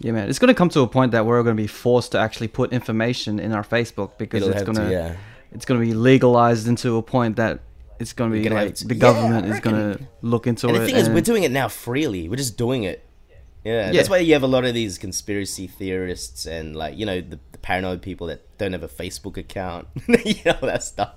Yeah, 0.00 0.12
man. 0.12 0.28
It's 0.28 0.38
gonna 0.38 0.54
come 0.54 0.68
to 0.70 0.80
a 0.80 0.86
point 0.88 1.12
that 1.12 1.26
we're 1.26 1.42
gonna 1.42 1.54
be 1.54 1.66
forced 1.66 2.12
to 2.12 2.18
actually 2.18 2.48
put 2.48 2.72
information 2.72 3.38
in 3.38 3.52
our 3.52 3.62
Facebook 3.64 4.18
because 4.18 4.42
It'll 4.42 4.54
it's 4.54 4.62
gonna 4.62 4.90
yeah. 4.90 5.16
it's 5.52 5.64
gonna 5.64 5.80
be 5.80 5.94
legalized 5.94 6.66
into 6.66 6.96
a 6.96 7.02
point 7.02 7.36
that 7.36 7.60
it's 8.00 8.12
gonna 8.12 8.32
be 8.32 8.42
gonna 8.42 8.56
like 8.56 8.74
to- 8.76 8.88
the 8.88 8.94
government 8.94 9.46
I 9.46 9.50
is 9.54 9.60
gonna 9.60 9.98
look 10.22 10.46
into 10.46 10.66
and 10.68 10.76
it. 10.76 10.80
the 10.80 10.86
thing 10.86 10.96
is, 10.96 11.08
we're 11.08 11.20
doing 11.20 11.44
it 11.44 11.52
now 11.52 11.68
freely. 11.68 12.28
We're 12.28 12.36
just 12.36 12.56
doing 12.56 12.82
it. 12.84 13.06
Yeah, 13.64 13.86
Yeah. 13.86 13.92
that's 13.92 14.08
why 14.08 14.18
you 14.18 14.32
have 14.32 14.42
a 14.42 14.48
lot 14.48 14.64
of 14.64 14.74
these 14.74 14.98
conspiracy 14.98 15.68
theorists 15.68 16.46
and 16.46 16.74
like 16.74 16.96
you 16.96 17.06
know 17.06 17.20
the, 17.20 17.38
the 17.52 17.58
paranoid 17.58 18.02
people 18.02 18.26
that 18.26 18.40
don't 18.58 18.72
have 18.72 18.82
a 18.82 18.88
Facebook 18.88 19.36
account. 19.36 19.86
you 20.08 20.34
know 20.44 20.56
that 20.62 20.82
stuff. 20.82 21.14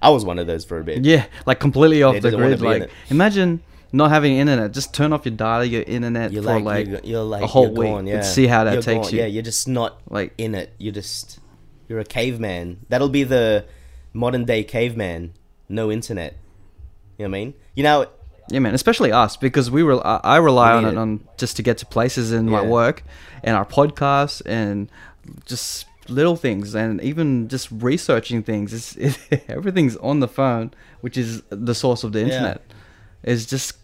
I 0.00 0.10
was 0.10 0.24
one 0.24 0.38
of 0.38 0.46
those 0.46 0.64
for 0.64 0.78
a 0.78 0.84
bit. 0.84 1.04
Yeah, 1.04 1.26
like 1.44 1.58
completely 1.58 2.02
off 2.04 2.20
the 2.20 2.30
grid. 2.30 2.60
Like, 2.60 2.90
imagine 3.10 3.62
not 3.92 4.10
having 4.10 4.36
internet. 4.36 4.72
Just 4.72 4.94
turn 4.94 5.12
off 5.12 5.24
your 5.24 5.34
data, 5.34 5.66
your 5.68 5.82
internet 5.82 6.32
You're 6.32 6.42
for 6.42 6.58
like, 6.60 6.88
like, 6.88 7.04
you're, 7.04 7.22
like 7.22 7.42
a 7.42 7.46
whole 7.46 7.68
week 7.68 7.90
gone, 7.90 7.98
and 8.00 8.08
yeah. 8.08 8.20
see 8.22 8.46
how 8.46 8.64
that 8.64 8.74
You're 8.74 8.82
takes 8.82 9.08
gone. 9.08 9.14
you. 9.14 9.20
Yeah, 9.20 9.26
you're 9.26 9.42
just 9.42 9.68
not 9.68 10.00
Like- 10.08 10.32
in 10.38 10.54
it. 10.54 10.72
You're 10.78 10.94
just 10.94 11.38
you're 11.88 12.00
a 12.00 12.04
caveman. 12.04 12.86
That'll 12.88 13.10
be 13.10 13.24
the 13.24 13.66
modern 14.12 14.44
day 14.44 14.64
caveman. 14.64 15.34
No 15.68 15.92
internet. 15.92 16.36
You 17.18 17.24
know 17.26 17.30
what 17.30 17.36
I 17.36 17.40
mean? 17.40 17.54
You 17.74 17.82
know, 17.82 18.06
yeah, 18.48 18.58
man. 18.60 18.74
Especially 18.74 19.12
us 19.12 19.36
because 19.36 19.70
we 19.70 19.82
were. 19.82 20.00
I, 20.04 20.38
rely 20.38 20.72
on 20.72 20.84
it 20.84 20.92
it. 20.92 20.98
on 20.98 21.26
just 21.36 21.56
to 21.56 21.62
get 21.62 21.78
to 21.78 21.86
places 21.86 22.32
in 22.32 22.48
my 22.48 22.62
work 22.62 23.02
and 23.42 23.56
our 23.56 23.64
podcasts 23.64 24.42
and 24.46 24.90
just 25.44 25.86
little 26.08 26.36
things 26.36 26.74
and 26.74 27.00
even 27.02 27.48
just 27.48 27.70
researching 27.70 28.42
things. 28.42 28.72
It's 28.72 28.96
it, 29.30 29.44
everything's 29.48 29.96
on 29.96 30.20
the 30.20 30.28
phone, 30.28 30.72
which 31.00 31.16
is 31.16 31.42
the 31.50 31.74
source 31.74 32.04
of 32.04 32.12
the 32.12 32.20
internet. 32.20 32.62
It's 33.22 33.46
just 33.46 33.74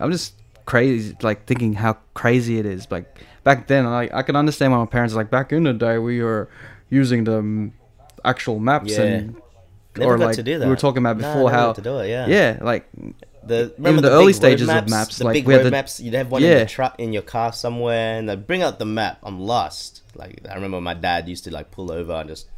I'm 0.00 0.12
just 0.12 0.34
crazy, 0.66 1.16
like 1.22 1.46
thinking 1.46 1.74
how 1.74 1.98
crazy 2.14 2.58
it 2.58 2.66
is. 2.66 2.90
Like 2.90 3.18
back 3.44 3.66
then, 3.66 3.86
I 3.86 4.08
I 4.12 4.22
can 4.22 4.36
understand 4.36 4.72
why 4.72 4.78
my 4.78 4.86
parents 4.86 5.14
are 5.14 5.18
like 5.18 5.30
back 5.30 5.52
in 5.52 5.64
the 5.64 5.72
day 5.72 5.98
we 5.98 6.22
were 6.22 6.48
using 6.90 7.24
the 7.24 7.38
um, 7.38 7.72
actual 8.24 8.58
maps 8.58 8.92
Yeah. 8.92 9.02
and 9.02 9.36
Never 9.96 10.14
or 10.14 10.18
like 10.18 10.34
to 10.36 10.42
do 10.42 10.58
we 10.58 10.66
were 10.66 10.74
talking 10.76 10.98
about 10.98 11.18
before 11.18 11.50
how 11.52 11.72
to 11.72 11.80
do 11.80 11.98
it, 11.98 12.08
yeah. 12.08 12.26
yeah 12.26 12.58
like 12.60 12.84
The 13.44 13.72
remember 13.78 14.02
the 14.02 14.08
big 14.08 14.14
early 14.16 14.32
stages 14.32 14.68
of 14.68 14.88
maps, 14.88 15.18
the 15.18 15.24
like, 15.24 15.34
big 15.34 15.46
road 15.46 15.62
the- 15.64 15.70
maps. 15.70 16.00
You'd 16.00 16.14
have 16.14 16.30
one 16.32 16.42
in 16.42 16.48
Yeah. 16.50 16.58
the 16.60 16.66
truck 16.66 16.98
in 16.98 17.12
your 17.12 17.22
car 17.22 17.52
somewhere, 17.52 18.18
and 18.18 18.28
they 18.28 18.34
bring 18.34 18.62
out 18.62 18.78
the 18.80 18.86
map. 18.86 19.18
I'm 19.22 19.38
lost. 19.38 20.02
Like 20.16 20.40
I 20.50 20.54
remember 20.54 20.80
my 20.80 20.94
dad 20.94 21.28
used 21.28 21.44
to 21.44 21.50
like 21.52 21.70
pull 21.70 21.92
over 21.92 22.12
and 22.12 22.28
just 22.28 22.48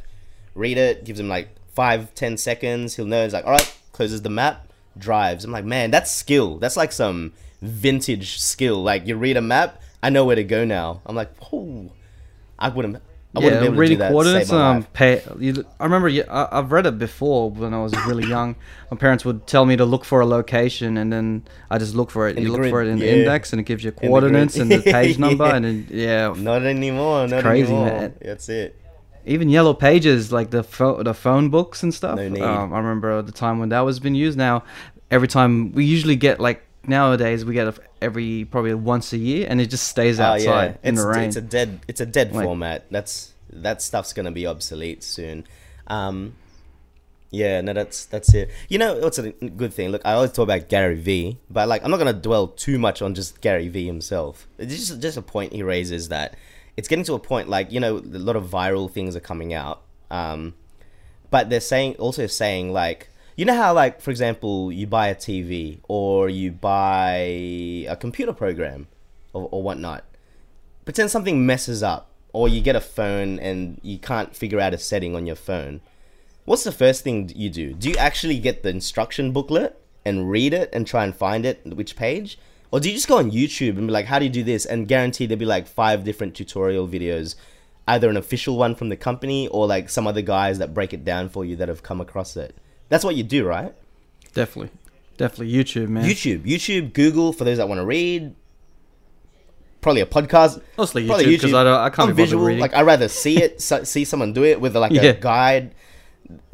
read 0.54 0.78
it. 0.78 1.04
Gives 1.04 1.20
him 1.20 1.28
like 1.28 1.48
five, 1.74 2.14
ten 2.14 2.36
seconds. 2.38 2.96
He'll 2.96 3.04
know. 3.06 3.22
He's 3.24 3.32
like, 3.34 3.44
all 3.44 3.52
right, 3.52 3.74
closes 3.92 4.22
the 4.22 4.30
map, 4.30 4.65
drives. 4.98 5.44
I'm 5.44 5.52
like, 5.52 5.64
man, 5.64 5.90
that's 5.90 6.10
skill. 6.10 6.58
That's 6.58 6.76
like 6.76 6.92
some 6.92 7.32
vintage 7.62 8.38
skill. 8.40 8.82
Like 8.82 9.06
you 9.06 9.16
read 9.16 9.36
a 9.36 9.42
map, 9.42 9.80
I 10.02 10.10
know 10.10 10.24
where 10.24 10.36
to 10.36 10.44
go 10.44 10.64
now. 10.64 11.00
I'm 11.06 11.16
like, 11.16 11.30
oh, 11.52 11.90
I 12.58 12.68
wouldn't. 12.68 12.96
I 13.34 13.38
wouldn't 13.40 13.60
be 13.60 13.64
yeah, 13.64 13.66
able 13.66 13.74
to 13.74 13.80
reading 13.80 13.98
do 13.98 14.00
that. 14.00 14.08
to 14.08 14.12
coordinates. 14.14 14.50
Um, 14.52 14.82
pay. 14.94 15.22
You, 15.38 15.62
I 15.78 15.84
remember. 15.84 16.08
Yeah, 16.08 16.22
I, 16.30 16.58
I've 16.58 16.72
read 16.72 16.86
it 16.86 16.98
before 16.98 17.50
when 17.50 17.74
I 17.74 17.82
was 17.82 17.92
really 18.06 18.26
young. 18.28 18.56
My 18.90 18.96
parents 18.96 19.26
would 19.26 19.46
tell 19.46 19.66
me 19.66 19.76
to 19.76 19.84
look 19.84 20.06
for 20.06 20.20
a 20.22 20.26
location, 20.26 20.96
and 20.96 21.12
then 21.12 21.44
I 21.70 21.76
just 21.76 21.94
look 21.94 22.10
for 22.10 22.28
it. 22.28 22.38
In 22.38 22.44
you 22.44 22.50
look 22.52 22.60
grid, 22.62 22.70
for 22.70 22.82
it 22.82 22.88
in 22.88 22.98
the 22.98 23.12
index, 23.12 23.52
and 23.52 23.60
it 23.60 23.64
gives 23.64 23.84
you 23.84 23.92
coordinates 23.92 24.56
and 24.56 24.70
the 24.72 24.80
page 24.92 25.18
number, 25.18 25.44
Yeah. 25.44 25.56
and 25.56 25.64
then 25.66 25.86
yeah, 25.90 26.34
Not 26.34 26.62
anymore. 26.62 27.28
Not 27.28 27.42
crazy, 27.42 27.74
anymore. 27.74 27.86
man. 27.86 28.14
That's 28.22 28.48
it. 28.48 28.80
Even 29.26 29.48
yellow 29.48 29.74
pages 29.74 30.32
like 30.32 30.50
the 30.50 30.62
pho- 30.62 31.02
the 31.02 31.14
phone 31.14 31.50
books 31.50 31.82
and 31.82 31.92
stuff. 31.92 32.16
No 32.16 32.28
need. 32.28 32.42
Um, 32.42 32.72
I 32.72 32.78
remember 32.78 33.20
the 33.22 33.32
time 33.32 33.58
when 33.58 33.68
that 33.70 33.80
was 33.80 33.98
being 34.00 34.14
used. 34.14 34.38
Now, 34.38 34.64
every 35.10 35.28
time 35.28 35.72
we 35.72 35.84
usually 35.84 36.16
get 36.16 36.40
like 36.40 36.62
nowadays 36.86 37.44
we 37.44 37.52
get 37.54 37.76
every 38.00 38.44
probably 38.50 38.74
once 38.74 39.12
a 39.12 39.18
year, 39.18 39.46
and 39.50 39.60
it 39.60 39.68
just 39.70 39.88
stays 39.88 40.20
outside 40.20 40.78
in 40.82 40.96
Oh, 40.96 41.00
it's, 41.00 41.02
the 41.02 41.08
rain. 41.08 41.28
It's 41.28 41.36
a 41.36 41.40
dead. 41.42 41.80
It's 41.88 42.00
a 42.00 42.06
dead 42.06 42.32
Like- 42.32 42.44
format. 42.44 42.86
That's 42.90 43.32
that 43.52 43.82
stuff's 43.82 44.12
gonna 44.12 44.32
be 44.32 44.46
obsolete 44.46 45.02
soon. 45.02 45.44
Um, 45.86 46.34
yeah, 47.30 47.60
no, 47.60 47.72
that's 47.72 48.04
that's 48.06 48.32
it. 48.34 48.50
You 48.68 48.78
know, 48.78 48.98
what's 48.98 49.18
a 49.18 49.32
good 49.32 49.74
thing? 49.74 49.90
Look, 49.90 50.02
I 50.04 50.12
always 50.12 50.32
talk 50.32 50.44
about 50.44 50.68
Gary 50.68 50.94
V, 50.94 51.38
but 51.50 51.68
like, 51.68 51.84
I'm 51.84 51.90
not 51.90 51.96
gonna 51.98 52.12
dwell 52.12 52.48
too 52.48 52.78
much 52.78 53.02
on 53.02 53.14
just 53.14 53.40
Gary 53.40 53.68
V 53.68 53.84
himself. 53.86 54.46
It's 54.58 54.74
just 54.88 55.00
just 55.00 55.16
a 55.16 55.22
point 55.22 55.52
he 55.52 55.62
raises 55.62 56.08
that 56.10 56.36
it's 56.76 56.88
getting 56.88 57.04
to 57.04 57.14
a 57.14 57.18
point 57.18 57.48
like 57.48 57.72
you 57.72 57.80
know, 57.80 57.96
a 57.96 58.18
lot 58.18 58.36
of 58.36 58.44
viral 58.46 58.90
things 58.90 59.16
are 59.16 59.20
coming 59.20 59.54
out. 59.54 59.82
Um, 60.10 60.54
but 61.30 61.50
they're 61.50 61.60
saying 61.60 61.96
also 61.96 62.26
saying 62.26 62.72
like 62.72 63.10
you 63.36 63.44
know 63.44 63.54
how 63.54 63.72
like 63.74 64.00
for 64.00 64.10
example 64.10 64.72
you 64.72 64.86
buy 64.86 65.08
a 65.08 65.14
TV 65.14 65.80
or 65.88 66.28
you 66.28 66.52
buy 66.52 67.16
a 67.88 67.96
computer 67.98 68.32
program 68.32 68.88
or, 69.32 69.48
or 69.50 69.62
whatnot. 69.62 70.04
Pretend 70.84 71.10
something 71.10 71.44
messes 71.44 71.82
up 71.82 72.10
or 72.32 72.48
you 72.48 72.60
get 72.60 72.76
a 72.76 72.80
phone 72.80 73.38
and 73.38 73.80
you 73.82 73.98
can't 73.98 74.36
figure 74.36 74.60
out 74.60 74.74
a 74.74 74.78
setting 74.78 75.16
on 75.16 75.26
your 75.26 75.36
phone. 75.36 75.80
What's 76.44 76.64
the 76.64 76.72
first 76.72 77.02
thing 77.02 77.32
you 77.34 77.50
do? 77.50 77.72
Do 77.72 77.88
you 77.88 77.96
actually 77.96 78.38
get 78.38 78.62
the 78.62 78.68
instruction 78.68 79.32
booklet 79.32 79.80
and 80.04 80.30
read 80.30 80.54
it 80.54 80.70
and 80.72 80.86
try 80.86 81.02
and 81.02 81.14
find 81.14 81.44
it 81.44 81.66
which 81.66 81.96
page? 81.96 82.38
Or 82.72 82.80
do 82.80 82.88
you 82.88 82.94
just 82.94 83.08
go 83.08 83.18
on 83.18 83.30
YouTube 83.30 83.76
and 83.78 83.86
be 83.86 83.92
like, 83.92 84.06
how 84.06 84.18
do 84.18 84.24
you 84.24 84.30
do 84.30 84.42
this? 84.42 84.66
And 84.66 84.88
guarantee 84.88 85.26
there'll 85.26 85.38
be 85.38 85.44
like 85.46 85.66
five 85.66 86.04
different 86.04 86.34
tutorial 86.34 86.88
videos, 86.88 87.36
either 87.86 88.10
an 88.10 88.16
official 88.16 88.56
one 88.56 88.74
from 88.74 88.88
the 88.88 88.96
company 88.96 89.46
or 89.48 89.66
like 89.66 89.88
some 89.88 90.06
other 90.06 90.22
guys 90.22 90.58
that 90.58 90.74
break 90.74 90.92
it 90.92 91.04
down 91.04 91.28
for 91.28 91.44
you 91.44 91.56
that 91.56 91.68
have 91.68 91.82
come 91.82 92.00
across 92.00 92.36
it. 92.36 92.56
That's 92.88 93.04
what 93.04 93.16
you 93.16 93.22
do, 93.22 93.44
right? 93.46 93.72
definitely, 94.34 94.70
definitely 95.16 95.50
YouTube, 95.54 95.88
man. 95.88 96.04
YouTube, 96.04 96.44
YouTube, 96.44 96.92
Google 96.92 97.32
for 97.32 97.44
those 97.44 97.56
that 97.56 97.68
want 97.68 97.78
to 97.78 97.84
read. 97.86 98.34
Probably 99.80 100.02
a 100.02 100.06
podcast. 100.06 100.60
Mostly 100.76 101.06
Probably 101.06 101.26
YouTube 101.26 101.30
because 101.30 101.54
I 101.54 101.64
don't. 101.64 101.80
I 101.80 101.90
can't 101.90 102.10
I'm 102.10 102.16
visual. 102.16 102.44
reading. 102.44 102.60
Like 102.60 102.74
I 102.74 102.82
rather 102.82 103.08
see 103.08 103.40
it, 103.42 103.62
so, 103.62 103.84
see 103.84 104.04
someone 104.04 104.32
do 104.32 104.44
it 104.44 104.60
with 104.60 104.76
like 104.76 104.92
Yeah. 104.92 105.02
a 105.02 105.14
guide. 105.14 105.74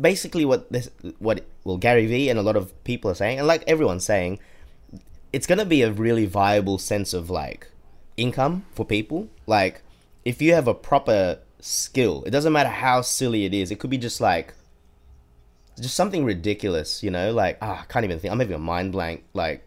Basically, 0.00 0.44
what 0.44 0.70
this, 0.70 0.90
what 1.18 1.44
well 1.64 1.78
Gary 1.78 2.06
Vee 2.06 2.28
and 2.28 2.38
a 2.38 2.42
lot 2.42 2.56
of 2.56 2.72
people 2.84 3.10
are 3.10 3.14
saying, 3.14 3.38
and 3.38 3.48
like 3.48 3.64
everyone's 3.66 4.04
saying, 4.04 4.38
it's 5.32 5.46
gonna 5.46 5.64
be 5.64 5.82
a 5.82 5.90
really 5.92 6.26
viable 6.26 6.78
sense 6.78 7.14
of 7.14 7.30
like 7.30 7.68
income 8.16 8.64
for 8.74 8.84
people. 8.84 9.28
Like 9.46 9.82
if 10.24 10.40
you 10.42 10.52
have 10.54 10.68
a 10.68 10.74
proper 10.74 11.38
skill, 11.60 12.22
it 12.26 12.30
doesn't 12.30 12.52
matter 12.52 12.68
how 12.68 13.00
silly 13.02 13.44
it 13.44 13.54
is. 13.54 13.70
It 13.70 13.78
could 13.78 13.90
be 13.90 13.98
just 13.98 14.20
like 14.20 14.54
just 15.80 15.94
something 15.94 16.24
ridiculous, 16.24 17.02
you 17.02 17.10
know, 17.10 17.32
like 17.32 17.58
ah, 17.62 17.82
I 17.82 17.84
can't 17.92 18.04
even 18.04 18.18
think. 18.18 18.30
I'm 18.32 18.40
having 18.40 18.54
a 18.54 18.58
mind 18.58 18.92
blank. 18.92 19.24
Like, 19.32 19.64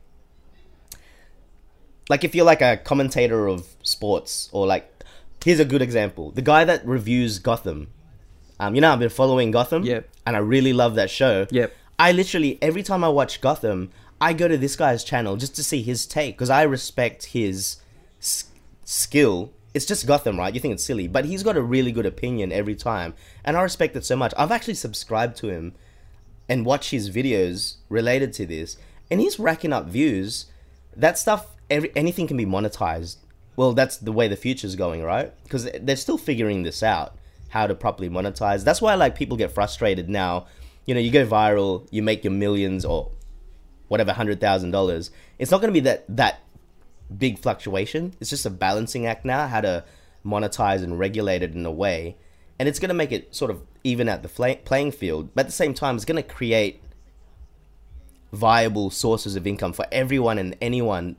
like 2.09 2.23
if 2.23 2.35
you're 2.35 2.45
like 2.45 2.61
a 2.61 2.77
commentator 2.77 3.47
of 3.47 3.67
sports, 3.83 4.49
or 4.51 4.67
like, 4.67 4.89
here's 5.43 5.59
a 5.59 5.65
good 5.65 5.81
example: 5.81 6.31
the 6.31 6.41
guy 6.41 6.63
that 6.63 6.85
reviews 6.85 7.39
Gotham. 7.39 7.87
Um, 8.59 8.73
you 8.73 8.79
know, 8.81 8.93
I've 8.93 8.99
been 8.99 9.09
following 9.09 9.51
Gotham, 9.51 9.83
Yep. 9.83 10.07
and 10.25 10.35
I 10.37 10.39
really 10.39 10.71
love 10.71 10.95
that 10.95 11.09
show. 11.09 11.45
Yep. 11.51 11.73
I 11.99 12.11
literally 12.13 12.57
every 12.61 12.83
time 12.83 13.03
I 13.03 13.09
watch 13.09 13.41
Gotham, 13.41 13.91
I 14.25 14.33
go 14.33 14.47
to 14.47 14.57
this 14.57 14.75
guy's 14.75 15.03
channel 15.03 15.37
just 15.37 15.55
to 15.57 15.63
see 15.63 15.83
his 15.83 16.07
take 16.07 16.35
because 16.35 16.49
I 16.49 16.63
respect 16.63 17.25
his 17.25 17.77
s- 18.19 18.45
skill. 18.83 19.53
It's 19.75 19.85
just 19.85 20.07
Gotham, 20.07 20.39
right? 20.39 20.51
You 20.51 20.59
think 20.59 20.73
it's 20.73 20.83
silly, 20.83 21.07
but 21.07 21.25
he's 21.25 21.43
got 21.43 21.57
a 21.57 21.61
really 21.61 21.91
good 21.91 22.07
opinion 22.07 22.51
every 22.51 22.73
time, 22.73 23.13
and 23.43 23.55
I 23.55 23.61
respect 23.61 23.95
it 23.95 24.03
so 24.03 24.15
much. 24.15 24.33
I've 24.35 24.51
actually 24.51 24.73
subscribed 24.73 25.37
to 25.37 25.49
him 25.49 25.73
and 26.49 26.65
watch 26.65 26.89
his 26.89 27.11
videos 27.11 27.75
related 27.87 28.33
to 28.33 28.47
this, 28.47 28.77
and 29.11 29.21
he's 29.21 29.37
racking 29.37 29.71
up 29.71 29.85
views. 29.85 30.47
That 30.95 31.19
stuff, 31.19 31.45
every, 31.69 31.95
anything 31.95 32.25
can 32.25 32.37
be 32.37 32.47
monetized. 32.47 33.17
Well, 33.55 33.73
that's 33.73 33.97
the 33.97 34.11
way 34.11 34.27
the 34.27 34.35
future's 34.35 34.75
going, 34.75 35.03
right? 35.03 35.33
Because 35.43 35.69
they're 35.79 35.95
still 35.95 36.17
figuring 36.17 36.63
this 36.63 36.81
out, 36.81 37.15
how 37.49 37.67
to 37.67 37.75
properly 37.75 38.09
monetize. 38.09 38.63
That's 38.63 38.81
why 38.81 38.95
like 38.95 39.15
people 39.15 39.37
get 39.37 39.51
frustrated 39.51 40.09
now. 40.09 40.47
You 40.87 40.95
know, 40.95 40.99
you 40.99 41.11
go 41.11 41.27
viral, 41.27 41.87
you 41.91 42.01
make 42.01 42.23
your 42.23 42.33
millions 42.33 42.85
or 42.85 43.11
whatever 43.87 44.13
hundred 44.13 44.39
thousand 44.39 44.71
dollars. 44.71 45.11
It's 45.39 45.51
not 45.51 45.61
going 45.61 45.73
to 45.73 45.79
be 45.79 45.83
that 45.85 46.05
that 46.09 46.41
big 47.17 47.39
fluctuation. 47.39 48.13
It's 48.19 48.29
just 48.29 48.45
a 48.45 48.49
balancing 48.49 49.05
act 49.05 49.25
now, 49.25 49.47
how 49.47 49.61
to 49.61 49.83
monetize 50.25 50.83
and 50.83 50.97
regulate 50.97 51.43
it 51.43 51.53
in 51.53 51.65
a 51.65 51.71
way, 51.71 52.17
and 52.57 52.67
it's 52.67 52.79
going 52.79 52.89
to 52.89 52.95
make 52.95 53.11
it 53.11 53.35
sort 53.35 53.51
of 53.51 53.61
even 53.83 54.09
at 54.09 54.23
the 54.23 54.29
fla- 54.29 54.55
playing 54.55 54.91
field. 54.91 55.29
But 55.35 55.41
at 55.41 55.47
the 55.47 55.53
same 55.53 55.73
time, 55.73 55.95
it's 55.95 56.05
going 56.05 56.21
to 56.21 56.27
create 56.27 56.81
viable 58.33 58.89
sources 58.89 59.35
of 59.35 59.45
income 59.45 59.71
for 59.71 59.85
everyone 59.91 60.37
and 60.39 60.57
anyone, 60.59 61.15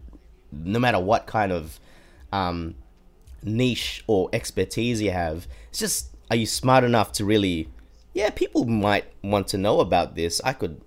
no 0.51 0.79
matter 0.79 0.99
what 0.99 1.27
kind 1.27 1.53
of 1.53 1.79
um, 2.33 2.75
niche 3.43 4.03
or 4.07 4.29
expertise 4.33 5.01
you 5.01 5.13
have. 5.13 5.47
It's 5.71 5.79
just, 5.79 6.11
are 6.31 6.37
you 6.37 6.47
smart 6.47 6.85
enough 6.85 7.13
to 7.13 7.25
really? 7.25 7.69
Yeah, 8.13 8.31
people 8.31 8.65
might 8.65 9.05
want 9.23 9.47
to 9.49 9.59
know 9.59 9.81
about 9.81 10.17
this. 10.17 10.41
I 10.45 10.53
could 10.53 10.81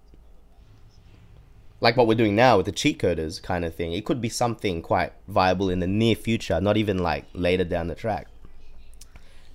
like 1.81 1.95
what 1.95 2.07
we're 2.07 2.15
doing 2.15 2.35
now 2.35 2.57
with 2.57 2.65
the 2.65 2.71
cheat 2.71 2.99
coders 2.99 3.41
kind 3.41 3.63
of 3.63 3.73
thing. 3.75 3.93
It 3.93 4.05
could 4.05 4.19
be 4.21 4.29
something 4.29 4.81
quite 4.81 5.13
viable 5.27 5.69
in 5.69 5.79
the 5.79 5.87
near 5.87 6.15
future, 6.15 6.59
not 6.59 6.77
even 6.77 6.97
like 6.99 7.25
later 7.33 7.63
down 7.63 7.87
the 7.87 7.95
track. 7.95 8.27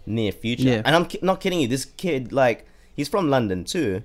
Near 0.07 0.33
future, 0.33 0.65
Yeah. 0.69 0.83
and 0.85 0.95
I'm 0.95 1.07
ki- 1.07 1.19
not 1.23 1.41
kidding 1.41 1.61
you. 1.61 1.69
This 1.69 1.87
kid, 1.87 2.31
like, 2.33 2.67
he's 2.95 3.09
from 3.09 3.31
London 3.31 3.65
too, 3.65 4.03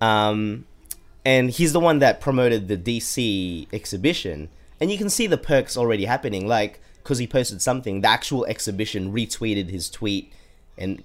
um, 0.00 0.66
and 1.24 1.50
he's 1.50 1.72
the 1.72 1.80
one 1.80 2.00
that 2.00 2.20
promoted 2.20 2.68
the 2.68 2.76
DC 2.76 3.66
exhibition, 3.72 4.48
and 4.80 4.90
you 4.92 4.98
can 4.98 5.08
see 5.08 5.26
the 5.26 5.38
perks 5.38 5.74
already 5.76 6.04
happening. 6.04 6.46
Like, 6.46 6.80
because 7.02 7.16
he 7.18 7.26
posted 7.26 7.62
something, 7.62 8.02
the 8.02 8.08
actual 8.08 8.44
exhibition 8.46 9.12
retweeted 9.12 9.70
his 9.70 9.88
tweet 9.88 10.32
and 10.76 11.02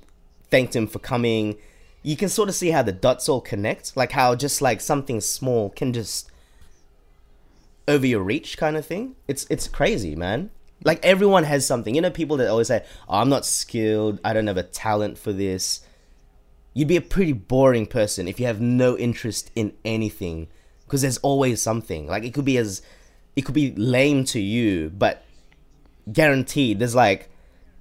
thanked 0.50 0.76
him 0.76 0.88
for 0.88 1.00
coming. 1.00 1.56
You 2.04 2.18
can 2.18 2.30
sort 2.30 2.50
of 2.50 2.56
see 2.56 2.72
how 2.72 2.82
the 2.82 2.92
dots 2.92 3.30
all 3.30 3.42
connect, 3.42 3.96
like 3.96 4.12
how 4.12 4.36
just 4.36 4.62
like 4.62 4.82
something 4.82 5.22
small 5.22 5.70
can 5.70 5.94
just 5.94 6.32
over 7.88 8.06
your 8.06 8.24
reach 8.24 8.58
kind 8.58 8.76
of 8.76 8.86
thing. 8.86 9.16
It's 9.28 9.46
it's 9.50 9.68
crazy, 9.68 10.16
man. 10.16 10.50
Like 10.84 11.04
everyone 11.06 11.44
has 11.44 11.66
something. 11.66 11.94
You 11.94 12.02
know, 12.02 12.10
people 12.10 12.38
that 12.38 12.50
always 12.50 12.68
say, 12.68 12.84
oh, 13.08 13.20
"I'm 13.20 13.30
not 13.30 13.46
skilled. 13.46 14.20
I 14.24 14.34
don't 14.34 14.48
have 14.48 14.58
a 14.58 14.64
talent 14.64 15.18
for 15.18 15.32
this." 15.32 15.82
You'd 16.74 16.88
be 16.88 16.96
a 16.96 17.02
pretty 17.02 17.34
boring 17.34 17.86
person 17.86 18.28
if 18.28 18.40
you 18.40 18.46
have 18.46 18.62
no 18.62 18.98
interest 18.98 19.52
in 19.56 19.74
anything, 19.84 20.48
because 20.86 21.02
there's 21.02 21.18
always 21.18 21.62
something. 21.62 22.08
Like 22.08 22.24
it 22.24 22.34
could 22.34 22.46
be 22.46 22.58
as, 22.58 22.82
it 23.36 23.42
could 23.42 23.56
be 23.56 23.76
lame 23.76 24.24
to 24.26 24.40
you, 24.40 24.90
but 24.90 25.24
guaranteed 26.12 26.80
there's 26.80 26.96
like 26.96 27.30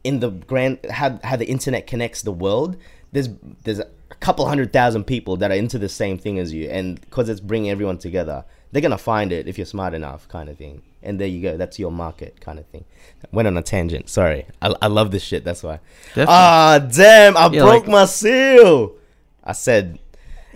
in 0.05 0.21
the 0.21 0.31
grand 0.31 0.79
how 0.91 1.19
how 1.25 1.37
the 1.37 1.47
internet 1.47 1.87
connects 1.87 2.21
the 2.23 2.33
world 2.33 2.77
there's 3.13 3.29
there's 3.65 3.81
a 4.11 4.15
couple 4.17 4.47
hundred 4.47 4.73
thousand 4.73 5.05
people 5.05 5.37
that 5.37 5.51
are 5.51 5.55
into 5.55 5.79
the 5.79 5.89
same 5.89 6.19
thing 6.19 6.39
as 6.39 6.53
you 6.53 6.69
and 6.69 7.01
because 7.01 7.29
it's 7.29 7.41
bringing 7.41 7.71
everyone 7.71 7.97
together 7.99 8.45
they're 8.73 8.83
gonna 8.83 8.99
find 8.99 9.33
it 9.33 9.47
if 9.49 9.57
you're 9.59 9.67
smart 9.67 9.95
enough 9.95 10.27
kind 10.29 10.49
of 10.49 10.57
thing 10.59 10.83
and 11.03 11.19
there 11.21 11.29
you 11.29 11.41
go 11.43 11.57
that's 11.57 11.79
your 11.79 11.91
market 11.93 12.41
kind 12.41 12.59
of 12.59 12.67
thing 12.67 12.85
went 13.33 13.47
on 13.49 13.57
a 13.57 13.63
tangent 13.63 14.09
sorry 14.09 14.47
i, 14.63 14.75
I 14.83 14.87
love 14.89 15.11
this 15.11 15.23
shit 15.23 15.45
that's 15.45 15.63
why 15.63 15.81
ah 16.17 16.79
damn 16.93 17.37
i 17.37 17.49
Yeah, 17.53 17.63
broke 17.63 17.85
like- 17.85 17.89
my 17.89 18.05
seal 18.05 18.95
i 19.45 19.53
said 19.53 19.99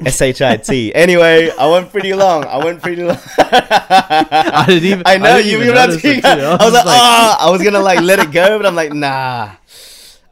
s-h-i-t 0.05 0.93
anyway 1.05 1.51
i 1.57 1.67
went 1.71 1.91
pretty 1.91 2.13
long 2.15 2.45
i 2.47 2.57
went 2.65 2.83
pretty 2.83 3.05
long 3.05 3.17
I 3.39 4.65
didn't 4.69 4.85
even. 4.85 5.03
I 5.07 5.17
know 5.19 5.37
didn't 5.39 5.51
you 5.53 5.59
were 5.69 5.75
notice 5.75 6.03
to. 6.03 6.09
it. 6.09 6.25
I 6.25 6.65
was 6.65 6.73
like, 6.75 6.85
ah, 6.87 7.47
I 7.47 7.51
was 7.51 7.63
gonna 7.63 7.79
like 7.81 8.01
let 8.01 8.19
it 8.19 8.31
go, 8.33 8.59
but 8.59 8.67
I'm 8.67 8.75
like, 8.75 8.93
nah. 8.93 9.51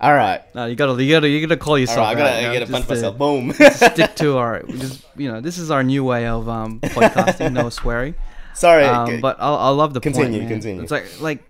All 0.02 0.12
right, 0.12 0.42
No, 0.52 0.66
you 0.66 0.74
gotta, 0.74 1.00
you 1.02 1.12
gotta, 1.12 1.28
you 1.28 1.40
gotta 1.46 1.56
call 1.56 1.78
yourself. 1.78 1.98
right. 1.98 2.16
I 2.16 2.18
gotta, 2.18 2.30
out, 2.30 2.40
you 2.42 2.48
I 2.48 2.48
know, 2.48 2.52
gotta 2.54 2.66
just 2.66 2.72
punch 2.72 2.88
myself. 2.88 3.18
Boom. 3.18 3.52
Stick 3.92 4.16
to 4.16 4.36
our, 4.42 4.62
just 4.64 5.04
you 5.16 5.30
know, 5.30 5.40
this 5.40 5.58
is 5.58 5.70
our 5.70 5.84
new 5.84 6.02
way 6.02 6.26
of 6.26 6.48
um 6.48 6.80
podcasting. 6.80 7.52
no 7.52 7.68
swearing. 7.80 8.14
Sorry, 8.54 8.84
Um, 8.84 9.08
okay. 9.08 9.20
but 9.20 9.36
I, 9.40 9.48
I 9.54 9.68
love 9.68 9.94
the 9.94 10.00
Continue, 10.00 10.40
point. 10.40 10.42
man. 10.42 10.48
continue. 10.48 10.82
It's 10.82 10.90
like 10.90 11.20
like 11.20 11.44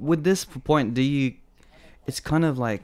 with 0.00 0.24
this 0.24 0.44
point, 0.44 0.94
do 0.94 1.02
you? 1.02 1.34
It's 2.08 2.18
kind 2.20 2.44
of 2.44 2.58
like 2.58 2.82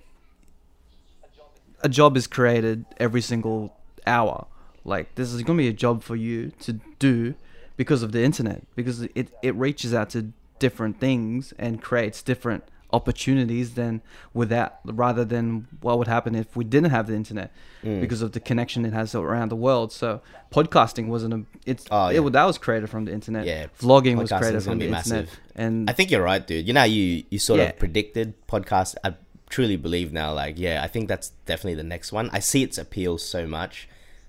a 1.83 1.89
job 1.89 2.17
is 2.17 2.27
created 2.27 2.85
every 2.99 3.21
single 3.21 3.77
hour. 4.07 4.47
Like 4.85 5.15
this 5.17 5.33
is 5.33 5.43
gonna 5.43 5.57
be 5.59 5.69
a 5.69 5.73
job 5.73 6.03
for 6.05 6.15
you 6.15 6.53
to 6.61 6.75
do 7.01 7.35
because 7.77 8.03
of 8.05 8.13
the 8.13 8.23
internet 8.23 8.63
because 8.77 9.03
it 9.03 9.29
it 9.43 9.55
reaches 9.57 9.93
out 9.93 10.11
to 10.11 10.31
different 10.61 11.01
things 11.01 11.53
and 11.59 11.83
creates 11.83 12.23
different 12.23 12.63
opportunities 12.99 13.69
than 13.81 13.93
without 14.41 14.71
rather 14.85 15.25
than 15.35 15.47
what 15.81 15.95
would 15.99 16.09
happen 16.17 16.35
if 16.35 16.49
we 16.57 16.65
didn't 16.75 16.91
have 16.97 17.07
the 17.11 17.15
internet 17.23 17.51
Mm. 17.85 18.01
because 18.01 18.23
of 18.27 18.31
the 18.37 18.41
connection 18.51 18.81
it 18.89 18.95
has 19.01 19.15
around 19.15 19.49
the 19.51 19.61
world 19.67 19.89
so 19.93 20.09
podcasting 20.57 21.07
wasn't 21.15 21.33
a 21.35 21.41
it's 21.67 21.85
Oh, 21.91 22.09
yeah. 22.09 22.21
it, 22.27 22.33
that 22.33 22.45
was 22.51 22.57
created 22.67 22.89
from 22.89 23.03
the 23.07 23.13
internet 23.19 23.45
Yeah, 23.47 23.67
vlogging 23.81 24.17
was 24.17 24.31
created 24.41 24.63
from 24.63 24.79
the 24.79 24.87
be 24.87 24.93
internet 24.97 25.25
massive. 25.27 25.41
and 25.55 25.91
I 25.91 25.93
think 25.93 26.11
you're 26.11 26.23
right, 26.33 26.45
dude. 26.51 26.67
You 26.69 26.73
know, 26.79 26.85
you 26.97 27.25
you 27.33 27.39
sort 27.39 27.61
Yeah. 27.61 27.67
of 27.71 27.79
predicted 27.85 28.29
podcast. 28.53 28.95
I 29.05 29.09
truly 29.55 29.77
believe 29.87 30.09
now. 30.13 30.29
Like, 30.43 30.55
yeah, 30.67 30.77
I 30.83 30.89
think 30.93 31.05
that's 31.13 31.29
definitely 31.51 31.75
the 31.85 31.89
next 31.95 32.09
one. 32.19 32.27
I 32.33 32.41
see 32.51 32.63
its 32.69 32.77
appeal 32.85 33.19
so 33.19 33.41
much, 33.59 33.75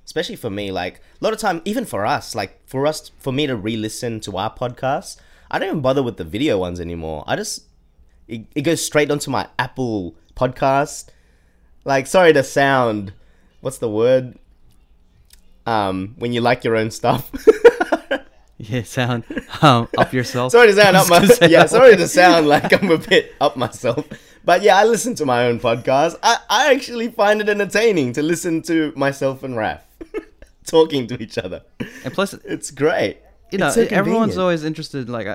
especially 0.09 0.35
for 0.43 0.49
me. 0.59 0.65
Like 0.81 0.95
a 1.19 1.23
lot 1.25 1.33
of 1.35 1.39
time, 1.47 1.61
even 1.71 1.85
for 1.93 2.01
us, 2.17 2.25
like 2.41 2.51
for 2.73 2.81
us, 2.91 2.97
for 3.25 3.31
me 3.39 3.43
to 3.47 3.55
re-listen 3.67 4.19
to 4.27 4.31
our 4.41 4.51
podcasts, 4.63 5.15
I 5.49 5.59
don't 5.59 5.69
even 5.69 5.81
bother 5.81 6.03
with 6.07 6.17
the 6.17 6.27
video 6.35 6.57
ones 6.65 6.79
anymore. 6.87 7.23
I 7.25 7.33
just 7.43 7.61
it, 8.27 8.45
it 8.55 8.61
goes 8.61 8.83
straight 8.83 9.11
onto 9.11 9.29
my 9.31 9.47
Apple 9.59 10.15
podcast. 10.35 11.09
Like, 11.83 12.07
sorry 12.07 12.33
to 12.33 12.43
sound, 12.43 13.13
what's 13.61 13.77
the 13.77 13.89
word? 13.89 14.37
Um, 15.65 16.15
when 16.17 16.33
you 16.33 16.41
like 16.41 16.63
your 16.63 16.75
own 16.75 16.91
stuff. 16.91 17.31
yeah 18.57 18.83
sound 18.83 19.23
um, 19.61 19.87
up 19.97 20.13
yourself 20.13 20.51
sorry 20.51 20.67
to 20.67 20.73
sound 20.73 20.95
up 20.97 21.09
my 21.09 21.17
I 21.17 21.19
was 21.19 21.29
gonna 21.29 21.39
say 21.39 21.49
yeah 21.49 21.65
sorry 21.65 21.97
to 21.97 22.07
sound 22.07 22.47
like 22.47 22.71
i'm 22.71 22.89
a 22.89 22.97
bit 22.97 23.35
up 23.41 23.57
myself 23.57 24.07
but 24.45 24.61
yeah 24.61 24.77
i 24.77 24.85
listen 24.85 25.13
to 25.15 25.25
my 25.25 25.45
own 25.47 25.59
podcast 25.59 26.15
i, 26.23 26.37
I 26.49 26.73
actually 26.73 27.09
find 27.09 27.41
it 27.41 27.49
entertaining 27.49 28.13
to 28.13 28.23
listen 28.23 28.61
to 28.63 28.93
myself 28.95 29.43
and 29.43 29.57
raf 29.57 29.81
talking 30.65 31.05
to 31.07 31.21
each 31.21 31.37
other 31.37 31.63
and 32.05 32.13
plus 32.13 32.33
it's 32.33 32.71
great 32.71 33.17
you 33.51 33.57
know 33.57 33.69
so 33.69 33.85
everyone's 33.89 34.37
always 34.37 34.63
interested 34.63 35.09
like 35.09 35.27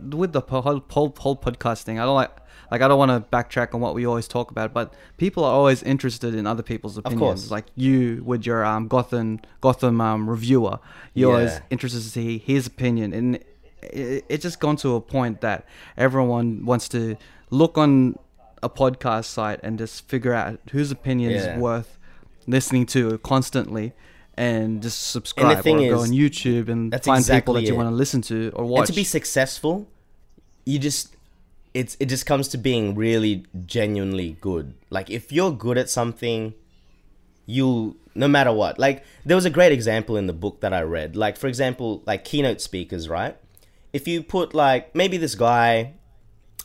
with 0.00 0.32
the 0.32 0.40
whole, 0.40 0.62
whole, 0.90 1.14
whole 1.18 1.36
podcast 1.36 1.82
thing 1.82 1.98
i 1.98 2.04
don't 2.04 2.14
like 2.14 2.30
like 2.70 2.82
i 2.82 2.88
don't 2.88 2.98
want 2.98 3.10
to 3.10 3.20
backtrack 3.36 3.74
on 3.74 3.80
what 3.80 3.94
we 3.94 4.04
always 4.06 4.26
talk 4.28 4.50
about 4.50 4.72
but 4.72 4.92
people 5.16 5.44
are 5.44 5.52
always 5.54 5.82
interested 5.82 6.34
in 6.34 6.46
other 6.46 6.62
people's 6.62 6.96
opinions 6.98 7.22
Of 7.22 7.48
course. 7.48 7.50
like 7.50 7.66
you 7.76 8.22
with 8.24 8.44
your 8.46 8.64
um 8.64 8.88
gotham 8.88 9.40
gotham 9.60 10.00
um 10.00 10.28
reviewer 10.28 10.78
you're 11.14 11.32
always 11.32 11.60
interested 11.70 12.00
to 12.02 12.08
see 12.08 12.38
his 12.38 12.66
opinion 12.66 13.12
and 13.12 13.36
it, 13.82 14.24
it's 14.28 14.42
just 14.42 14.58
gone 14.60 14.76
to 14.76 14.94
a 14.96 15.00
point 15.00 15.40
that 15.42 15.64
everyone 15.96 16.64
wants 16.64 16.88
to 16.90 17.16
look 17.50 17.78
on 17.78 18.18
a 18.62 18.68
podcast 18.68 19.26
site 19.26 19.60
and 19.62 19.78
just 19.78 20.08
figure 20.08 20.32
out 20.32 20.58
whose 20.72 20.90
opinion 20.90 21.32
Yeah. 21.32 21.54
is 21.54 21.60
worth 21.60 21.98
listening 22.48 22.86
to 22.86 23.18
constantly 23.18 23.92
and 24.36 24.82
just 24.82 25.10
subscribe 25.10 25.62
thing 25.62 25.84
or 25.84 25.96
go 25.96 26.00
on 26.00 26.10
YouTube 26.10 26.68
and 26.68 26.92
that's 26.92 27.06
find 27.06 27.24
people 27.24 27.56
exactly 27.56 27.60
that 27.62 27.66
you 27.68 27.74
it. 27.74 27.76
want 27.76 27.88
to 27.88 27.94
listen 27.94 28.20
to 28.22 28.50
or 28.54 28.64
watch. 28.64 28.80
and 28.80 28.86
to 28.88 28.92
be 28.92 29.04
successful 29.04 29.88
you 30.64 30.78
just 30.78 31.16
it's 31.72 31.96
it 32.00 32.06
just 32.06 32.26
comes 32.26 32.48
to 32.48 32.58
being 32.58 32.94
really 32.94 33.44
genuinely 33.66 34.36
good. 34.40 34.74
Like 34.90 35.10
if 35.10 35.32
you're 35.32 35.52
good 35.52 35.78
at 35.78 35.88
something 35.88 36.54
you'll 37.46 37.96
no 38.14 38.28
matter 38.28 38.52
what. 38.52 38.78
Like 38.78 39.04
there 39.24 39.36
was 39.36 39.44
a 39.44 39.50
great 39.50 39.72
example 39.72 40.16
in 40.16 40.26
the 40.26 40.32
book 40.32 40.60
that 40.60 40.72
i 40.72 40.82
read. 40.82 41.16
Like 41.16 41.36
for 41.36 41.46
example 41.46 42.02
like 42.06 42.24
keynote 42.24 42.60
speakers 42.60 43.08
right? 43.08 43.36
If 43.92 44.06
you 44.08 44.22
put 44.22 44.54
like 44.54 44.94
maybe 44.94 45.16
this 45.16 45.34
guy 45.34 45.94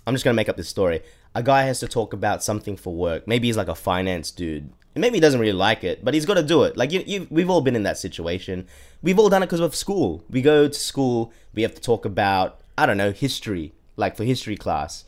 i'm 0.08 0.14
just 0.14 0.26
gonna 0.26 0.34
make 0.34 0.50
up 0.50 0.58
this 0.58 0.70
story. 0.70 1.02
A 1.34 1.44
guy 1.44 1.64
has 1.64 1.80
to 1.80 1.88
talk 1.88 2.12
about 2.12 2.44
something 2.44 2.76
for 2.76 2.94
work. 2.94 3.28
Maybe 3.28 3.48
he's 3.48 3.56
like 3.56 3.70
a 3.70 3.76
finance 3.76 4.32
dude 4.32 4.74
and 4.94 5.02
maybe 5.02 5.18
he 5.18 5.20
doesn't 5.20 5.40
really 5.40 5.52
like 5.52 5.84
it 5.84 6.04
but 6.04 6.14
he's 6.14 6.26
got 6.26 6.36
to 6.36 6.44
do 6.44 6.64
it 6.64 6.78
like 6.78 6.92
you, 6.92 7.04
you 7.06 7.28
we've 7.30 7.50
all 7.50 7.62
been 7.62 7.76
in 7.76 7.84
that 7.84 7.98
situation 7.98 8.68
we've 9.02 9.20
all 9.20 9.30
done 9.30 9.44
it 9.44 9.48
because 9.48 9.60
of 9.60 9.76
school 9.76 10.24
we 10.30 10.42
go 10.42 10.68
to 10.68 10.80
school 10.80 11.32
we 11.54 11.62
have 11.62 11.74
to 11.74 11.82
talk 11.82 12.06
about 12.06 12.60
i 12.78 12.86
don't 12.86 12.98
know 12.98 13.12
history 13.12 13.74
like 13.96 14.16
for 14.16 14.24
history 14.24 14.56
class 14.56 15.06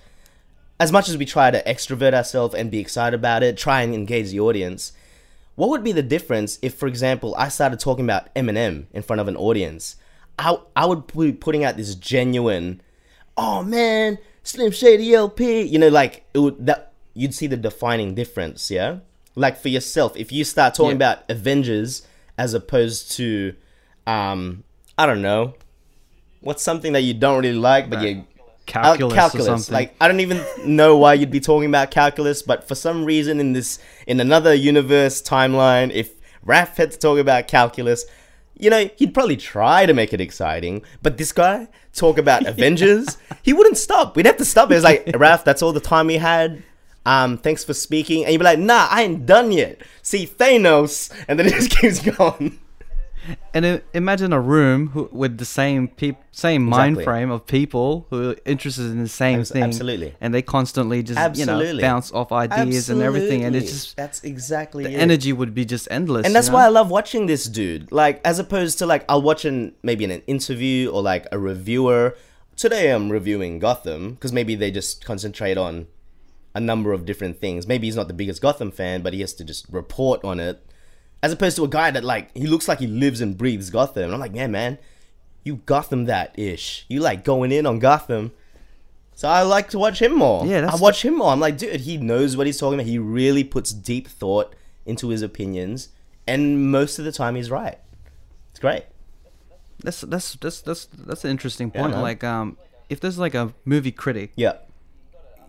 as 0.80 0.92
much 0.92 1.08
as 1.08 1.18
we 1.18 1.26
try 1.26 1.52
to 1.52 1.64
extrovert 1.64 2.14
ourselves 2.14 2.56
and 2.56 2.72
be 2.72 2.80
excited 2.80 3.16
about 3.16 3.44
it 3.44 3.58
try 3.58 3.82
and 3.82 3.94
engage 3.94 4.32
the 4.32 4.40
audience 4.40 4.94
what 5.56 5.70
would 5.70 5.84
be 5.84 5.92
the 5.92 6.04
difference 6.04 6.58
if, 6.62 6.74
for 6.74 6.88
example, 6.88 7.36
I 7.38 7.50
started 7.50 7.80
talking 7.80 8.06
about 8.06 8.34
Eminem 8.34 8.86
in 8.92 9.04
front 9.04 9.20
of 9.20 9.28
an 9.28 9.38
audience? 9.38 9.98
I, 10.40 10.58
I 10.76 10.86
would 10.86 11.06
be 11.08 11.32
putting 11.32 11.64
out 11.64 11.78
this 11.78 11.94
genuine, 11.94 12.82
oh 13.38 13.62
man, 13.62 14.18
Slim 14.42 14.72
Shady 14.72 15.14
LP. 15.14 15.62
You 15.62 15.78
know, 15.78 15.90
like 15.90 16.26
it 16.34 16.40
would 16.40 16.66
that 16.66 16.94
you'd 17.14 17.36
see 17.36 17.46
the 17.46 17.58
defining 17.58 18.16
difference. 18.16 18.72
Yeah, 18.72 19.00
like 19.36 19.58
for 19.58 19.70
yourself, 19.70 20.16
if 20.16 20.32
you 20.32 20.44
start 20.44 20.74
talking 20.76 20.92
Yeah. 20.92 21.14
about 21.14 21.30
Avengers 21.30 22.04
as 22.38 22.54
opposed 22.54 23.12
to, 23.14 23.54
um, 24.08 24.64
I 24.98 25.06
don't 25.06 25.22
know, 25.22 25.54
what's 26.42 26.62
something 26.64 26.94
that 26.94 27.02
you 27.02 27.14
don't 27.14 27.42
really 27.42 27.58
like, 27.58 27.90
but 27.90 28.02
you 28.02 28.20
uh, 28.20 28.24
calculus, 28.66 29.36
or 29.36 29.40
something. 29.42 29.74
Like 29.74 29.96
I 30.00 30.08
don't 30.08 30.20
even 30.20 30.44
know 30.66 30.98
why 30.98 31.16
you'd 31.16 31.32
be 31.32 31.40
talking 31.40 31.68
about 31.70 31.92
calculus, 31.92 32.42
but 32.42 32.68
for 32.68 32.76
some 32.76 33.06
reason 33.06 33.40
in 33.40 33.54
this 33.54 33.80
in 34.08 34.20
another 34.20 34.54
universe 34.54 35.22
timeline, 35.22 35.92
if 35.92 36.12
Raph 36.46 36.76
had 36.76 36.92
to 36.92 36.98
talk 36.98 37.20
about 37.20 37.48
calculus, 37.48 38.06
you 38.58 38.70
know, 38.70 38.90
he'd 38.98 39.14
probably 39.14 39.38
try 39.38 39.86
to 39.86 39.94
make 39.94 40.14
it 40.14 40.22
exciting. 40.22 40.84
But 41.02 41.18
this 41.18 41.32
guy 41.32 41.68
talk 41.94 42.18
about 42.18 42.46
Avengers, 42.54 43.18
he 43.42 43.54
wouldn't 43.54 43.78
stop. 43.78 44.16
We'd 44.16 44.26
have 44.26 44.38
to 44.38 44.46
stop. 44.46 44.72
It 44.72 44.76
was 44.76 44.84
like 44.84 45.06
Raph, 45.08 45.44
that's 45.44 45.62
all 45.62 45.74
the 45.74 45.80
time 45.80 46.08
we 46.08 46.18
had. 46.18 46.64
Um, 47.06 47.38
thanks 47.38 47.64
for 47.64 47.74
speaking. 47.74 48.24
And 48.24 48.32
you'd 48.32 48.40
be 48.40 48.46
like, 48.46 48.60
nah, 48.60 48.88
I 48.90 49.04
ain't 49.04 49.26
done 49.26 49.52
yet. 49.52 49.82
See 50.02 50.26
Thanos, 50.26 51.12
and 51.28 51.38
then 51.38 51.48
it 51.48 51.54
just 51.54 51.72
keeps 51.72 52.00
going. 52.00 52.60
and 53.54 53.82
imagine 53.94 54.34
a 54.34 54.40
room 54.40 54.90
who, 54.90 55.10
with 55.12 55.38
the 55.38 55.46
same 55.46 55.88
peop, 55.88 56.18
same 56.32 56.64
mind 56.64 57.02
frame 57.04 57.32
of 57.32 57.46
people 57.46 58.06
who 58.10 58.32
are 58.32 58.36
interested 58.46 58.86
in 58.86 59.02
the 59.02 59.08
same 59.08 59.44
thing. 59.44 59.64
absolutely. 59.64 60.14
And 60.20 60.34
they 60.34 60.42
constantly 60.42 61.04
just 61.04 61.38
you 61.38 61.46
know 61.46 61.80
bounce 61.80 62.12
off 62.12 62.32
ideas 62.32 62.90
and 62.90 63.02
everything, 63.02 63.44
and 63.44 63.56
it's 63.56 63.72
just 63.72 63.98
that's 63.98 64.24
exactly 64.24 64.84
the 64.86 64.92
it. 64.94 64.98
energy 65.00 65.32
would 65.34 65.54
be 65.54 65.66
just 65.66 65.88
endless. 65.92 66.26
and 66.26 66.32
you 66.32 66.34
that's 66.34 66.50
know? 66.50 66.56
why 66.56 66.66
I 66.66 66.70
love 66.70 66.90
watching 66.90 67.26
this 67.26 67.46
dude. 67.46 67.92
Like, 67.92 68.22
as 68.26 68.40
opposed 68.40 68.80
to 68.80 68.86
like, 68.86 69.06
I'll 69.08 69.22
watch 69.22 69.46
an 69.46 69.76
maybe 69.84 70.04
in 70.04 70.12
an 70.12 70.22
interview 70.28 70.90
or 70.90 71.02
like 71.02 71.28
a 71.32 71.40
reviewer. 71.40 72.16
Today 72.56 72.92
I'm 72.92 73.10
reviewing 73.10 73.58
Gotham 73.60 74.14
because 74.14 74.32
maybe 74.32 74.54
they 74.56 74.70
just 74.70 75.04
concentrate 75.04 75.58
on 75.58 75.88
a 76.56 76.60
number 76.60 76.94
of 76.94 77.06
different 77.06 77.40
things. 77.40 77.68
Maybe 77.68 77.88
he's 77.88 77.96
not 77.96 78.08
the 78.08 78.14
biggest 78.14 78.42
Gotham 78.42 78.72
fan, 78.72 79.02
but 79.02 79.14
he 79.14 79.22
has 79.22 79.34
to 79.36 79.44
just 79.44 79.68
report 79.70 80.24
on 80.24 80.40
it. 80.40 80.66
As 81.22 81.32
opposed 81.32 81.56
to 81.56 81.64
a 81.64 81.70
guy 81.70 81.90
that 81.92 82.04
like 82.04 82.36
he 82.36 82.48
looks 82.48 82.68
like 82.68 82.80
he 82.80 82.88
lives 82.88 83.22
and 83.22 83.38
breathes 83.38 83.70
Gotham. 83.70 84.04
And 84.06 84.14
I'm 84.14 84.20
like, 84.20 84.36
yeah, 84.36 84.48
man, 84.48 84.78
you 85.44 85.58
Gotham 85.66 86.06
that 86.06 86.38
ish. 86.38 86.86
You 86.90 87.00
like 87.00 87.24
going 87.24 87.52
in 87.52 87.66
on 87.66 87.80
Gotham. 87.80 88.32
So 89.16 89.28
I 89.28 89.44
like 89.44 89.70
to 89.70 89.80
watch 89.80 90.02
him 90.02 90.16
more. 90.16 90.46
Yeah, 90.46 90.62
that's 90.62 90.80
I 90.80 90.82
watch 90.82 91.04
him 91.06 91.18
more. 91.18 91.30
I'm 91.30 91.40
like, 91.40 91.58
dude, 91.58 91.82
he 91.82 91.98
knows 91.98 92.36
what 92.36 92.48
he's 92.48 92.60
talking 92.60 92.80
about. 92.80 92.88
He 92.88 92.98
really 92.98 93.44
puts 93.44 93.72
deep 93.72 94.08
thought 94.08 94.56
into 94.86 95.10
his 95.10 95.22
opinions, 95.22 95.90
and 96.28 96.72
most 96.72 97.00
of 97.00 97.06
the 97.06 97.12
time 97.12 97.36
he's 97.36 97.52
right. 97.52 97.78
It's 98.52 98.60
great. 98.60 98.86
That's 99.84 100.02
that's 100.02 100.34
that's 100.36 100.62
that's 100.62 100.86
that's 100.86 101.24
an 101.26 101.32
interesting 101.32 101.70
point. 101.72 101.92
man. 101.92 102.02
like 102.02 102.24
um, 102.24 102.58
if 102.90 103.00
there's 103.00 103.20
like 103.20 103.36
a 103.36 103.54
movie 103.66 103.92
critic, 103.92 104.32
Yeah, 104.36 104.54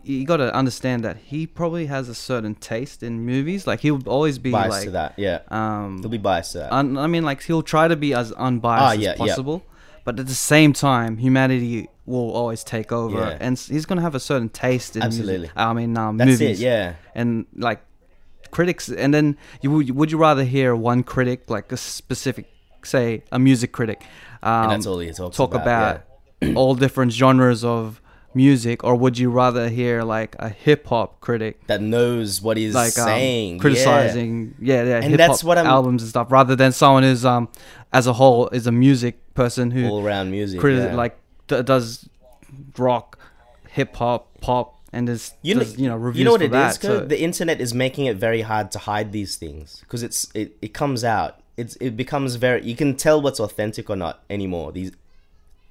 you 0.05 0.25
got 0.25 0.37
to 0.37 0.53
understand 0.55 1.03
that 1.03 1.17
he 1.17 1.47
probably 1.47 1.85
has 1.87 2.09
a 2.09 2.15
certain 2.15 2.55
taste 2.55 3.03
in 3.03 3.25
movies. 3.25 3.65
Like 3.67 3.79
he'll 3.81 4.01
always 4.07 4.37
be 4.39 4.51
biased 4.51 4.69
like 4.71 4.83
to 4.85 4.91
that. 4.91 5.13
Yeah, 5.17 5.39
um 5.49 5.99
he'll 6.01 6.09
be 6.09 6.17
biased 6.17 6.51
to 6.53 6.59
that. 6.59 6.71
un- 6.73 6.97
I 6.97 7.07
mean, 7.07 7.23
like 7.23 7.41
he'll 7.43 7.63
try 7.63 7.87
to 7.87 7.95
be 7.95 8.13
as 8.13 8.31
unbiased 8.33 8.83
Ah, 8.83 8.91
yeah, 8.91 9.11
as 9.11 9.19
yeah. 9.19 9.25
possible, 9.25 9.63
but 10.03 10.19
at 10.19 10.27
the 10.27 10.33
same 10.35 10.71
time, 10.73 11.17
humanity 11.17 11.89
will 12.05 12.31
always 12.31 12.63
take 12.63 12.91
over, 12.91 13.17
Yeah. 13.17 13.37
and 13.45 13.57
he's 13.57 13.85
gonna 13.87 14.01
have 14.01 14.13
a 14.15 14.19
certain 14.19 14.49
taste 14.49 14.95
in 14.95 15.01
Absolutely. 15.01 15.37
music. 15.39 15.51
I 15.55 15.73
mean, 15.73 15.97
um, 15.97 16.17
That's 16.17 16.29
movies. 16.31 16.59
it. 16.61 16.63
Yeah. 16.65 16.93
and 17.15 17.45
like 17.55 17.81
critics, 18.51 18.89
and 18.89 19.13
then 19.13 19.37
you 19.61 19.71
would 19.71 19.89
would 19.91 20.11
you 20.11 20.17
rather 20.17 20.43
hear 20.43 20.75
one 20.75 21.03
critic, 21.03 21.49
like 21.49 21.71
a 21.71 21.77
specific, 21.77 22.45
say, 22.83 23.23
a 23.31 23.39
music 23.39 23.71
critic, 23.71 24.03
um, 24.43 24.63
And 24.63 24.71
that's 24.73 24.85
all 24.85 24.99
he 24.99 25.11
talks 25.11 25.35
talk 25.35 25.53
about, 25.55 26.01
about 26.41 26.55
all 26.55 26.75
different 26.75 27.11
genres 27.11 27.63
of 27.63 27.99
music, 28.35 28.83
or 28.83 28.95
would 28.95 29.17
you 29.17 29.29
rather 29.29 29.69
hear 29.69 30.03
like 30.03 30.35
a 30.39 30.49
hip 30.49 30.85
hop 30.87 31.21
critic? 31.21 31.65
That 31.67 31.81
knows 31.81 32.41
what 32.41 32.57
he's 32.57 32.75
like 32.75 32.97
um, 32.97 33.05
saying, 33.05 33.59
criticizing 33.59 34.55
yeah 34.59 34.83
yeah, 34.83 34.89
yeah 34.99 35.05
And 35.05 35.15
that's 35.15 35.43
what 35.43 35.57
I'm- 35.57 35.65
albums 35.67 36.03
and 36.03 36.09
stuff 36.09 36.31
rather 36.31 36.55
than 36.55 36.71
someone 36.71 37.03
who's 37.03 37.25
um 37.25 37.47
as 37.93 38.07
a 38.07 38.13
whole 38.13 38.49
is 38.49 38.67
a 38.67 38.71
music 38.71 39.33
person 39.33 39.71
who 39.71 39.87
all 39.87 40.05
around 40.05 40.31
music. 40.31 40.59
criti- 40.59 40.89
yeah. 40.89 40.95
like 40.95 41.17
d- 41.47 41.63
does 41.63 42.07
rock 42.77 43.17
hip 43.69 43.95
hop 43.95 44.39
pop 44.41 44.79
and 44.93 45.09
is 45.09 45.33
you 45.41 45.53
know, 45.55 45.59
does, 45.61 45.77
you 45.77 45.89
know 45.89 45.95
reviews 45.95 46.19
you 46.19 46.25
know 46.25 46.31
what 46.31 46.39
for 46.41 46.45
it 46.45 46.51
that 46.51 46.71
is, 46.75 46.79
so 46.81 46.99
The 47.05 47.21
internet 47.21 47.59
is 47.59 47.73
making 47.73 48.05
it 48.05 48.17
very 48.17 48.41
hard 48.41 48.71
to 48.71 48.79
hide 48.79 49.11
these 49.11 49.35
things 49.35 49.79
because 49.81 50.03
it's 50.03 50.27
it, 50.33 50.55
it 50.61 50.73
comes 50.73 51.03
out. 51.03 51.39
It's 51.57 51.75
it 51.77 51.95
becomes 51.95 52.35
very. 52.35 52.65
You 52.65 52.75
can 52.75 52.95
tell 52.95 53.21
what's 53.21 53.39
authentic 53.39 53.89
or 53.89 53.95
not 53.95 54.23
anymore. 54.29 54.71
These 54.73 54.91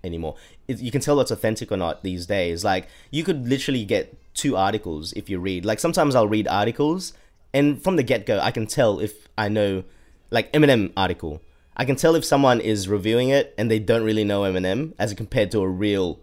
anymore. 0.04 0.36
It, 0.68 0.80
you 0.80 0.90
can 0.90 1.00
tell 1.00 1.16
what's 1.16 1.30
authentic 1.30 1.72
or 1.72 1.76
not 1.76 2.02
these 2.02 2.26
days. 2.26 2.64
Like 2.64 2.88
you 3.10 3.24
could 3.24 3.48
literally 3.48 3.84
get 3.84 4.16
two 4.34 4.56
articles 4.56 5.12
if 5.14 5.30
you 5.30 5.38
read. 5.38 5.64
Like 5.64 5.80
sometimes 5.80 6.14
I'll 6.14 6.28
read 6.28 6.46
articles, 6.48 7.12
and 7.52 7.82
from 7.82 7.96
the 7.96 8.02
get 8.02 8.26
go, 8.26 8.38
I 8.38 8.50
can 8.50 8.66
tell 8.66 9.00
if 9.00 9.28
I 9.36 9.48
know, 9.48 9.84
like 10.30 10.52
Eminem 10.52 10.92
article. 10.96 11.40
I 11.76 11.84
can 11.84 11.96
tell 11.96 12.14
if 12.14 12.24
someone 12.24 12.60
is 12.60 12.88
reviewing 12.88 13.30
it 13.30 13.52
and 13.58 13.68
they 13.68 13.80
don't 13.80 14.04
really 14.04 14.22
know 14.22 14.42
Eminem 14.42 14.92
as 14.96 15.12
compared 15.14 15.50
to 15.52 15.60
a 15.60 15.68
real 15.68 16.20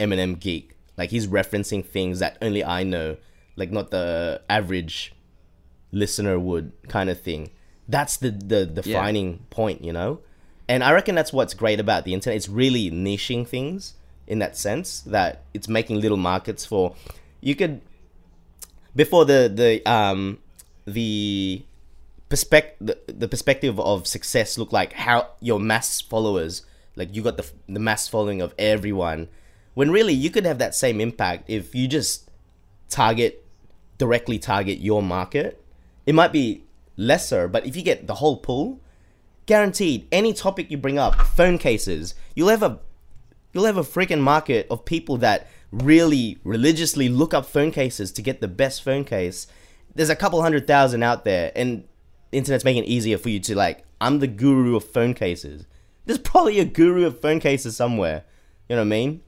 Eminem 0.00 0.38
geek. 0.40 0.76
Like 0.96 1.10
he's 1.10 1.26
referencing 1.26 1.84
things 1.84 2.20
that 2.20 2.38
only 2.40 2.64
I 2.64 2.82
know, 2.82 3.18
like 3.56 3.70
not 3.70 3.90
the 3.90 4.40
average 4.48 5.12
listener 5.92 6.38
would 6.38 6.72
kind 6.88 7.10
of 7.10 7.20
thing. 7.20 7.50
That's 7.88 8.16
the 8.16 8.30
the 8.30 8.66
defining 8.66 9.40
point, 9.50 9.84
you 9.84 9.92
know. 9.92 10.20
And 10.68 10.82
I 10.82 10.92
reckon 10.92 11.14
that's 11.14 11.32
what's 11.32 11.54
great 11.54 11.80
about 11.80 12.04
the 12.04 12.14
internet. 12.14 12.36
It's 12.36 12.48
really 12.48 12.90
niching 12.90 13.46
things 13.46 13.94
in 14.26 14.40
that 14.40 14.56
sense 14.56 15.00
that 15.02 15.42
it's 15.54 15.68
making 15.68 16.00
little 16.00 16.16
markets 16.16 16.64
for. 16.64 16.94
You 17.40 17.54
could 17.54 17.80
before 18.96 19.24
the 19.26 19.50
the 19.54 19.88
um 19.88 20.38
the 20.86 21.62
perspective 22.28 22.86
the, 23.06 23.12
the 23.12 23.28
perspective 23.28 23.78
of 23.78 24.06
success 24.06 24.58
look 24.58 24.72
like 24.72 24.94
how 24.94 25.28
your 25.40 25.60
mass 25.60 26.00
followers 26.00 26.62
like 26.96 27.14
you 27.14 27.22
got 27.22 27.36
the 27.36 27.48
the 27.68 27.78
mass 27.78 28.08
following 28.08 28.40
of 28.40 28.54
everyone 28.58 29.28
when 29.74 29.90
really 29.90 30.14
you 30.14 30.30
could 30.30 30.46
have 30.46 30.58
that 30.58 30.74
same 30.74 31.00
impact 31.00 31.48
if 31.48 31.74
you 31.74 31.86
just 31.86 32.30
target 32.88 33.44
directly 33.98 34.38
target 34.38 34.78
your 34.78 35.02
market 35.02 35.62
it 36.06 36.14
might 36.14 36.32
be 36.32 36.64
lesser 36.96 37.46
but 37.46 37.66
if 37.66 37.76
you 37.76 37.82
get 37.82 38.06
the 38.06 38.14
whole 38.14 38.38
pool 38.38 38.80
guaranteed 39.46 40.06
any 40.12 40.32
topic 40.32 40.70
you 40.70 40.76
bring 40.76 40.98
up 40.98 41.14
phone 41.22 41.56
cases 41.56 42.14
you'll 42.34 42.48
have 42.48 42.62
a 42.62 42.78
you'll 43.56 43.64
have 43.64 43.78
a 43.78 43.82
freaking 43.82 44.20
market 44.20 44.66
of 44.70 44.84
people 44.84 45.16
that 45.16 45.48
really 45.72 46.38
religiously 46.44 47.08
look 47.08 47.32
up 47.32 47.46
phone 47.46 47.70
cases 47.70 48.12
to 48.12 48.22
get 48.22 48.40
the 48.40 48.48
best 48.48 48.82
phone 48.82 49.04
case. 49.04 49.46
There's 49.94 50.10
a 50.10 50.16
couple 50.16 50.42
hundred 50.42 50.66
thousand 50.66 51.02
out 51.02 51.24
there 51.24 51.52
and 51.56 51.84
the 52.30 52.38
internet's 52.38 52.64
making 52.64 52.84
it 52.84 52.88
easier 52.88 53.16
for 53.16 53.30
you 53.30 53.40
to 53.40 53.54
like 53.54 53.84
i'm 54.00 54.18
the 54.18 54.26
guru 54.26 54.76
of 54.76 54.84
phone 54.84 55.14
cases. 55.14 55.64
There's 56.04 56.18
probably 56.18 56.60
a 56.60 56.64
guru 56.64 57.06
of 57.06 57.20
phone 57.20 57.40
cases 57.40 57.76
somewhere. 57.76 58.24
You 58.68 58.76
know 58.76 58.82
what 58.82 58.86
i 58.86 58.90
mean? 58.90 59.22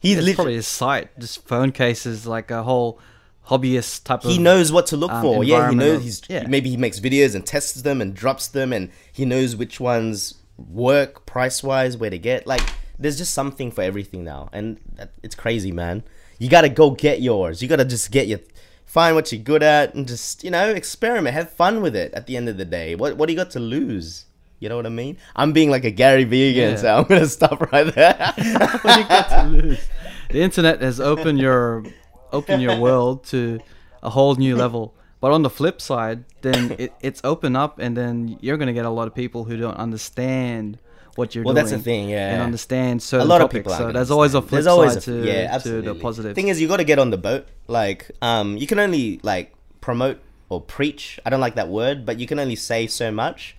He's 0.00 0.18
lit- 0.22 0.34
probably 0.34 0.54
his 0.54 0.66
site, 0.66 1.16
just 1.18 1.46
phone 1.46 1.72
cases, 1.72 2.26
like 2.26 2.50
a 2.50 2.62
whole 2.62 3.00
hobbyist 3.48 4.04
type 4.04 4.24
of. 4.24 4.30
he 4.30 4.38
knows 4.38 4.70
what 4.72 4.86
to 4.86 4.96
look 4.96 5.10
um, 5.12 5.22
for. 5.22 5.44
Yeah, 5.44 5.70
he 5.70 5.74
knows. 5.76 5.96
of- 5.98 6.02
He's 6.02 6.22
yeah. 6.28 6.46
maybe 6.46 6.70
he 6.70 6.76
makes 6.76 7.00
videos 7.00 7.34
and 7.34 7.44
tests 7.46 7.80
them 7.82 8.00
and 8.00 8.14
drops 8.14 8.48
them, 8.48 8.72
and 8.72 8.90
he 9.12 9.24
knows 9.24 9.56
which 9.56 9.80
ones 9.80 10.34
work 10.56 11.24
price 11.26 11.62
wise, 11.62 11.96
where 11.96 12.10
to 12.10 12.18
get. 12.18 12.46
Like, 12.46 12.62
there's 12.98 13.16
just 13.18 13.32
something 13.34 13.70
for 13.70 13.82
everything 13.82 14.24
now, 14.24 14.48
and 14.52 14.78
that, 14.96 15.10
it's 15.22 15.34
crazy, 15.34 15.72
man. 15.72 16.02
You 16.38 16.48
gotta 16.48 16.68
go 16.68 16.90
get 16.90 17.20
yours. 17.20 17.62
You 17.62 17.68
gotta 17.68 17.84
just 17.84 18.10
get 18.10 18.26
your, 18.28 18.40
find 18.86 19.14
what 19.16 19.32
you're 19.32 19.42
good 19.42 19.62
at, 19.62 19.94
and 19.94 20.06
just 20.06 20.44
you 20.44 20.50
know 20.50 20.68
experiment, 20.70 21.34
have 21.34 21.50
fun 21.50 21.80
with 21.80 21.96
it. 21.96 22.12
At 22.14 22.26
the 22.26 22.36
end 22.36 22.48
of 22.48 22.56
the 22.58 22.64
day, 22.64 22.94
what 22.94 23.16
what 23.16 23.26
do 23.26 23.32
you 23.32 23.36
got 23.38 23.50
to 23.52 23.60
lose? 23.60 24.24
You 24.60 24.68
know 24.68 24.74
what 24.76 24.86
I 24.86 24.88
mean? 24.90 25.18
I'm 25.36 25.52
being 25.52 25.70
like 25.70 25.84
a 25.84 25.90
Gary 25.92 26.24
Vegan, 26.24 26.70
Yeah. 26.72 26.76
so 26.76 26.96
I'm 26.98 27.04
gonna 27.04 27.26
stop 27.26 27.60
right 27.72 27.94
there. 27.94 28.16
what 28.82 28.94
do 28.94 29.00
you 29.00 29.08
got 29.08 29.28
to 29.30 29.48
lose? 29.48 29.88
The 30.30 30.40
internet 30.42 30.82
has 30.82 30.98
opened 31.00 31.38
your 31.38 31.84
opened 32.32 32.62
your 32.62 32.78
world 32.78 33.24
to 33.26 33.60
a 34.02 34.10
whole 34.10 34.34
new 34.36 34.56
level. 34.56 34.94
But 35.20 35.32
on 35.32 35.42
the 35.42 35.50
flip 35.50 35.80
side, 35.80 36.24
then 36.42 36.76
it, 36.78 36.92
it's 37.00 37.20
open 37.24 37.56
up, 37.56 37.78
and 37.80 37.96
then 37.96 38.38
you're 38.40 38.56
gonna 38.56 38.72
get 38.72 38.84
a 38.84 38.90
lot 38.90 39.08
of 39.08 39.14
people 39.14 39.44
who 39.44 39.56
don't 39.56 39.76
understand 39.76 40.78
what 41.16 41.34
you're 41.34 41.42
Well, 41.44 41.54
doing. 41.54 41.64
that's 41.64 41.76
the 41.76 41.82
thing, 41.82 42.08
yeah. 42.10 42.32
and 42.34 42.42
understand 42.42 43.02
So 43.02 43.20
a 43.20 43.24
lot 43.24 43.40
of 43.40 43.50
people 43.50 43.72
So 43.72 43.90
there's 43.90 44.12
always 44.12 44.34
a 44.34 44.40
flip 44.40 44.50
There's 44.52 44.66
always 44.68 44.92
side 44.92 44.98
a- 45.02 45.06
to, 45.06 45.26
yeah, 45.26 45.48
to 45.48 45.54
absolutely. 45.54 45.92
the 45.92 45.94
positive. 45.98 46.34
Thing 46.36 46.46
is, 46.46 46.60
you 46.60 46.68
got 46.68 46.76
to 46.76 46.84
get 46.84 47.00
on 47.00 47.10
the 47.10 47.16
boat. 47.18 47.48
Like, 47.66 48.10
um, 48.22 48.56
you 48.56 48.68
can 48.68 48.78
only 48.78 49.18
like 49.24 49.52
promote 49.80 50.20
or 50.48 50.60
preach. 50.60 51.18
I 51.26 51.30
don't 51.30 51.40
like 51.40 51.56
that 51.56 51.68
word, 51.68 52.06
but 52.06 52.20
you 52.20 52.26
can 52.28 52.38
only 52.38 52.54
say 52.54 52.86
so 52.86 53.10
much. 53.10 53.56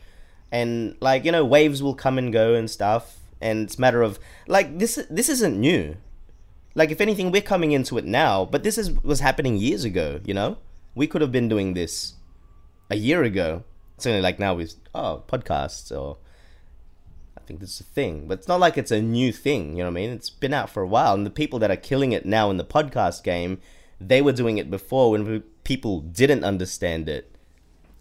And 0.51 0.95
like 1.01 1.25
you 1.25 1.31
know, 1.33 1.43
waves 1.43 1.83
will 1.83 1.93
come 1.93 2.17
and 2.17 2.31
go 2.31 2.53
and 2.55 2.71
stuff. 2.71 3.17
And 3.41 3.63
it's 3.65 3.75
a 3.77 3.81
matter 3.81 4.01
of 4.01 4.17
like 4.47 4.79
this. 4.79 4.95
This 5.09 5.27
isn't 5.29 5.59
new. 5.59 5.97
Like 6.75 6.91
if 6.91 7.01
anything, 7.01 7.31
we're 7.31 7.41
coming 7.41 7.71
into 7.71 7.97
it 7.97 8.05
now, 8.05 8.45
but 8.45 8.63
this 8.63 8.77
is 8.77 8.91
was 9.03 9.19
happening 9.19 9.57
years 9.57 9.83
ago. 9.83 10.19
You 10.25 10.33
know, 10.33 10.57
we 10.95 11.07
could 11.07 11.21
have 11.21 11.31
been 11.31 11.49
doing 11.49 11.73
this 11.73 12.13
a 12.89 12.95
year 12.95 13.23
ago. 13.23 13.63
It's 13.95 14.05
only 14.05 14.21
like 14.21 14.39
now 14.39 14.53
with 14.55 14.75
oh 14.93 15.23
podcasts 15.27 15.91
or 15.97 16.17
I 17.37 17.41
think 17.41 17.59
this 17.59 17.75
is 17.75 17.81
a 17.81 17.83
thing, 17.83 18.27
but 18.27 18.39
it's 18.39 18.47
not 18.47 18.59
like 18.59 18.77
it's 18.77 18.91
a 18.91 19.01
new 19.01 19.31
thing. 19.31 19.71
You 19.71 19.83
know 19.83 19.89
what 19.89 19.99
I 19.99 20.01
mean? 20.01 20.09
It's 20.11 20.29
been 20.29 20.53
out 20.53 20.69
for 20.69 20.83
a 20.83 20.87
while, 20.87 21.13
and 21.13 21.25
the 21.25 21.31
people 21.31 21.59
that 21.59 21.71
are 21.71 21.75
killing 21.75 22.11
it 22.11 22.25
now 22.25 22.49
in 22.49 22.57
the 22.57 22.63
podcast 22.63 23.23
game, 23.23 23.59
they 23.99 24.21
were 24.21 24.31
doing 24.31 24.57
it 24.57 24.69
before 24.69 25.11
when 25.11 25.41
people 25.63 26.01
didn't 26.01 26.43
understand 26.43 27.09
it, 27.09 27.35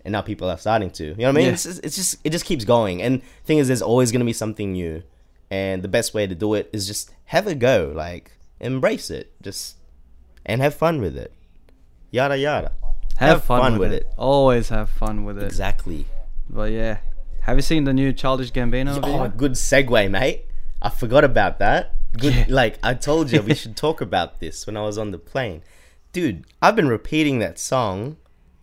and 0.04 0.12
now 0.12 0.20
people 0.20 0.50
are 0.50 0.58
starting 0.58 0.90
to. 0.90 1.04
You 1.04 1.14
know 1.14 1.24
what 1.24 1.30
I 1.30 1.32
mean? 1.32 1.46
Yeah. 1.46 1.52
It's, 1.52 1.64
just, 1.64 1.84
it's 1.84 1.96
just 1.96 2.16
it 2.24 2.30
just 2.30 2.44
keeps 2.44 2.64
going, 2.64 3.02
and 3.02 3.22
thing 3.44 3.58
is, 3.58 3.68
there's 3.68 3.82
always 3.82 4.12
going 4.12 4.20
to 4.20 4.26
be 4.26 4.32
something 4.32 4.72
new, 4.72 5.02
and 5.50 5.82
the 5.82 5.88
best 5.88 6.14
way 6.14 6.26
to 6.26 6.34
do 6.34 6.54
it 6.54 6.68
is 6.72 6.86
just 6.86 7.10
have 7.26 7.46
a 7.46 7.54
go, 7.54 7.92
like 7.94 8.32
embrace 8.60 9.10
it, 9.10 9.32
just 9.42 9.76
and 10.46 10.60
have 10.62 10.74
fun 10.74 11.00
with 11.00 11.16
it. 11.16 11.32
Yada 12.10 12.36
yada. 12.38 12.72
have, 13.16 13.44
fun, 13.44 13.78
with, 13.78 13.92
it. 13.92 14.06
Always 14.16 14.70
have 14.70 14.88
fun 14.88 15.24
with 15.24 15.38
it. 15.38 15.44
Exactly. 15.44 16.06
But 16.48 16.72
yeah, 16.72 16.98
have 17.42 17.56
you 17.56 17.62
seen 17.62 17.84
the 17.84 17.92
new 17.92 18.12
Childish 18.12 18.52
Gambino 18.52 18.94
video? 18.94 19.24
Oh, 19.24 19.28
good 19.28 19.52
segue, 19.52 20.10
mate. 20.10 20.46
I 20.80 20.88
forgot 20.88 21.24
about 21.24 21.58
that. 21.58 21.94
Good, 22.16 22.34
Yeah. 22.34 22.44
like 22.48 22.78
I 22.82 22.94
told 22.94 23.30
you, 23.30 23.42
we 23.42 23.54
should 23.60 23.76
talk 23.76 24.00
about 24.00 24.40
this 24.40 24.66
when 24.66 24.76
I 24.76 24.82
was 24.82 24.96
on 24.96 25.10
the 25.10 25.18
plane, 25.18 25.62
dude. 26.12 26.44
I've 26.62 26.76
been 26.76 26.88
repeating 26.88 27.38
that 27.40 27.58
song. 27.58 28.16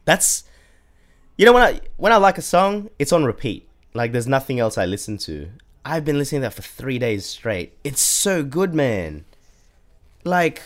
That's, 0.06 0.44
you 1.38 1.46
know, 1.46 1.54
when 1.54 1.64
I 1.64 1.82
when 1.98 2.12
I 2.12 2.18
like 2.18 2.38
a 2.40 2.42
song, 2.42 2.90
it's 2.98 3.12
on 3.14 3.24
repeat. 3.26 3.70
Like 3.94 4.12
there's 4.12 4.28
nothing 4.28 4.60
else 4.60 4.78
I 4.78 4.86
listen 4.86 5.18
to. 5.20 5.50
I've 5.84 6.04
been 6.04 6.18
listening 6.18 6.42
to 6.42 6.48
that 6.48 6.54
for 6.56 6.64
three 6.64 6.98
days 6.98 7.26
straight. 7.28 7.78
It's 7.84 8.02
so 8.02 8.44
good, 8.44 8.74
man. 8.74 9.26
Like 10.26 10.62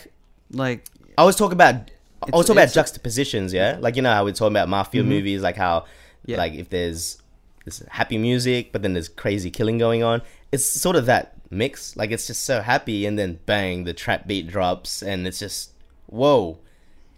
Like 0.50 0.86
I 1.16 1.24
was 1.24 1.36
talking 1.36 1.52
about. 1.52 1.90
I 2.22 2.36
was 2.36 2.46
talking 2.46 2.62
about 2.62 2.72
juxtapositions, 2.72 3.52
yeah. 3.52 3.78
Like 3.80 3.96
you 3.96 4.02
know 4.02 4.12
how 4.12 4.24
we're 4.24 4.32
talking 4.32 4.52
about 4.52 4.68
mafia 4.68 5.00
mm-hmm. 5.00 5.08
movies, 5.08 5.42
like 5.42 5.56
how, 5.56 5.86
Yeah. 6.26 6.36
like 6.36 6.52
if 6.52 6.68
there's 6.68 7.20
this 7.64 7.82
happy 7.88 8.18
music, 8.18 8.72
but 8.72 8.82
then 8.82 8.92
there's 8.92 9.08
crazy 9.08 9.50
killing 9.50 9.78
going 9.78 10.02
on. 10.02 10.20
It's 10.52 10.66
sort 10.66 10.96
of 10.96 11.06
that 11.06 11.34
mix. 11.50 11.96
Like 11.96 12.10
it's 12.10 12.26
just 12.26 12.42
so 12.44 12.60
happy, 12.60 13.06
and 13.06 13.18
then 13.18 13.38
bang, 13.46 13.84
the 13.84 13.94
trap 13.94 14.26
beat 14.26 14.48
drops, 14.48 15.02
and 15.02 15.26
it's 15.26 15.38
just 15.38 15.72
whoa, 16.06 16.58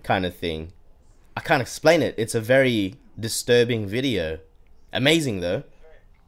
kind 0.03 0.25
of 0.25 0.37
thing. 0.37 0.73
I 1.37 1.41
can't 1.41 1.63
explain 1.63 2.03
it. 2.03 2.15
It's 2.19 2.35
a 2.35 2.41
very 2.41 2.97
disturbing 3.19 3.87
video. 3.87 4.39
Amazing 4.93 5.41
though. 5.41 5.65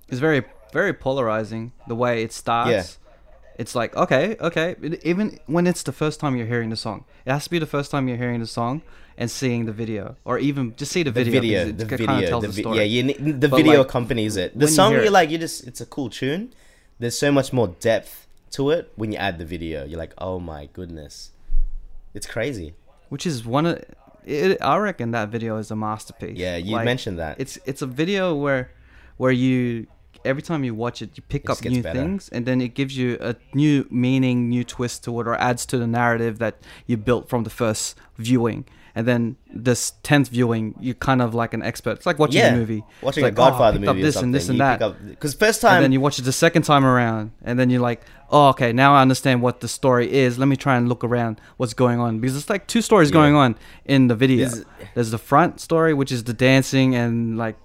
it's 0.08 0.18
very 0.18 0.44
very 0.72 0.92
polarizing 0.92 1.72
the 1.86 1.94
way 1.94 2.22
it 2.22 2.32
starts. 2.32 2.70
Yeah. 2.70 3.03
It's 3.58 3.74
like 3.74 3.96
okay, 3.96 4.36
okay. 4.40 4.74
Even 5.02 5.38
when 5.46 5.66
it's 5.66 5.82
the 5.84 5.92
first 5.92 6.18
time 6.20 6.36
you're 6.36 6.46
hearing 6.46 6.70
the 6.70 6.76
song, 6.76 7.04
it 7.24 7.30
has 7.32 7.44
to 7.44 7.50
be 7.50 7.58
the 7.58 7.66
first 7.66 7.90
time 7.90 8.08
you're 8.08 8.16
hearing 8.16 8.40
the 8.40 8.46
song 8.46 8.82
and 9.16 9.30
seeing 9.30 9.64
the 9.66 9.72
video, 9.72 10.16
or 10.24 10.38
even 10.38 10.74
just 10.76 10.90
see 10.92 11.02
the 11.04 11.12
The 11.12 11.24
video. 11.24 11.40
video, 11.40 11.64
the 11.66 11.84
it 11.84 11.88
kinda 11.98 12.14
video, 12.14 12.28
tells 12.28 12.42
the 12.42 12.48
the 12.48 12.54
vi- 12.54 12.62
story. 12.62 12.76
yeah, 12.78 12.82
you, 12.82 13.02
the 13.44 13.48
But, 13.48 13.56
video 13.56 13.78
like, 13.78 13.86
accompanies 13.88 14.36
it. 14.36 14.52
The 14.54 14.58
when 14.58 14.68
you 14.68 14.74
song, 14.74 14.92
you're 14.94 15.10
like, 15.10 15.30
you 15.30 15.38
just, 15.38 15.66
it's 15.68 15.80
a 15.80 15.86
cool 15.86 16.10
tune. 16.10 16.52
There's 16.98 17.16
so 17.16 17.30
much 17.30 17.52
more 17.52 17.68
depth 17.78 18.26
to 18.52 18.70
it 18.70 18.90
when 18.96 19.12
you 19.12 19.18
add 19.18 19.38
the 19.38 19.44
video. 19.44 19.84
You're 19.84 19.98
like, 20.00 20.14
oh 20.18 20.40
my 20.40 20.68
goodness, 20.72 21.30
it's 22.12 22.26
crazy. 22.26 22.74
which 23.08 23.24
is 23.26 23.44
one 23.46 23.66
of 23.66 23.84
it, 24.26 24.58
I 24.60 24.76
reckon 24.78 25.12
that 25.12 25.28
video 25.28 25.58
is 25.58 25.70
a 25.70 25.76
masterpiece. 25.76 26.36
Yeah, 26.38 26.56
you 26.56 26.72
Like, 26.72 26.84
mentioned 26.84 27.18
that. 27.20 27.36
It's 27.38 27.58
it's 27.66 27.82
a 27.82 27.86
video 27.86 28.34
where 28.34 28.70
where 29.16 29.30
you 29.32 29.86
every 30.24 30.42
time 30.42 30.64
you 30.64 30.74
watch 30.74 31.02
it 31.02 31.10
you 31.16 31.22
pick 31.28 31.44
It 31.44 31.50
up 31.50 31.64
new 31.64 31.82
better. 31.82 31.98
things 32.00 32.28
and 32.30 32.46
then 32.46 32.60
it 32.60 32.74
gives 32.74 32.96
you 32.96 33.18
a 33.20 33.36
new 33.54 33.86
meaning, 33.90 34.48
new 34.48 34.64
twist 34.64 35.04
to 35.04 35.20
it 35.20 35.26
or 35.28 35.34
adds 35.36 35.66
to 35.66 35.78
the 35.78 35.86
narrative 35.86 36.38
that 36.38 36.54
you 36.86 36.96
built 36.96 37.28
from 37.28 37.44
the 37.44 37.50
first 37.50 37.96
viewing. 38.18 38.64
And 38.96 39.08
then 39.08 39.36
this 39.52 39.94
tenth 40.04 40.28
viewing, 40.28 40.76
you're 40.78 40.94
kind 40.94 41.20
of 41.20 41.34
like 41.34 41.52
an 41.52 41.62
expert. 41.64 41.92
It's 41.96 42.06
like 42.06 42.20
watching 42.20 42.38
yeah, 42.42 42.54
a 42.54 42.56
movie. 42.56 42.84
watching 43.02 43.24
It's 43.24 43.36
a 43.36 43.40
like, 43.40 43.48
oh, 43.48 43.50
Godfather 43.50 43.78
up 43.78 43.84
movie 43.96 44.02
this 44.02 44.14
or 44.14 44.20
something. 44.20 44.26
and 44.28 44.34
this 44.36 44.48
and 44.48 44.60
that. 44.60 45.08
because 45.08 45.34
first 45.34 45.60
time, 45.60 45.74
and 45.78 45.82
then 45.84 45.90
you 45.90 46.00
watch 46.00 46.20
it 46.20 46.22
the 46.22 46.30
second 46.32 46.62
time 46.62 46.84
around, 46.86 47.32
and 47.42 47.58
then 47.58 47.70
you're 47.70 47.80
like, 47.80 48.02
"Oh, 48.30 48.50
okay, 48.50 48.72
now 48.72 48.94
I 48.94 49.02
understand 49.02 49.42
what 49.42 49.58
the 49.62 49.66
story 49.66 50.12
is. 50.12 50.38
Let 50.38 50.46
me 50.46 50.54
try 50.54 50.76
and 50.76 50.88
look 50.88 51.02
around 51.02 51.40
what's 51.56 51.74
going 51.74 51.98
on 51.98 52.20
because 52.20 52.36
it's 52.36 52.48
like 52.48 52.68
two 52.68 52.80
stories 52.82 53.08
Yeah. 53.10 53.14
going 53.14 53.34
on 53.34 53.56
in 53.84 54.06
the 54.06 54.14
video. 54.14 54.48
There's 54.94 55.10
the 55.10 55.18
front 55.18 55.60
story, 55.60 55.92
which 55.92 56.12
is 56.12 56.22
the 56.22 56.32
dancing 56.32 56.94
and 56.94 57.36
like 57.36 57.56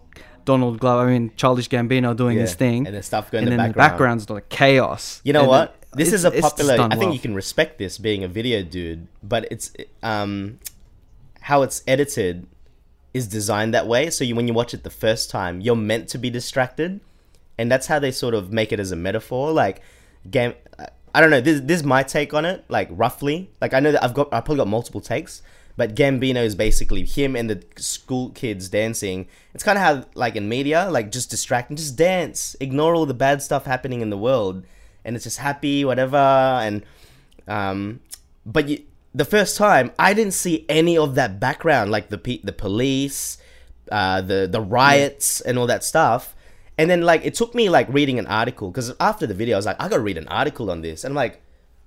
Donald 0.52 0.76
Glover, 0.80 1.04
I 1.08 1.12
mean 1.14 1.26
Childish 1.42 1.70
Gambino 1.74 2.10
doing 2.16 2.36
yeah, 2.38 2.42
his 2.46 2.56
thing, 2.64 2.80
and 2.88 2.96
then 2.96 3.04
stuff 3.04 3.26
going 3.32 3.44
and 3.44 3.54
in 3.54 3.58
then 3.58 3.68
the 3.70 3.74
the 3.74 3.78
background. 3.78 4.20
background's 4.20 4.30
like 4.38 4.50
chaos. 4.50 5.22
You 5.24 5.34
know 5.34 5.42
And 5.46 5.50
what? 5.56 5.68
then 5.92 5.98
This 6.02 6.12
is 6.18 6.24
a 6.26 6.32
popular. 6.32 6.76
I 6.76 6.90
think 6.90 7.02
well. 7.02 7.14
you 7.18 7.20
can 7.28 7.34
respect 7.44 7.72
this 7.84 7.94
being 7.98 8.22
a 8.24 8.28
video 8.40 8.60
dude, 8.76 9.02
but 9.24 9.42
it's 9.54 9.66
um 10.04 10.60
how 11.50 11.62
it's 11.66 11.78
edited 11.88 12.36
is 13.14 13.28
designed 13.28 13.74
that 13.74 13.88
way. 13.88 14.10
So 14.16 14.24
you, 14.24 14.36
when 14.36 14.48
you 14.48 14.54
watch 14.54 14.72
it 14.78 14.84
the 14.84 14.96
first 15.06 15.30
time, 15.32 15.62
you're 15.66 15.76
meant 15.92 16.06
to 16.14 16.18
be 16.26 16.30
distracted, 16.40 17.00
and 17.58 17.66
that's 17.72 17.88
how 17.92 17.98
they 18.00 18.12
sort 18.12 18.34
of 18.40 18.52
make 18.60 18.72
it 18.76 18.80
as 18.80 18.92
a 18.92 18.96
metaphor. 19.08 19.52
Like, 19.52 19.82
Gam- 20.30 20.54
uh, 20.78 20.86
I 21.16 21.22
don't 21.22 21.32
know. 21.36 21.42
This 21.42 21.58
this 21.70 21.78
is 21.82 21.86
my 21.96 22.04
take 22.04 22.34
on 22.40 22.46
it, 22.46 22.60
like 22.78 22.88
roughly. 22.92 23.38
Like 23.62 23.74
I 23.74 23.80
know 23.80 23.92
that 23.94 24.04
I've 24.04 24.14
got 24.20 24.28
I 24.34 24.40
probably 24.42 24.58
got 24.64 24.68
multiple 24.68 25.02
takes, 25.02 25.42
but 25.80 25.96
Gambino 25.96 26.44
is 26.44 26.56
basically 26.56 27.06
him 27.06 27.38
and 27.38 27.50
the 27.50 27.64
school 27.78 28.32
kids 28.32 28.68
dancing. 28.68 29.30
It's 29.54 29.64
kind 29.64 29.78
of 29.78 29.82
how 29.82 30.06
like 30.14 30.36
in 30.36 30.50
media, 30.50 30.90
like 30.92 31.10
just 31.10 31.30
distracting, 31.30 31.78
just 31.78 31.96
dance, 31.96 32.54
ignore 32.60 32.96
all 32.96 33.06
the 33.06 33.14
bad 33.14 33.42
stuff 33.42 33.64
happening 33.64 34.02
in 34.02 34.10
the 34.10 34.18
world, 34.18 34.66
and 35.06 35.16
it's 35.16 35.24
just 35.24 35.38
happy, 35.38 35.86
whatever. 35.86 36.18
And 36.18 36.84
um, 37.48 38.02
but 38.46 38.68
you, 38.68 38.84
the 39.16 39.24
first 39.24 39.56
time 39.56 39.94
I 39.98 40.14
didn't 40.14 40.34
see 40.34 40.66
any 40.68 40.98
of 40.98 41.16
that 41.16 41.40
background, 41.40 41.92
like 41.92 42.10
the 42.10 42.42
the 42.44 42.52
police, 42.52 43.38
uh, 43.90 44.20
the 44.20 44.50
the 44.52 44.60
riots 44.60 45.40
and 45.40 45.58
all 45.58 45.68
that 45.68 45.86
stuff. 45.86 46.36
And 46.78 46.90
then 46.90 47.04
like 47.04 47.24
it 47.24 47.36
took 47.36 47.56
me 47.56 47.70
like 47.70 47.88
reading 47.88 48.20
an 48.20 48.28
article 48.28 48.70
because 48.70 48.94
after 49.00 49.26
the 49.26 49.34
video 49.34 49.56
I 49.56 49.60
was 49.60 49.66
like 49.66 49.82
I 49.82 49.88
gotta 49.88 50.04
read 50.04 50.18
an 50.18 50.28
article 50.28 50.70
on 50.72 50.82
this 50.82 51.06
and 51.06 51.14
I'm 51.14 51.16
like, 51.16 51.42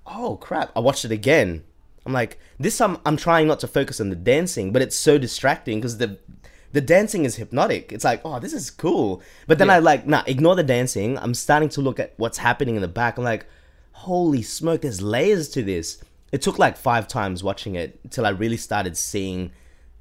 oh 0.07 0.37
crap! 0.37 0.71
I 0.75 0.79
watched 0.79 1.05
it 1.05 1.11
again. 1.11 1.63
I'm 2.05 2.13
like 2.13 2.39
this 2.59 2.77
time 2.77 2.97
I'm 3.05 3.17
trying 3.17 3.47
not 3.47 3.59
to 3.61 3.67
focus 3.67 3.99
on 4.01 4.09
the 4.09 4.15
dancing, 4.15 4.71
but 4.71 4.81
it's 4.81 4.95
so 4.95 5.17
distracting 5.17 5.79
because 5.79 5.97
the 5.97 6.17
the 6.71 6.81
dancing 6.81 7.23
is 7.25 7.35
hypnotic. 7.35 7.91
It's 7.91 8.03
like 8.03 8.21
oh 8.25 8.39
this 8.39 8.53
is 8.53 8.69
cool, 8.69 9.21
but 9.47 9.57
then 9.57 9.67
Yeah. 9.67 9.75
I 9.75 9.79
like 9.79 10.05
nah 10.05 10.23
ignore 10.27 10.55
the 10.55 10.63
dancing. 10.63 11.17
I'm 11.17 11.33
starting 11.33 11.69
to 11.69 11.81
look 11.81 11.99
at 11.99 12.13
what's 12.17 12.39
happening 12.39 12.75
in 12.75 12.81
the 12.81 12.87
back. 12.87 13.17
I'm 13.17 13.23
like, 13.23 13.45
holy 13.91 14.41
smoke! 14.41 14.81
There's 14.81 15.01
layers 15.01 15.49
to 15.49 15.63
this. 15.63 16.03
It 16.31 16.41
took 16.41 16.57
like 16.59 16.77
five 16.77 17.07
times 17.07 17.43
watching 17.43 17.75
it 17.75 17.99
till 18.11 18.25
I 18.25 18.29
really 18.29 18.57
started 18.57 18.97
seeing 18.97 19.51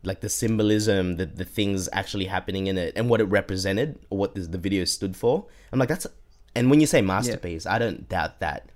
like 0.02 0.20
the 0.20 0.28
symbolism, 0.28 1.16
the 1.16 1.26
the 1.26 1.44
things 1.44 1.88
actually 1.92 2.24
happening 2.24 2.66
in 2.66 2.78
it, 2.78 2.94
and 2.96 3.08
what 3.08 3.20
it 3.20 3.24
represented, 3.24 3.98
or 4.10 4.18
what 4.18 4.34
this, 4.34 4.48
the 4.48 4.58
video 4.58 4.84
stood 4.84 5.14
for. 5.14 5.46
I'm 5.72 5.78
like, 5.78 5.88
that's. 5.88 6.06
And 6.54 6.68
when 6.68 6.80
you 6.80 6.86
say 6.86 7.00
masterpiece, 7.00 7.64
I 7.64 7.78
don't 7.78 8.08
doubt 8.08 8.40
that 8.40 8.71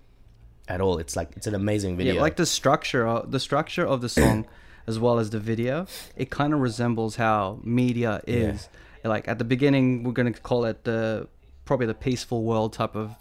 at 0.68 0.80
all. 0.80 0.98
It's 0.98 1.16
like 1.16 1.32
it's 1.36 1.46
an 1.46 1.54
amazing 1.54 1.96
video. 1.96 2.14
Yeah, 2.14 2.20
like 2.20 2.36
the 2.36 2.46
structure, 2.46 3.06
of, 3.06 3.30
the 3.30 3.40
structure 3.40 3.86
of 3.86 4.00
the 4.00 4.08
song, 4.08 4.46
as 4.86 4.98
well 4.98 5.18
as 5.18 5.30
the 5.30 5.40
video, 5.40 5.86
it 6.16 6.30
kind 6.30 6.52
of 6.54 6.60
resembles 6.60 7.16
how 7.16 7.58
media 7.62 8.20
is. 8.26 8.68
Like 9.04 9.28
at 9.28 9.38
the 9.38 9.44
beginning, 9.44 10.02
we're 10.02 10.12
gonna 10.12 10.32
call 10.32 10.64
it 10.64 10.82
the 10.84 11.28
probably 11.64 11.86
the 11.86 11.94
peaceful 11.94 12.42
world 12.42 12.72
type 12.72 12.96
of 12.96 13.14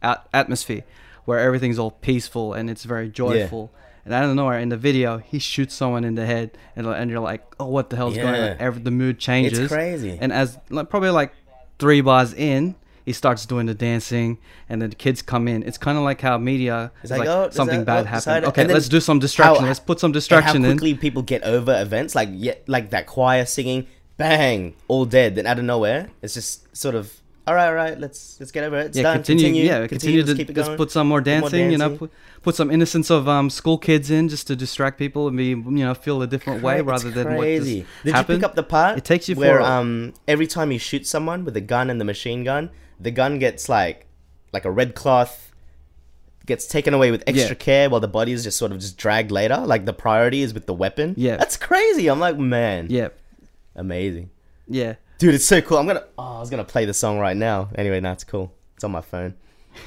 at- 0.00 0.28
atmosphere, 0.32 0.84
where 1.24 1.40
everything's 1.40 1.78
all 1.78 1.90
peaceful 1.90 2.54
and 2.54 2.70
it's 2.70 2.84
very 2.84 3.08
joyful. 3.08 3.72
And 4.04 4.12
out 4.12 4.24
of 4.24 4.34
nowhere, 4.34 4.58
in 4.58 4.68
the 4.68 4.76
video, 4.76 5.18
he 5.18 5.38
shoots 5.38 5.74
someone 5.74 6.04
in 6.04 6.16
the 6.16 6.26
head, 6.26 6.58
and, 6.74 6.86
and 6.88 7.08
you're 7.08 7.20
like, 7.20 7.54
"Oh, 7.60 7.66
what 7.66 7.90
the 7.90 7.96
hell's 7.96 8.16
going 8.16 8.28
on?" 8.28 8.34
Yeah. 8.34 8.56
Every, 8.58 8.82
the 8.82 8.90
mood 8.90 9.18
changes. 9.20 9.58
It's 9.58 9.72
crazy. 9.72 10.18
And 10.20 10.32
as 10.32 10.58
like, 10.70 10.90
probably 10.90 11.10
like 11.10 11.32
three 11.78 12.00
bars 12.00 12.34
in, 12.34 12.74
he 13.04 13.12
starts 13.12 13.46
doing 13.46 13.66
the 13.66 13.74
dancing, 13.74 14.38
and 14.68 14.80
then 14.82 14.90
the 14.90 14.96
kids 14.96 15.22
come 15.22 15.48
in. 15.48 15.62
It's 15.62 15.78
kind 15.78 15.98
of 15.98 16.04
like 16.04 16.20
how 16.20 16.38
media 16.38 16.92
is 17.02 17.10
like, 17.10 17.20
like, 17.20 17.28
oh, 17.28 17.50
something 17.50 17.80
that- 17.80 17.86
bad 17.86 18.04
oh, 18.04 18.08
happened. 18.08 18.46
Okay, 18.46 18.66
let's 18.66 18.88
do 18.88 19.00
some 19.00 19.18
distraction. 19.18 19.62
how- 19.62 19.68
let's 19.68 19.80
put 19.80 20.00
some 20.00 20.12
distraction 20.12 20.64
how 20.64 20.70
in. 20.70 20.98
people 20.98 21.22
get 21.22 21.42
over 21.42 21.80
events, 21.80 22.14
like 22.14 22.28
yeah, 22.32 22.54
like 22.66 22.90
that 22.90 23.06
choir 23.06 23.44
singing, 23.44 23.86
bang, 24.16 24.74
all 24.88 25.04
dead. 25.04 25.34
Then 25.34 25.46
out 25.46 25.58
of 25.58 25.64
nowhere, 25.64 26.10
it's 26.22 26.34
just 26.34 26.74
sort 26.76 26.94
of 26.94 27.12
all 27.44 27.54
right, 27.56 27.66
all 27.66 27.74
right. 27.74 27.98
Let's 27.98 28.36
let's 28.38 28.52
get 28.52 28.62
over 28.62 28.78
it. 28.78 28.86
It's 28.86 28.96
yeah, 28.96 29.02
done. 29.02 29.16
continue, 29.16 29.42
Continue, 29.46 29.64
Yeah, 29.64 29.86
continue, 29.88 30.18
let's 30.20 30.30
to 30.30 30.36
keep 30.36 30.50
it 30.50 30.54
just 30.54 30.68
going. 30.68 30.76
put 30.76 30.90
some 30.92 31.08
more 31.08 31.20
Put 31.20 31.26
more 31.40 31.40
dancing. 31.40 31.72
You 31.72 31.78
know, 31.78 31.96
put, 31.96 32.12
put 32.42 32.54
some 32.54 32.70
innocence 32.70 33.10
of 33.10 33.28
um, 33.28 33.50
school 33.50 33.78
kids 33.78 34.12
in 34.12 34.28
just 34.28 34.46
to 34.46 34.54
distract 34.54 34.96
people 34.96 35.26
and 35.26 35.36
be 35.36 35.48
you 35.48 35.56
know 35.56 35.92
feel 35.94 36.22
a 36.22 36.26
different 36.28 36.62
way 36.62 36.80
rather 36.82 37.10
than 37.10 37.34
what 37.34 37.38
crazy. 37.40 37.80
just 37.80 38.04
Did 38.04 38.14
happened. 38.14 38.34
you 38.34 38.38
pick 38.38 38.44
up 38.48 38.54
the 38.54 38.62
part? 38.62 38.96
It 38.98 39.04
takes 39.04 39.28
you 39.28 39.34
where 39.34 39.58
for 39.58 39.62
um 39.64 40.14
every 40.28 40.46
time 40.46 40.70
you 40.70 40.78
shoot 40.78 41.04
someone 41.04 41.44
with 41.44 41.56
a 41.56 41.60
gun 41.60 41.90
and 41.90 42.00
the 42.00 42.04
machine 42.04 42.44
gun, 42.44 42.70
the 43.02 43.10
gun 43.10 43.38
gets 43.38 43.68
like 43.68 44.06
like 44.52 44.64
a 44.64 44.70
red 44.70 44.94
cloth 44.94 45.52
gets 46.44 46.66
taken 46.66 46.92
away 46.92 47.10
with 47.10 47.22
extra 47.26 47.50
Yeah. 47.50 47.54
care 47.54 47.90
while 47.90 48.00
the 48.00 48.08
body 48.08 48.32
is 48.32 48.42
just 48.42 48.58
sort 48.58 48.72
of 48.72 48.78
just 48.80 48.96
dragged 48.98 49.30
later. 49.30 49.58
Like 49.58 49.84
the 49.86 49.92
priority 49.92 50.42
is 50.42 50.52
with 50.52 50.66
the 50.66 50.74
weapon. 50.74 51.14
Yeah. 51.16 51.36
that's 51.36 51.56
crazy. 51.56 52.08
I'm 52.08 52.18
like, 52.20 52.36
man, 52.36 52.88
Yeah, 52.90 53.08
amazing, 53.76 54.30
yeah. 54.68 54.94
dude. 55.18 55.34
It's 55.34 55.44
so 55.46 55.60
cool. 55.60 55.78
I'm 55.78 55.86
gonna. 55.86 56.04
Oh, 56.18 56.36
I 56.36 56.40
was 56.40 56.50
gonna 56.50 56.64
play 56.64 56.84
the 56.84 56.94
song 56.94 57.18
right 57.18 57.36
now. 57.36 57.68
Anyway, 57.76 58.00
no, 58.00 58.12
it's 58.12 58.24
cool. 58.24 58.52
It's 58.74 58.84
on 58.84 58.90
my 58.92 59.00
phone. 59.02 59.34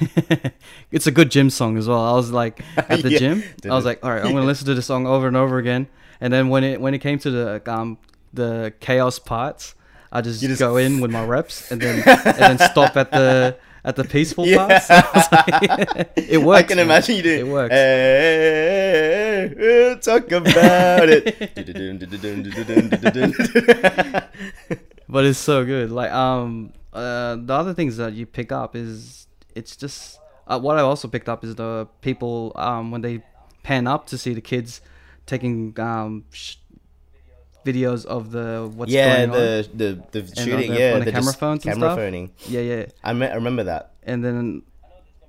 it's 0.90 1.06
a 1.06 1.10
good 1.12 1.30
gym 1.30 1.48
song 1.50 1.76
as 1.78 1.86
well. 1.86 2.00
I 2.00 2.12
was 2.12 2.30
like 2.32 2.60
at 2.76 3.02
the 3.02 3.10
Yeah. 3.12 3.18
gym, 3.18 3.42
Did 3.60 3.70
I 3.70 3.74
was 3.76 3.84
like, 3.84 4.04
all 4.04 4.10
right, 4.10 4.24
I'm 4.24 4.32
gonna 4.34 4.46
listen 4.46 4.66
to 4.66 4.74
the 4.74 4.82
song 4.82 5.06
over 5.06 5.28
and 5.28 5.36
over 5.36 5.58
again. 5.58 5.86
And 6.20 6.32
then 6.32 6.48
when 6.48 6.64
it 6.64 6.80
when 6.80 6.92
it 6.94 6.98
came 6.98 7.18
to 7.20 7.30
the 7.30 7.62
um 7.72 7.98
the 8.32 8.72
chaos 8.80 9.18
parts, 9.18 9.74
I 10.12 10.20
just, 10.20 10.40
just- 10.40 10.58
go 10.60 10.76
in 10.76 11.00
with 11.00 11.10
my 11.10 11.24
reps 11.34 11.70
and 11.70 11.80
then 11.80 12.02
and 12.06 12.36
then 12.36 12.58
stop 12.58 12.96
at 12.96 13.10
the 13.10 13.56
at 13.84 13.96
the 13.96 14.04
peaceful 14.04 14.46
Yeah. 14.46 14.66
like, 14.66 16.10
it 16.16 16.42
works. 16.42 16.58
I 16.58 16.62
can 16.64 16.76
man. 16.78 16.86
imagine 16.86 17.16
you 17.16 17.22
do. 17.22 17.30
It 17.38 17.46
works. 17.46 17.72
Hey, 17.72 19.54
we'll 19.56 19.98
talk 19.98 20.30
about 20.32 21.08
it. 21.08 21.36
but 25.08 25.24
it's 25.24 25.38
so 25.38 25.64
good. 25.64 25.90
Like 25.90 26.10
um, 26.10 26.72
uh, 26.92 27.36
the 27.36 27.52
other 27.54 27.74
things 27.74 27.96
that 27.98 28.12
you 28.14 28.26
pick 28.26 28.52
up 28.52 28.74
is 28.76 29.26
it's 29.54 29.76
just 29.76 30.18
uh, 30.46 30.58
what 30.58 30.78
I 30.78 30.82
also 30.82 31.08
picked 31.08 31.28
up 31.28 31.44
is 31.44 31.54
the 31.54 31.86
people 32.00 32.52
um 32.56 32.90
when 32.90 33.02
they 33.02 33.22
pan 33.62 33.86
up 33.86 34.06
to 34.08 34.18
see 34.18 34.34
the 34.34 34.40
kids 34.40 34.80
taking 35.26 35.78
um 35.78 36.24
sh- 36.32 36.56
videos 37.70 38.06
of 38.06 38.30
the 38.30 38.70
what's 38.76 38.92
yeah, 38.92 39.26
going 39.26 39.30
on. 39.30 39.36
the 39.36 39.68
the 39.74 39.88
the 40.12 40.20
on 40.20 40.44
shooting. 40.44 40.70
the- 40.72 40.78
yeah, 40.80 40.94
on 40.94 41.04
the 41.04 41.12
camera 41.12 41.32
phones 41.42 41.64
and 41.64 41.74
camera 41.74 41.88
stuff? 41.90 41.98
phoning. 41.98 42.30
Yeah, 42.54 42.60
yeah. 42.60 42.86
I, 43.04 43.12
me- 43.12 43.26
I 43.26 43.34
remember 43.34 43.64
that. 43.64 43.82
And 44.04 44.24
then 44.24 44.62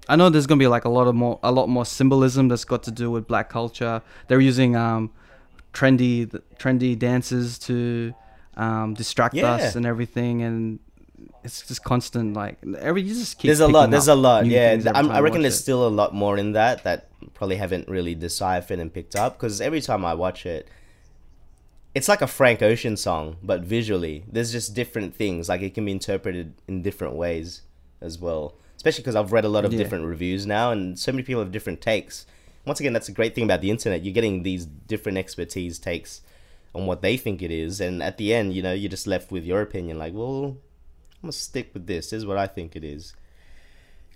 I 0.07 0.15
know 0.15 0.29
there's 0.29 0.47
gonna 0.47 0.59
be 0.59 0.67
like 0.67 0.85
a 0.85 0.89
lot 0.99 1.07
of 1.07 1.15
more 1.15 1.39
a 1.43 1.51
lot 1.51 1.67
more 1.67 1.85
symbolism 1.85 2.47
that's 2.47 2.63
got 2.73 2.83
to 2.83 2.91
do 2.91 3.09
with 3.11 3.27
black 3.27 3.49
culture. 3.49 4.01
They're 4.27 4.45
using 4.51 4.75
um 4.75 5.11
trendy 5.73 6.15
trendy 6.61 6.97
dances 6.97 7.59
to 7.67 8.13
um 8.55 8.93
distract 8.93 9.35
Yeah. 9.35 9.51
us 9.55 9.75
and 9.75 9.85
everything 9.85 10.41
and 10.41 10.79
it's 11.43 11.61
just 11.67 11.83
constant 11.83 12.33
like 12.35 12.57
every 12.79 13.01
you 13.03 13.13
just 13.13 13.37
keep 13.37 13.49
There's 13.49 13.59
a 13.59 13.67
lot. 13.67 13.89
There's 13.89 14.07
a 14.07 14.15
lot. 14.15 14.45
Yeah, 14.45 14.77
I'm, 14.93 15.09
I 15.11 15.19
reckon 15.19 15.41
there's 15.41 15.55
it. 15.55 15.67
still 15.67 15.87
a 15.87 15.93
lot 16.01 16.13
more 16.13 16.37
in 16.37 16.53
that 16.53 16.83
that 16.83 17.07
probably 17.33 17.55
haven't 17.55 17.87
really 17.87 18.15
deciphered 18.15 18.79
and 18.79 18.93
picked 18.93 19.15
up. 19.15 19.37
Because 19.37 19.61
every 19.61 19.81
time 19.81 20.03
I 20.05 20.13
watch 20.13 20.45
it, 20.45 20.67
it's 21.97 22.07
like 22.07 22.21
a 22.21 22.27
Frank 22.27 22.61
Ocean 22.61 22.95
song, 22.97 23.37
but 23.49 23.61
visually, 23.61 24.23
there's 24.31 24.51
just 24.51 24.73
different 24.81 25.15
things. 25.21 25.49
Like 25.49 25.61
it 25.61 25.73
can 25.73 25.85
be 25.85 25.91
interpreted 25.91 26.47
in 26.67 26.81
different 26.87 27.15
ways 27.15 27.61
as 28.01 28.19
well. 28.19 28.43
Especially 28.75 29.01
because 29.03 29.15
I've 29.15 29.31
read 29.31 29.45
a 29.45 29.49
lot 29.49 29.65
of 29.65 29.71
Yeah. 29.73 29.79
different 29.79 30.05
reviews 30.05 30.45
now, 30.45 30.71
and 30.71 30.97
so 30.99 31.11
many 31.11 31.23
people 31.23 31.41
have 31.41 31.51
different 31.51 31.81
takes. 31.81 32.25
Once 32.65 32.79
again, 32.79 32.93
that's 32.93 33.09
a 33.09 33.17
great 33.19 33.33
thing 33.33 33.43
about 33.45 33.61
the 33.61 33.71
internet. 33.71 34.03
You're 34.03 34.13
getting 34.13 34.43
these 34.43 34.65
different 34.65 35.17
expertise 35.17 35.79
takes 35.79 36.21
on 36.75 36.85
what 36.85 37.01
they 37.01 37.15
think 37.17 37.41
it 37.41 37.49
is, 37.51 37.81
and 37.81 38.03
at 38.03 38.17
the 38.17 38.33
end, 38.33 38.53
you 38.53 38.61
know, 38.61 38.73
you're 38.73 38.89
just 38.97 39.07
left 39.07 39.31
with 39.31 39.43
your 39.45 39.61
opinion. 39.61 39.97
Like, 39.97 40.13
well, 40.13 40.43
I'm 40.45 40.57
gonna 41.23 41.31
stick 41.31 41.71
with 41.73 41.87
this. 41.87 42.11
This 42.11 42.19
is 42.19 42.25
what 42.25 42.37
I 42.37 42.45
think 42.45 42.75
it 42.75 42.83
is. 42.83 43.13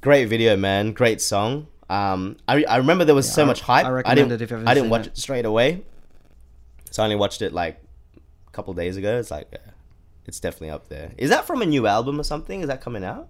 Great 0.02 0.26
video, 0.26 0.56
man. 0.56 0.94
Great 0.94 1.22
song. 1.22 1.68
Um, 1.90 2.38
I, 2.48 2.64
I 2.66 2.78
remember 2.78 3.04
there 3.06 3.16
was 3.16 3.28
Yeah, 3.30 3.34
so 3.40 3.44
I- 3.44 3.46
much 3.46 3.62
hype. 3.62 3.86
I 3.86 4.02
I, 4.12 4.16
didn't. 4.16 4.32
it 4.34 4.42
if 4.42 4.52
you 4.52 4.64
I 4.66 4.74
didn't 4.76 4.90
watch 4.90 5.08
it. 5.08 5.14
it 5.14 5.18
straight 5.18 5.46
away. 5.46 5.82
So 6.92 7.02
I 7.02 7.06
only 7.06 7.16
watched 7.16 7.42
it 7.42 7.54
like 7.54 7.82
a 8.48 8.52
couple 8.52 8.74
days 8.74 8.96
ago. 8.98 9.18
It's 9.18 9.32
like, 9.32 9.48
yeah, 9.52 9.58
it's 10.26 10.40
definitely 10.40 10.70
up 10.70 10.88
there. 10.90 11.12
Is 11.18 11.30
that 11.32 11.46
from 11.46 11.62
a 11.62 11.66
new 11.66 11.88
album 11.88 12.20
or 12.20 12.24
something? 12.24 12.62
Is 12.62 12.68
that 12.68 12.82
coming 12.82 13.04
out? 13.04 13.28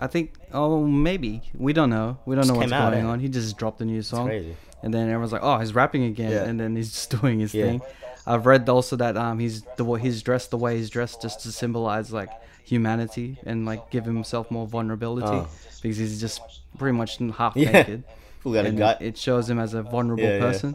I 0.00 0.06
think 0.06 0.32
oh 0.54 0.86
maybe 0.86 1.42
we 1.54 1.74
don't 1.74 1.90
know 1.90 2.16
we 2.24 2.34
don't 2.34 2.44
Just 2.44 2.54
know 2.54 2.58
what's 2.60 2.72
out, 2.72 2.92
going 2.92 3.04
eh? 3.04 3.08
on. 3.08 3.20
He 3.20 3.28
just 3.28 3.56
dropped 3.58 3.80
a 3.82 3.84
new 3.84 4.00
song. 4.02 4.26
crazy. 4.26 4.56
and 4.82 4.92
then 4.92 5.02
everyone's 5.08 5.32
like, 5.32 5.42
"Oh, 5.44 5.58
he's 5.58 5.74
rapping 5.74 6.04
again," 6.04 6.30
Yeah. 6.32 6.44
and 6.44 6.58
then 6.58 6.74
he's 6.74 6.90
just 6.92 7.10
doing 7.20 7.40
his 7.40 7.52
Yeah. 7.52 7.64
thing. 7.66 7.80
I've 8.26 8.46
read 8.46 8.66
also 8.70 8.96
that 8.96 9.18
um 9.18 9.38
he's 9.38 9.62
the 9.76 9.84
way 9.84 10.00
he's 10.00 10.22
dressed 10.22 10.50
the 10.50 10.56
way 10.56 10.78
he's 10.78 10.88
dressed 10.88 11.20
just 11.20 11.40
to 11.40 11.52
symbolize 11.52 12.10
like 12.10 12.30
humanity 12.64 13.36
and 13.44 13.66
like 13.66 13.90
give 13.90 14.06
himself 14.06 14.50
more 14.50 14.66
vulnerability 14.66 15.26
Oh. 15.28 15.48
because 15.82 15.98
he's 15.98 16.20
just 16.20 16.40
pretty 16.78 16.96
much 16.96 17.18
half 17.36 17.54
Yeah. 17.56 17.72
naked. 17.72 18.04
Who 18.44 18.54
got 18.54 18.64
a 18.64 18.72
gut? 18.72 19.02
It 19.02 19.18
shows 19.18 19.50
him 19.50 19.58
as 19.58 19.74
a 19.74 19.82
vulnerable 19.82 20.22
Yeah, 20.24 20.38
yeah. 20.38 20.72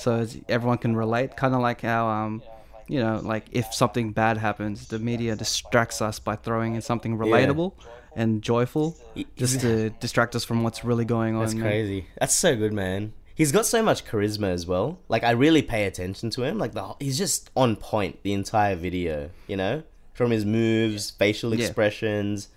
So 0.00 0.26
everyone 0.48 0.78
can 0.78 0.96
relate. 0.96 1.36
Kind 1.36 1.54
of 1.54 1.60
like 1.60 1.80
how 1.82 2.08
um 2.08 2.42
you 2.88 3.00
know 3.00 3.20
like 3.22 3.46
if 3.52 3.72
something 3.74 4.12
bad 4.12 4.36
happens, 4.38 4.88
the 4.88 4.98
media 4.98 5.36
distracts 5.36 6.00
us 6.02 6.18
by 6.18 6.36
throwing 6.36 6.74
in 6.74 6.82
something 6.82 7.16
relatable 7.18 7.72
and 8.16 8.42
joyful 8.42 8.96
just 9.36 9.60
to 9.60 9.90
distract 10.00 10.34
us 10.34 10.44
from 10.44 10.62
what's 10.64 10.84
really 10.84 11.04
going 11.04 11.34
on. 11.34 11.42
That's 11.42 11.54
man. 11.54 11.62
crazy. 11.62 12.06
That's 12.18 12.34
so 12.34 12.56
good, 12.56 12.72
man. 12.72 13.12
He's 13.34 13.52
got 13.52 13.64
so 13.64 13.82
much 13.82 14.04
charisma 14.04 14.48
as 14.48 14.66
well. 14.66 14.98
Like 15.08 15.24
I 15.24 15.30
really 15.30 15.62
pay 15.62 15.84
attention 15.84 16.30
to 16.30 16.42
him. 16.42 16.58
Like 16.58 16.72
the 16.72 16.94
he's 17.00 17.16
just 17.16 17.50
on 17.56 17.76
point 17.76 18.22
the 18.22 18.32
entire 18.32 18.76
video. 18.76 19.30
You 19.46 19.56
know, 19.56 19.82
from 20.12 20.30
his 20.30 20.44
moves, 20.44 21.10
facial 21.10 21.54
Yeah. 21.54 21.66
expressions. 21.66 22.48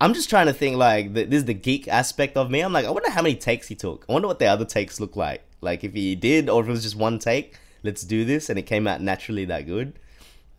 I'm 0.00 0.12
just 0.12 0.28
trying 0.30 0.46
to 0.46 0.52
think 0.52 0.76
like 0.76 1.14
the, 1.14 1.24
this 1.24 1.38
is 1.38 1.44
the 1.46 1.54
geek 1.54 1.88
aspect 1.88 2.36
of 2.36 2.50
me. 2.50 2.60
I'm 2.60 2.72
like, 2.72 2.84
I 2.86 2.90
wonder 2.90 3.10
how 3.10 3.22
many 3.22 3.34
takes 3.34 3.68
he 3.68 3.74
took. 3.74 4.04
I 4.08 4.12
wonder 4.12 4.28
what 4.28 4.38
the 4.38 4.46
other 4.46 4.64
takes 4.64 5.00
look 5.00 5.16
like. 5.16 5.42
Like 5.60 5.84
if 5.84 5.92
he 5.94 6.14
did, 6.14 6.48
or 6.48 6.62
if 6.62 6.68
it 6.68 6.70
was 6.70 6.82
just 6.82 6.96
one 6.96 7.18
take. 7.18 7.56
Let's 7.82 8.02
do 8.02 8.24
this, 8.24 8.48
and 8.50 8.58
it 8.58 8.62
came 8.62 8.86
out 8.88 9.00
naturally 9.00 9.44
that 9.46 9.66
good. 9.66 9.98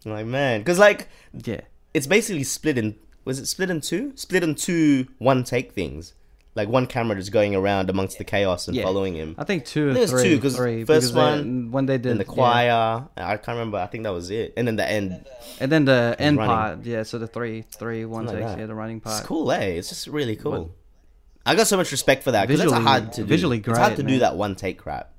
I'm 0.05 0.11
like 0.13 0.25
man, 0.25 0.61
because 0.61 0.79
like 0.79 1.09
Yeah. 1.33 1.61
it's 1.93 2.07
basically 2.07 2.43
split 2.43 2.77
in 2.77 2.95
was 3.25 3.39
it 3.39 3.47
split 3.47 3.69
in 3.69 3.81
two 3.81 4.13
split 4.15 4.43
in 4.43 4.55
two 4.55 5.07
one 5.17 5.43
take 5.43 5.73
things 5.73 6.13
Like 6.55 6.69
one 6.69 6.87
camera 6.87 7.15
just 7.17 7.31
going 7.31 7.53
around 7.55 7.89
amongst 7.89 8.17
the 8.17 8.23
chaos 8.23 8.67
and 8.67 8.75
Yeah. 8.77 8.83
following 8.83 9.13
him. 9.15 9.35
I 9.37 9.43
think 9.43 9.65
two. 9.65 9.91
I 9.91 9.93
think 9.93 9.97
it 9.97 10.01
was 10.13 10.21
three, 10.21 10.23
two, 10.29 10.39
'cause 10.39 10.55
three, 10.55 10.83
first 10.85 10.87
because 10.87 11.13
they- 11.13 11.19
one, 11.19 11.71
when 11.71 11.85
they 11.85 11.97
did 11.99 12.13
the 12.17 12.23
yeah. 12.25 12.33
choir, 12.33 13.07
I 13.15 13.37
can't 13.37 13.55
remember. 13.59 13.77
I 13.77 13.85
think 13.87 14.05
that 14.05 14.13
was 14.13 14.31
it. 14.31 14.53
And 14.57 14.67
then 14.67 14.75
the 14.77 14.89
end. 14.89 15.23
and 15.59 15.71
then 15.71 15.85
the 15.85 16.15
end 16.17 16.37
running. 16.37 16.55
part. 16.55 16.85
Yeah, 16.85 17.03
so 17.03 17.19
the 17.19 17.27
three, 17.27 17.61
three, 17.77 18.05
one 18.05 18.25
Something 18.27 18.47
takes. 18.47 18.59
Yeah, 18.59 18.65
the 18.65 18.73
running 18.73 19.01
part. 19.01 19.19
It's 19.19 19.27
cool, 19.27 19.51
eh? 19.51 19.77
It's 19.77 19.89
just 19.89 20.07
really 20.07 20.35
cool. 20.35 20.71
I 21.47 21.55
got 21.55 21.67
so 21.67 21.77
much 21.77 21.91
respect 21.91 22.23
for 22.23 22.31
that 22.31 22.47
because 22.47 22.59
that's 22.59 22.71
hard 22.83 23.13
to 23.13 23.21
do. 23.21 23.25
visually 23.27 23.59
great. 23.59 23.71
It's 23.73 23.79
hard 23.79 23.95
to 23.95 24.03
do 24.03 24.19
that 24.19 24.35
one 24.35 24.55
take 24.55 24.77
crap. 24.77 25.13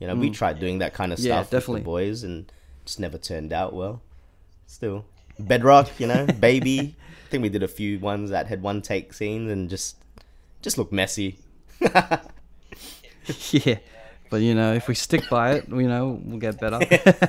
You 0.00 0.06
know, 0.06 0.14
we 0.14 0.30
tried 0.30 0.60
doing 0.60 0.78
that 0.78 0.94
kind 0.94 1.12
of 1.12 1.18
Mm. 1.18 1.24
Yeah, 1.24 1.34
stuff 1.40 1.50
definitely. 1.50 1.74
with 1.76 1.82
the 1.84 1.90
boys, 1.90 2.22
and 2.24 2.52
just 2.84 3.00
never 3.00 3.18
turned 3.18 3.52
out 3.52 3.72
well. 3.74 4.02
Still, 4.66 5.04
Bedrock, 5.38 5.88
you 5.98 6.06
know, 6.06 6.26
Baby. 6.40 6.96
I 7.26 7.30
think 7.30 7.42
we 7.42 7.48
did 7.50 7.62
a 7.62 7.68
few 7.68 7.98
ones 7.98 8.30
that 8.30 8.46
had 8.48 8.62
one 8.62 8.80
take 8.82 9.12
scenes 9.12 9.50
and 9.50 9.68
just 9.70 9.96
just 10.62 10.76
looked 10.78 10.92
messy. 10.92 11.38
yeah, 13.50 13.78
but 14.30 14.40
you 14.40 14.54
know, 14.54 14.72
if 14.72 14.88
we 14.88 14.94
stick 14.94 15.28
by 15.28 15.52
it, 15.54 15.68
you 15.68 15.88
know, 15.88 16.20
we'll 16.24 16.38
get 16.38 16.58
better. 16.58 16.78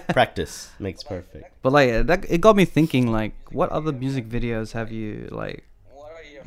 Practice 0.13 0.71
makes 0.79 1.03
perfect. 1.03 1.51
but 1.61 1.71
like 1.73 2.07
that, 2.07 2.25
it 2.29 2.41
got 2.41 2.55
me 2.55 2.65
thinking. 2.65 3.11
Like, 3.11 3.33
what 3.51 3.69
other 3.71 3.91
music 3.91 4.27
videos 4.29 4.71
have 4.73 4.91
you 4.91 5.27
like? 5.31 5.63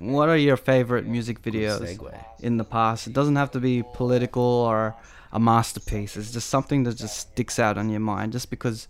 What 0.03 0.29
are 0.29 0.37
your 0.37 0.57
favorite 0.57 1.07
music 1.07 1.43
videos 1.43 1.81
in 2.41 2.57
the 2.57 2.65
past? 2.65 3.07
It 3.07 3.13
doesn't 3.13 3.37
have 3.37 3.53
to 3.53 3.61
be 3.61 3.85
political 3.95 4.43
or 4.43 4.97
a 5.33 5.39
masterpiece. 5.39 6.17
It's 6.17 6.33
just 6.33 6.49
something 6.49 6.83
that 6.85 6.97
just 6.97 7.17
sticks 7.17 7.61
out 7.61 7.79
on 7.79 7.89
your 7.89 8.01
mind, 8.01 8.33
just 8.33 8.51
because. 8.51 8.89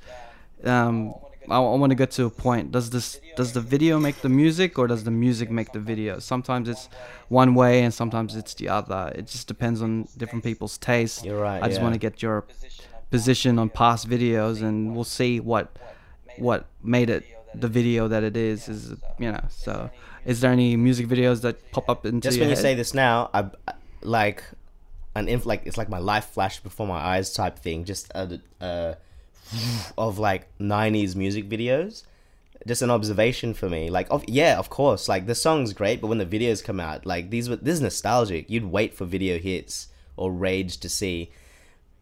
Um, 0.64 1.14
I, 1.48 1.56
I 1.56 1.76
want 1.76 1.90
to 1.90 1.96
get 1.96 2.12
to 2.12 2.24
a 2.26 2.30
point. 2.30 2.72
Does 2.72 2.90
this 2.90 3.20
does 3.36 3.52
the 3.52 3.60
video 3.60 3.98
make 3.98 4.22
the 4.22 4.28
music, 4.28 4.78
or 4.78 4.86
does 4.86 5.04
the 5.04 5.10
music 5.10 5.50
make 5.50 5.72
the 5.72 5.80
video? 5.80 6.18
Sometimes 6.18 6.68
it's 6.68 6.88
one 7.28 7.54
way, 7.54 7.82
and 7.82 7.92
sometimes 7.92 8.36
it's 8.36 8.54
the 8.54 8.68
other. 8.68 9.12
It 9.14 9.26
just 9.26 9.48
depends 9.48 9.82
on 9.82 10.08
different 10.16 10.44
people's 10.44 10.78
taste. 10.78 11.24
You're 11.24 11.40
right, 11.40 11.62
I 11.62 11.66
just 11.66 11.80
yeah. 11.80 11.84
want 11.84 11.94
to 11.94 11.98
get 11.98 12.22
your 12.22 12.46
position 13.10 13.58
on 13.58 13.68
past 13.70 14.08
videos, 14.08 14.62
and 14.62 14.94
we'll 14.94 15.04
see 15.04 15.40
what 15.40 15.76
what 16.38 16.66
made 16.82 17.10
it 17.10 17.24
the 17.54 17.68
video 17.68 18.08
that 18.08 18.22
it 18.22 18.36
is. 18.36 18.68
Is 18.68 18.94
you 19.18 19.32
know. 19.32 19.44
So, 19.50 19.90
is 20.24 20.40
there 20.40 20.52
any 20.52 20.76
music 20.76 21.06
videos 21.08 21.42
that 21.42 21.70
pop 21.72 21.88
up 21.88 22.06
into 22.06 22.20
Just 22.20 22.38
when 22.38 22.48
you 22.48 22.54
head? 22.54 22.62
say 22.62 22.74
this 22.74 22.94
now, 22.94 23.30
I 23.34 23.40
I- 23.68 23.74
like 24.02 24.42
an 25.14 25.28
inf- 25.28 25.46
like 25.46 25.62
it's 25.66 25.76
like 25.76 25.88
my 25.88 25.98
life 25.98 26.26
flashed 26.26 26.62
before 26.62 26.86
my 26.86 26.98
eyes 26.98 27.32
type 27.32 27.58
thing. 27.58 27.84
Just 27.84 28.10
uh, 28.14 28.26
a, 28.60 28.64
a 28.64 28.66
uh, 28.66 28.94
of 29.98 30.18
like 30.18 30.48
'90s 30.58 31.14
music 31.16 31.48
videos. 31.48 32.04
Just 32.66 32.80
an 32.82 32.90
observation 32.92 33.54
for 33.54 33.68
me. 33.68 33.90
Like, 33.90 34.06
of, 34.08 34.24
yeah, 34.28 34.56
of 34.56 34.70
course. 34.70 35.08
Like 35.08 35.26
the 35.26 35.34
song's 35.34 35.72
great, 35.72 36.00
but 36.00 36.06
when 36.06 36.18
the 36.18 36.26
videos 36.26 36.62
come 36.62 36.78
out, 36.78 37.04
like 37.04 37.30
these 37.30 37.48
were 37.48 37.56
this 37.56 37.74
is 37.74 37.80
nostalgic. 37.80 38.48
You'd 38.48 38.66
wait 38.66 38.94
for 38.94 39.04
video 39.04 39.38
hits 39.38 39.88
or 40.16 40.30
rage 40.32 40.78
to 40.78 40.88
see. 40.88 41.30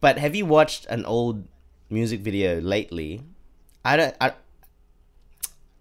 But 0.00 0.18
have 0.18 0.34
you 0.34 0.44
watched 0.46 0.84
an 0.86 1.04
old 1.06 1.46
music 1.88 2.20
video 2.20 2.60
lately? 2.60 3.22
I 3.84 3.96
don't. 3.96 4.14
I, 4.20 4.32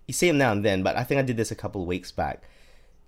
you 0.10 0.14
see 0.14 0.28
them 0.28 0.38
now 0.38 0.52
and 0.52 0.66
then, 0.66 0.84
but 0.84 0.98
I 0.98 1.04
think 1.04 1.20
I 1.20 1.22
did 1.22 1.38
this 1.38 1.52
a 1.52 1.56
couple 1.56 1.86
weeks 1.86 2.12
back 2.12 2.44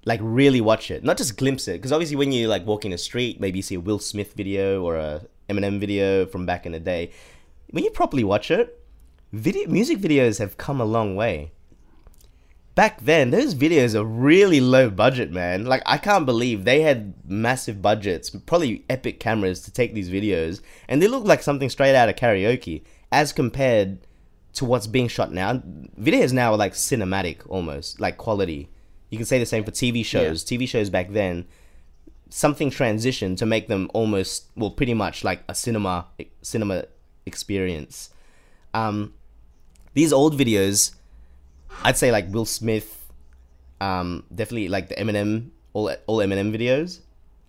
like 0.05 0.19
really 0.23 0.61
watch 0.61 0.89
it, 0.89 1.03
not 1.03 1.17
just 1.17 1.37
glimpse 1.37 1.67
it. 1.67 1.73
Because 1.73 1.91
obviously, 1.91 2.15
when 2.15 2.31
you 2.31 2.47
like 2.47 2.65
walk 2.65 2.85
in 2.85 2.91
the 2.91 2.97
street, 2.97 3.39
maybe 3.39 3.59
you 3.59 3.63
see 3.63 3.75
a 3.75 3.79
Will 3.79 3.99
Smith 3.99 4.33
video 4.33 4.83
or 4.83 4.97
a 4.97 5.25
Eminem 5.49 5.79
video 5.79 6.25
from 6.25 6.45
back 6.45 6.65
in 6.65 6.71
the 6.71 6.79
day. 6.79 7.11
When 7.69 7.83
you 7.83 7.91
properly 7.91 8.23
watch 8.23 8.51
it, 8.51 8.79
video 9.31 9.67
music 9.69 9.99
videos 9.99 10.39
have 10.39 10.57
come 10.57 10.81
a 10.81 10.85
long 10.85 11.15
way. 11.15 11.51
Back 12.73 13.01
then, 13.01 13.31
those 13.31 13.53
videos 13.53 13.95
are 13.95 14.05
really 14.05 14.61
low 14.61 14.89
budget, 14.89 15.31
man. 15.31 15.65
Like 15.65 15.83
I 15.85 15.97
can't 15.97 16.25
believe 16.25 16.63
they 16.63 16.81
had 16.81 17.13
massive 17.27 17.81
budgets, 17.81 18.29
probably 18.29 18.85
epic 18.89 19.19
cameras 19.19 19.61
to 19.63 19.71
take 19.71 19.93
these 19.93 20.09
videos, 20.09 20.61
and 20.87 21.01
they 21.01 21.07
look 21.07 21.25
like 21.25 21.43
something 21.43 21.69
straight 21.69 21.95
out 21.95 22.09
of 22.09 22.15
karaoke, 22.15 22.83
as 23.11 23.33
compared 23.33 23.99
to 24.53 24.65
what's 24.65 24.87
being 24.87 25.07
shot 25.07 25.31
now. 25.31 25.61
Videos 25.99 26.33
now 26.33 26.51
are 26.51 26.57
like 26.57 26.73
cinematic 26.73 27.37
almost, 27.47 27.99
like 27.99 28.17
quality. 28.17 28.69
You 29.09 29.17
can 29.17 29.25
say 29.25 29.39
the 29.39 29.45
same 29.45 29.63
for 29.63 29.71
TV 29.71 30.05
shows. 30.05 30.43
TV 30.43 30.67
shows 30.67 30.89
back 30.89 31.11
then, 31.11 31.45
something 32.29 32.69
transitioned 32.69 33.37
to 33.37 33.45
make 33.45 33.67
them 33.67 33.89
almost, 33.93 34.45
well, 34.55 34.71
pretty 34.71 34.93
much 34.93 35.23
like 35.23 35.43
a 35.47 35.55
cinema 35.55 36.07
cinema 36.41 36.85
experience. 37.25 38.09
Um, 38.73 39.13
these 39.93 40.13
old 40.13 40.37
videos, 40.37 40.95
I'd 41.83 41.97
say 41.97 42.11
like 42.11 42.31
Will 42.31 42.45
Smith, 42.45 43.11
um, 43.79 44.23
definitely 44.33 44.69
like 44.69 44.89
the 44.89 44.95
Eminem, 44.95 45.49
all 45.73 45.93
all 46.07 46.17
Eminem 46.19 46.55
videos, 46.55 46.99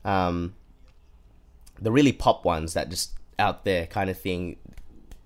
um, 0.05 0.55
the 1.81 1.93
really 1.93 2.13
pop 2.13 2.45
ones 2.45 2.75
that 2.75 2.89
just 2.89 3.13
out 3.39 3.65
there 3.65 3.87
kind 3.87 4.11
of 4.11 4.19
thing, 4.19 4.57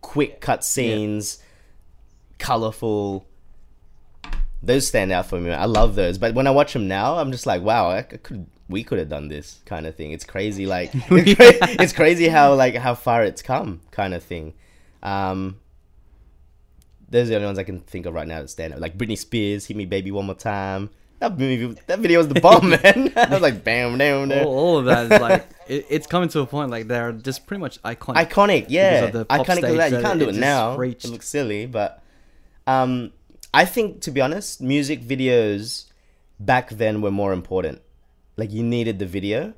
quick 0.00 0.40
cut 0.40 0.64
scenes, 0.64 1.38
colorful. 2.38 3.26
Those 4.62 4.88
stand 4.88 5.12
out 5.12 5.26
for 5.26 5.40
me. 5.40 5.52
I 5.52 5.66
love 5.66 5.94
those, 5.94 6.18
but 6.18 6.34
when 6.34 6.46
I 6.46 6.50
watch 6.50 6.72
them 6.72 6.88
now, 6.88 7.18
I'm 7.18 7.30
just 7.30 7.46
like, 7.46 7.62
wow, 7.62 7.90
I 7.90 8.02
could 8.02 8.46
we 8.68 8.82
could 8.82 8.98
have 8.98 9.08
done 9.08 9.28
this 9.28 9.60
kind 9.64 9.86
of 9.86 9.94
thing. 9.94 10.12
It's 10.12 10.24
crazy, 10.24 10.66
like 10.66 10.90
it's, 10.94 11.34
cra- 11.34 11.82
it's 11.82 11.92
crazy 11.92 12.28
how 12.28 12.54
like 12.54 12.74
how 12.74 12.94
far 12.94 13.22
it's 13.24 13.42
come, 13.42 13.80
kind 13.90 14.14
of 14.14 14.22
thing. 14.22 14.54
Um, 15.02 15.60
those 17.08 17.26
are 17.26 17.30
the 17.30 17.34
only 17.36 17.46
ones 17.46 17.58
I 17.58 17.64
can 17.64 17.80
think 17.80 18.06
of 18.06 18.14
right 18.14 18.26
now 18.26 18.40
that 18.40 18.48
stand 18.48 18.74
out. 18.74 18.80
Like 18.80 18.98
Britney 18.98 19.18
Spears, 19.18 19.66
"Hit 19.66 19.76
Me 19.76 19.86
Baby 19.86 20.10
One 20.10 20.26
More 20.26 20.34
Time." 20.34 20.90
That 21.18 21.38
movie, 21.38 21.80
that 21.86 22.00
video 22.00 22.18
was 22.18 22.28
the 22.28 22.40
bomb, 22.40 22.68
man. 22.82 23.12
I 23.16 23.28
was 23.30 23.40
like, 23.40 23.64
bam, 23.64 23.96
bam, 23.96 24.30
all, 24.32 24.46
all 24.46 24.78
of 24.78 24.84
that 24.86 25.04
is 25.10 25.20
like 25.20 25.48
it, 25.66 25.86
it's 25.88 26.06
coming 26.06 26.28
to 26.30 26.40
a 26.40 26.46
point 26.46 26.70
like 26.70 26.88
they're 26.88 27.12
just 27.12 27.46
pretty 27.46 27.60
much 27.60 27.80
iconic. 27.82 28.28
iconic 28.28 28.66
yeah 28.68 29.04
of 29.04 29.12
the 29.12 29.24
pop 29.24 29.46
iconic 29.46 29.90
you 29.90 30.02
can't 30.02 30.18
do 30.18 30.28
it 30.28 30.36
it 30.36 30.38
now 30.38 30.76
reached. 30.76 31.04
it 31.04 31.10
looks 31.10 31.28
silly 31.28 31.66
but 31.66 32.02
um 32.66 33.12
i 33.54 33.64
think 33.64 34.00
to 34.00 34.10
be 34.10 34.20
honest 34.20 34.60
music 34.60 35.02
videos 35.02 35.86
back 36.38 36.70
then 36.70 37.00
were 37.00 37.10
more 37.10 37.32
important. 37.32 37.82
Like 38.36 38.52
you 38.52 38.62
needed 38.62 38.98
the 38.98 39.06
video 39.06 39.54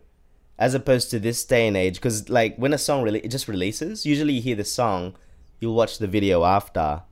as 0.59 0.75
opposed 0.75 1.11
to 1.11 1.19
this 1.19 1.45
day 1.45 1.69
and 1.69 1.77
age 1.77 1.95
because 1.95 2.29
like 2.29 2.57
when 2.57 2.73
a 2.73 2.79
song 2.79 3.03
really 3.03 3.21
it 3.21 3.31
just 3.31 3.47
releases 3.47 4.05
usually 4.05 4.35
you 4.35 4.43
hear 4.43 4.57
the 4.57 4.65
song 4.65 5.15
you'll 5.61 5.75
watch 5.75 5.99
the 5.99 6.07
video 6.07 6.45
after. 6.45 7.03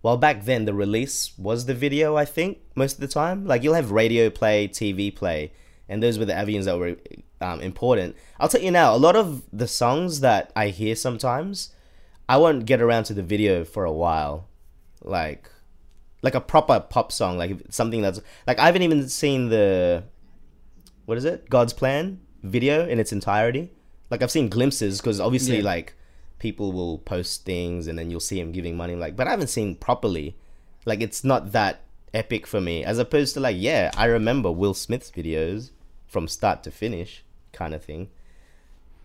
While 0.00 0.16
back 0.16 0.44
then 0.44 0.64
the 0.64 0.74
release 0.74 1.36
was 1.36 1.66
the 1.66 1.74
video 1.74 2.16
i 2.16 2.24
think 2.24 2.58
most 2.74 2.94
of 2.94 3.00
the 3.00 3.08
time. 3.08 3.46
Like 3.46 3.62
you'll 3.62 3.74
have 3.74 3.90
radio 3.90 4.30
play 4.30 4.68
tv 4.68 5.14
play 5.14 5.52
and 5.88 6.02
those 6.02 6.18
were 6.18 6.24
the 6.24 6.34
avenues 6.34 6.66
that 6.66 6.78
were 6.78 6.96
um, 7.40 7.60
important. 7.60 8.14
I'll 8.38 8.48
tell 8.48 8.60
you 8.60 8.70
now 8.70 8.94
a 8.94 8.98
lot 8.98 9.16
of 9.16 9.42
the 9.52 9.68
songs 9.68 10.20
that 10.20 10.52
i 10.54 10.68
hear 10.68 10.94
sometimes 10.94 11.72
i 12.28 12.36
won't 12.36 12.66
get 12.66 12.80
around 12.80 13.04
to 13.04 13.14
the 13.14 13.22
video 13.22 13.64
for 13.64 13.84
a 13.84 13.92
while 13.92 14.47
like 15.02 15.50
like 16.22 16.34
a 16.34 16.40
proper 16.40 16.80
pop 16.80 17.12
song 17.12 17.38
like 17.38 17.56
something 17.70 18.02
that's 18.02 18.20
like 18.46 18.58
i 18.58 18.66
haven't 18.66 18.82
even 18.82 19.08
seen 19.08 19.48
the 19.50 20.02
what 21.06 21.16
is 21.16 21.24
it? 21.24 21.48
God's 21.48 21.72
plan 21.72 22.20
video 22.42 22.86
in 22.86 23.00
its 23.00 23.12
entirety. 23.12 23.70
Like 24.10 24.22
i've 24.22 24.30
seen 24.30 24.48
glimpses 24.48 25.00
because 25.00 25.20
obviously 25.20 25.58
Yeah. 25.58 25.64
like 25.64 25.94
people 26.38 26.70
will 26.72 26.98
post 26.98 27.44
things 27.44 27.86
and 27.86 27.98
then 27.98 28.10
you'll 28.10 28.20
see 28.20 28.38
him 28.38 28.52
giving 28.52 28.76
money 28.76 28.94
like 28.94 29.16
but 29.16 29.26
i 29.26 29.30
haven't 29.30 29.48
seen 29.48 29.74
properly. 29.76 30.36
Like 30.84 31.00
it's 31.00 31.24
not 31.24 31.52
that 31.52 31.80
epic 32.14 32.46
for 32.46 32.60
me 32.60 32.84
as 32.84 32.98
opposed 32.98 33.34
to 33.34 33.40
like 33.40 33.56
yeah 33.58 33.90
i 33.96 34.06
remember 34.06 34.50
will 34.50 34.72
smith's 34.74 35.10
videos 35.10 35.70
from 36.06 36.26
start 36.26 36.62
to 36.62 36.70
finish 36.70 37.22
kind 37.52 37.74
of 37.74 37.84
thing 37.84 38.08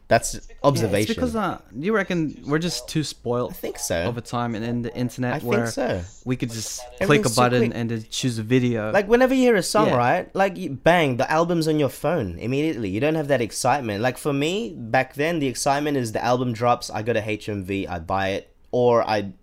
that's 0.07 0.39
observation 0.63 1.11
It's 1.11 1.15
because 1.15 1.35
uh, 1.35 1.59
you 1.75 1.93
reckon 1.93 2.43
we're 2.45 2.59
just 2.59 2.87
too 2.87 3.03
spoiled 3.03 3.51
i 3.51 3.53
think 3.53 3.79
so 3.79 4.03
over 4.03 4.21
time 4.21 4.53
and 4.53 4.63
in 4.63 4.81
the 4.81 4.93
internet 4.95 5.35
i 5.35 5.39
where 5.45 5.67
so 5.67 6.01
we 6.25 6.35
could 6.35 6.51
just 6.51 6.81
click 7.01 7.25
a 7.25 7.29
so 7.29 7.41
button 7.41 7.71
and 7.73 7.89
then 7.89 8.05
choose 8.09 8.37
a 8.37 8.43
video. 8.43 8.91
Like 8.91 9.07
whenever 9.07 9.33
you 9.33 9.41
hear 9.41 9.55
a 9.55 9.63
song, 9.63 9.87
Yeah. 9.87 9.95
right? 9.97 10.35
Like 10.35 10.55
you, 10.57 10.69
bang, 10.71 11.17
the 11.17 11.29
album's 11.29 11.67
on 11.67 11.79
your 11.79 11.89
phone 11.89 12.37
immediately. 12.39 12.89
You 12.89 12.99
don't 13.01 13.15
have 13.15 13.27
that 13.27 13.41
excitement. 13.41 14.01
Like 14.01 14.17
for 14.17 14.31
me, 14.31 14.73
back 14.77 15.15
then, 15.15 15.39
the 15.39 15.47
excitement 15.47 15.97
is 15.97 16.11
the 16.13 16.23
album 16.23 16.53
drops. 16.53 16.89
I 16.89 17.01
go 17.01 17.11
to 17.13 17.21
HMV, 17.21 17.89
I 17.89 17.99
buy 17.99 18.29
it, 18.29 18.55
or 18.71 19.03
I 19.07 19.33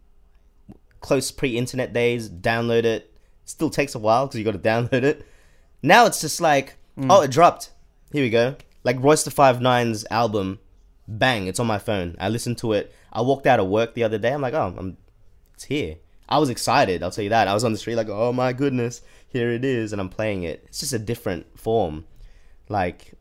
close 1.01 1.31
pre-internet 1.31 1.93
days, 1.93 2.29
download 2.31 2.85
it. 2.85 3.13
Still 3.45 3.71
takes 3.71 3.95
a 3.95 3.99
while 3.99 4.27
because 4.27 4.39
you 4.39 4.45
got 4.45 4.53
to 4.53 4.59
download 4.73 5.03
it. 5.03 5.27
Now 5.83 6.07
it's 6.07 6.21
just 6.21 6.41
like, 6.41 6.77
oh, 6.99 7.23
it 7.23 7.31
dropped. 7.31 7.73
Here 8.13 8.23
we 8.25 8.31
go. 8.31 8.57
Like 8.85 9.03
Royce 9.03 9.25
da 9.25 9.31
Five 9.31 9.61
Nine's 9.61 10.07
album, 10.11 10.59
bang, 11.07 11.47
it's 11.47 11.61
on 11.61 11.67
my 11.67 11.79
phone. 11.79 12.17
I 12.19 12.29
listened 12.29 12.59
to 12.59 12.73
it. 12.73 12.95
I 13.13 13.21
walked 13.21 13.47
out 13.47 13.61
of 13.61 13.67
work 13.67 13.95
the 13.95 14.05
other 14.05 14.19
day. 14.19 14.33
I'm 14.33 14.41
like, 14.41 14.55
oh, 14.55 14.75
I'm 14.77 14.97
it's 15.55 15.65
here. 15.65 15.97
I 16.29 16.39
was 16.39 16.49
excited, 16.49 17.03
I'll 17.03 17.11
tell 17.11 17.25
you 17.25 17.31
that. 17.31 17.49
I 17.49 17.55
was 17.55 17.65
on 17.65 17.73
the 17.73 17.79
street 17.79 17.97
like, 17.97 18.09
oh 18.09 18.33
my 18.33 18.53
goodness, 18.53 19.03
here 19.29 19.51
it 19.51 19.65
is, 19.65 19.93
and 19.93 20.01
I'm 20.01 20.09
playing 20.09 20.45
it. 20.45 20.63
It's 20.69 20.79
just 20.79 20.93
a 20.93 20.99
different 20.99 21.59
form. 21.59 22.05
Like, 22.69 23.15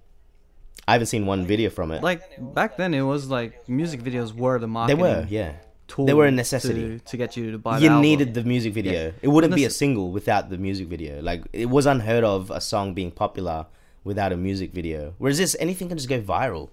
I 0.87 0.93
haven't 0.93 1.07
seen 1.07 1.25
one 1.25 1.45
video 1.45 1.71
from 1.71 1.91
it. 1.91 2.03
like 2.03 2.21
back 2.53 2.77
then, 2.77 2.93
it 2.93 3.01
was 3.01 3.27
like 3.27 3.67
music 3.67 4.01
videos 4.01 4.33
were 4.33 4.59
the 4.59 4.85
they 4.85 4.93
were, 4.93 5.25
yeah. 5.27 5.53
Tool 5.87 6.05
They 6.05 6.13
were 6.13 6.27
a 6.27 6.31
necessity. 6.31 6.99
to, 6.99 6.99
to 6.99 7.17
get 7.17 7.35
you 7.35 7.51
to 7.51 7.57
buy. 7.57 7.79
the 7.79 7.85
You 7.85 7.99
needed 7.99 8.35
the 8.35 8.43
music 8.43 8.73
video. 8.75 8.93
Yeah. 8.93 9.11
It 9.23 9.27
wouldn't 9.29 9.55
be 9.55 9.65
a 9.65 9.71
single 9.71 10.11
without 10.11 10.51
the 10.51 10.59
music 10.59 10.87
video. 10.87 11.19
Like, 11.19 11.45
it 11.51 11.65
was 11.65 11.87
unheard 11.87 12.23
of 12.23 12.51
a 12.51 12.61
song 12.61 12.93
being 12.93 13.09
popular 13.09 13.65
without 14.09 14.33
a 14.33 14.37
music 14.37 14.73
video. 14.73 15.13
Whereas 15.19 15.37
this, 15.37 15.55
anything 15.59 15.87
can 15.89 15.97
just 15.97 16.09
go 16.09 16.19
viral, 16.19 16.69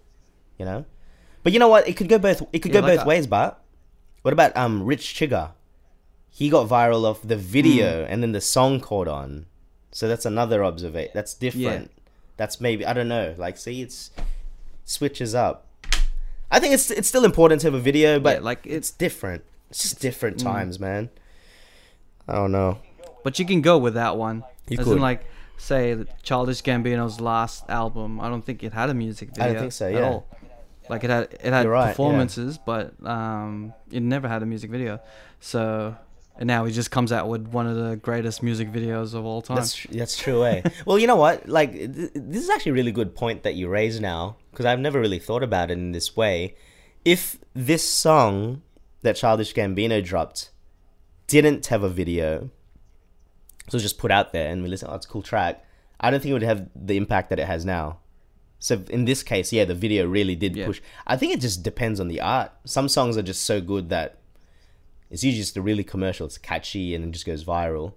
you 0.59 0.65
know. 0.65 0.85
But 1.43 1.53
you 1.53 1.59
know 1.61 1.69
what? 1.69 1.87
It 1.87 1.97
could 1.99 2.09
go 2.09 2.19
both. 2.19 2.43
It 2.53 2.61
could 2.63 2.73
Yeah, 2.75 2.81
go 2.81 2.87
like 2.89 2.97
both 2.99 3.05
I- 3.07 3.09
ways. 3.13 3.27
But 3.29 3.63
what 4.23 4.33
about 4.33 4.57
um 4.57 4.83
Rich 4.85 5.15
Chigga? 5.15 5.51
He 6.31 6.49
got 6.51 6.69
viral 6.69 7.05
off 7.05 7.21
the 7.23 7.37
video, 7.37 8.05
Hmm. 8.05 8.11
and 8.13 8.23
then 8.23 8.33
the 8.33 8.41
song 8.41 8.81
caught 8.81 9.09
on. 9.09 9.47
So 9.93 10.09
that's 10.09 10.27
another 10.27 10.65
observation. 10.65 11.13
That's 11.15 11.33
different. 11.35 11.91
That's 12.37 12.61
maybe 12.61 12.85
I 12.85 12.93
don't 12.93 13.09
know. 13.09 13.35
Like, 13.39 13.57
see, 13.57 13.81
it's 13.83 14.11
switches 14.85 15.35
up. 15.35 15.67
I 16.51 16.59
think 16.61 16.75
it's 16.75 16.91
it's 16.91 17.09
still 17.09 17.25
important 17.25 17.61
to 17.63 17.67
have 17.69 17.75
a 17.75 17.81
video, 17.91 18.19
but 18.19 18.37
Yeah, 18.39 18.45
like, 18.51 18.65
like 18.65 18.75
it's 18.77 18.91
different. 18.91 19.45
It's 19.71 19.83
just 19.83 20.01
different 20.01 20.39
times, 20.41 20.79
man. 20.79 21.11
I 22.29 22.35
don't 22.35 22.53
know. 22.53 22.79
But 23.25 23.39
you 23.39 23.45
can 23.47 23.61
go 23.63 23.79
with 23.79 23.95
that 23.95 24.17
one. 24.17 24.43
You 24.69 24.79
As 24.79 24.85
could. 24.85 24.97
in, 24.97 25.03
like, 25.03 25.25
say, 25.57 26.05
Childish 26.23 26.63
Gambino's 26.63 27.21
last 27.21 27.65
album. 27.69 28.21
I 28.21 28.29
don't 28.29 28.45
think 28.45 28.63
it 28.63 28.73
had 28.73 28.91
a 28.91 28.95
music 28.95 29.31
video. 29.31 29.45
I 29.45 29.53
don't 29.53 29.61
think 29.63 29.73
so, 29.73 29.89
At 29.89 30.03
all. 30.03 30.27
Like 30.89 31.03
it 31.05 31.11
had, 31.11 31.25
it 31.33 31.53
had 31.53 31.67
right, 31.67 31.87
yeah. 31.87 31.91
performances, 31.91 32.59
but 32.59 32.95
um, 33.05 33.73
it 33.91 34.03
never 34.03 34.29
had 34.29 34.43
a 34.43 34.47
music 34.47 34.71
video. 34.71 35.01
So, 35.41 35.97
and 36.39 36.47
now 36.47 36.65
he 36.65 36.73
just 36.73 36.91
comes 36.91 37.11
out 37.11 37.29
with 37.29 37.49
one 37.49 37.67
of 37.67 37.77
the 37.77 37.97
greatest 37.97 38.43
music 38.43 38.71
videos 38.71 39.15
of 39.15 39.25
all 39.25 39.43
time. 39.43 39.57
That's 39.57 39.83
that's 39.91 40.17
true, 40.17 40.45
eh? 40.45 40.63
well, 40.87 40.99
you 40.99 41.09
know 41.09 41.17
what? 41.17 41.49
Like, 41.49 41.73
th- 41.73 42.11
this 42.15 42.45
is 42.45 42.51
actually 42.51 42.71
a 42.71 42.75
really 42.75 42.93
good 42.93 43.17
point 43.17 43.43
that 43.43 43.55
you 43.55 43.69
raise 43.69 44.01
now 44.01 44.37
because 44.51 44.65
I've 44.65 44.79
never 44.79 45.01
really 45.01 45.19
thought 45.19 45.43
about 45.43 45.71
it 45.71 45.75
in 45.75 45.93
this 45.93 46.17
way. 46.17 46.55
If 47.05 47.39
this 47.53 47.89
song 47.89 48.63
that 49.03 49.17
Childish 49.17 49.55
Gambino 49.55 50.05
dropped 50.05 50.51
didn't 51.27 51.67
have 51.67 51.83
a 51.83 51.89
video, 51.89 52.51
so 53.69 53.79
just 53.79 53.99
put 53.99 54.11
out 54.11 54.33
there 54.33 54.51
and 54.51 54.63
we 54.63 54.69
listen, 54.69 54.89
oh, 54.91 54.95
it's 54.95 55.07
a 55.07 55.09
cool 55.09 55.23
track. 55.23 55.65
I 56.01 56.11
don't 56.11 56.21
think 56.21 56.31
it 56.31 56.35
would 56.35 56.43
have 56.43 56.69
the 56.75 56.97
impact 56.97 57.31
that 57.31 57.39
it 57.39 57.47
has 57.47 57.65
now. 57.65 57.99
So 58.59 58.83
in 58.91 59.05
this 59.05 59.23
case, 59.23 59.53
yeah, 59.53 59.65
the 59.65 59.75
video 59.75 60.07
really 60.07 60.35
did 60.37 60.57
Yeah. 60.57 60.67
push. 60.67 60.81
I 61.07 61.17
think 61.17 61.33
it 61.33 61.41
just 61.41 61.63
depends 61.63 62.01
on 62.01 62.09
the 62.09 62.21
art. 62.21 62.53
Some 62.65 62.89
songs 62.89 63.17
are 63.17 63.23
just 63.23 63.43
so 63.45 63.61
good 63.61 63.89
that 63.91 64.19
it's 65.11 65.23
usually 65.23 65.43
just 65.43 65.57
a 65.57 65.63
really 65.63 65.85
commercial. 65.85 66.27
It's 66.27 66.39
catchy 66.39 66.95
and 66.95 67.05
it 67.05 67.11
just 67.11 67.27
goes 67.27 67.45
viral. 67.45 67.93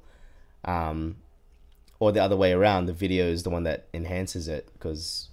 Um, 0.66 1.18
or 2.00 2.12
the 2.12 2.22
other 2.24 2.36
way 2.36 2.54
around, 2.54 2.86
the 2.86 2.94
video 2.94 3.26
is 3.28 3.44
the 3.44 3.50
one 3.50 3.64
that 3.64 3.88
enhances 3.94 4.48
it 4.48 4.70
because 4.74 5.30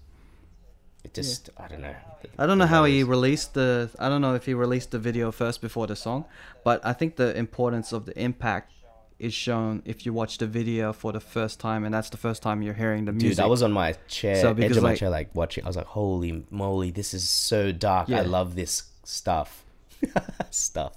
it 1.04 1.14
just 1.14 1.50
I 1.56 1.68
don't 1.68 1.80
know. 1.82 1.94
I 2.38 2.46
don't 2.46 2.58
know 2.58 2.66
how 2.66 2.84
he 2.84 3.04
released 3.04 3.54
the. 3.54 3.90
I 3.98 4.08
don't 4.08 4.20
know 4.20 4.34
if 4.34 4.46
he 4.46 4.54
released 4.54 4.90
the 4.90 4.98
video 4.98 5.30
first 5.30 5.60
before 5.60 5.86
the 5.86 5.94
song, 5.94 6.24
but 6.64 6.84
I 6.84 6.92
think 6.92 7.16
the 7.16 7.36
importance 7.36 7.92
of 7.92 8.06
the 8.06 8.18
impact 8.20 8.72
is 9.18 9.32
shown 9.32 9.82
if 9.84 10.04
you 10.04 10.12
watch 10.12 10.38
the 10.38 10.46
video 10.46 10.92
for 10.92 11.12
the 11.12 11.20
first 11.20 11.58
time, 11.60 11.84
and 11.84 11.94
that's 11.94 12.10
the 12.10 12.16
first 12.18 12.42
time 12.42 12.62
you're 12.62 12.74
hearing 12.74 13.04
the 13.06 13.12
music. 13.12 13.36
Dude, 13.36 13.40
I 13.40 13.46
was 13.46 13.62
on 13.62 13.72
my 13.72 13.92
chair, 14.08 14.36
So 14.36 14.50
edge 14.52 14.76
of 14.76 14.82
my 14.82 14.90
like- 14.90 14.98
chair, 14.98 15.10
like 15.10 15.34
watching. 15.34 15.64
I 15.64 15.68
was 15.68 15.76
like, 15.76 15.86
"Holy 15.86 16.44
moly, 16.50 16.90
this 16.90 17.14
is 17.14 17.28
so 17.28 17.72
dark! 17.72 18.08
Yeah. 18.08 18.18
I 18.18 18.22
love 18.22 18.54
this 18.56 18.84
stuff." 19.04 19.64
stuff. 20.50 20.92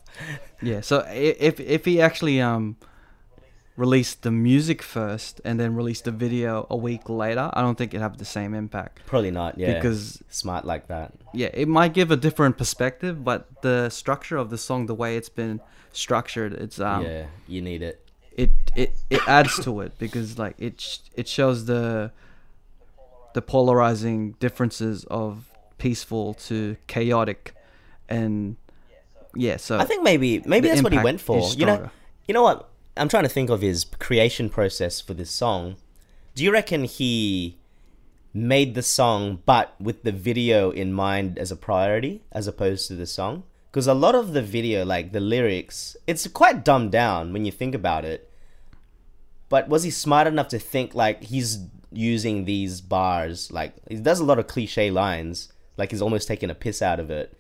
Yeah. 0.62 0.82
So 0.82 1.06
if 1.10 1.60
if 1.60 1.86
he 1.86 2.02
actually 2.02 2.42
um 2.42 2.76
released 3.78 4.24
the 4.24 4.32
music 4.32 4.82
first 4.82 5.40
and 5.46 5.58
then 5.58 5.74
released 5.74 6.04
the 6.04 6.12
video 6.12 6.68
a 6.70 6.76
week 6.76 7.08
later, 7.08 7.50
I 7.54 7.62
don't 7.62 7.78
think 7.78 7.94
it'd 7.94 8.02
have 8.02 8.18
the 8.18 8.26
same 8.26 8.54
impact. 8.54 9.00
Probably 9.06 9.32
not. 9.32 9.58
Yeah, 9.58 9.76
Because 9.76 10.22
smart 10.30 10.66
like 10.66 10.88
that. 10.88 11.14
yeah, 11.34 11.48
it 11.54 11.70
might 11.70 11.94
give 11.94 12.12
a 12.12 12.18
different 12.18 12.58
perspective, 12.58 13.24
but 13.24 13.48
the 13.62 13.90
structure 13.90 14.36
of 14.36 14.50
the 14.50 14.58
song, 14.58 14.88
the 14.88 14.96
way 14.96 15.16
it's 15.16 15.30
been 15.30 15.62
structured, 15.94 16.52
it's 16.54 16.80
um 16.82 17.04
yeah, 17.06 17.28
you 17.48 17.62
need 17.62 17.82
it. 17.82 18.06
It 18.36 18.52
it 18.76 18.96
it 19.10 19.22
adds 19.28 19.64
to 19.64 19.82
it 19.82 19.98
because 20.00 20.38
like 20.38 20.56
it 20.58 20.80
sh- 20.80 21.00
it 21.16 21.28
shows 21.28 21.66
the 21.66 22.12
the 23.34 23.42
polarizing 23.42 24.32
differences 24.40 25.04
of 25.06 25.46
peaceful 25.78 26.34
to 26.34 26.76
chaotic 26.88 27.54
and 28.08 28.58
yeah 29.36 29.58
so 29.58 29.78
I 29.78 29.86
think 29.86 30.04
maybe 30.04 30.42
maybe 30.46 30.68
that's 30.68 30.84
what 30.84 30.94
he 30.94 31.00
went 31.00 31.22
for. 31.22 31.50
You 31.52 31.66
know, 31.66 31.90
you 32.28 32.34
know 32.34 32.44
what? 32.44 32.70
I'm 32.98 33.08
trying 33.08 33.24
to 33.24 33.30
think 33.30 33.50
of 33.50 33.62
his 33.62 33.86
creation 33.86 34.50
process 34.50 35.00
for 35.00 35.14
this 35.14 35.32
song. 35.32 35.78
Do 36.36 36.44
you 36.44 36.52
reckon 36.52 36.84
he 36.84 37.58
made 38.34 38.76
the 38.76 38.84
song 38.84 39.42
but 39.46 39.76
with 39.80 40.04
the 40.04 40.12
video 40.12 40.70
in 40.72 40.94
mind 40.94 41.38
as 41.38 41.52
a 41.52 41.56
priority 41.56 42.22
as 42.32 42.48
opposed 42.48 42.88
to 42.88 42.96
the 42.96 43.06
song? 43.06 43.44
Because 43.72 43.88
a 43.88 43.94
lot 43.94 44.16
of 44.16 44.34
the 44.34 44.42
video, 44.42 44.84
like 44.84 45.12
the 45.12 45.20
lyrics, 45.20 45.96
it's 46.08 46.26
quite 46.28 46.66
dumbed 46.66 46.92
down 46.92 47.34
when 47.34 47.46
you 47.46 47.52
think 47.52 47.76
about 47.76 48.04
it. 48.04 48.30
But 49.48 49.70
was 49.70 49.84
he 49.84 49.92
smart 49.92 50.28
enough 50.28 50.48
to 50.50 50.60
think 50.60 50.96
like 50.96 51.24
he's 51.24 51.60
using 51.92 52.46
these 52.46 52.82
bars? 52.82 53.52
Like 53.52 53.74
he 53.88 53.96
does 53.98 54.20
a 54.20 54.24
lot 54.24 54.40
of 54.40 54.48
cliche 54.48 54.90
lines, 54.92 55.52
like 55.78 55.92
he's 55.92 56.02
almost 56.02 56.28
taking 56.28 56.50
a 56.50 56.56
piss 56.56 56.82
out 56.82 57.00
of 57.00 57.10
it, 57.12 57.36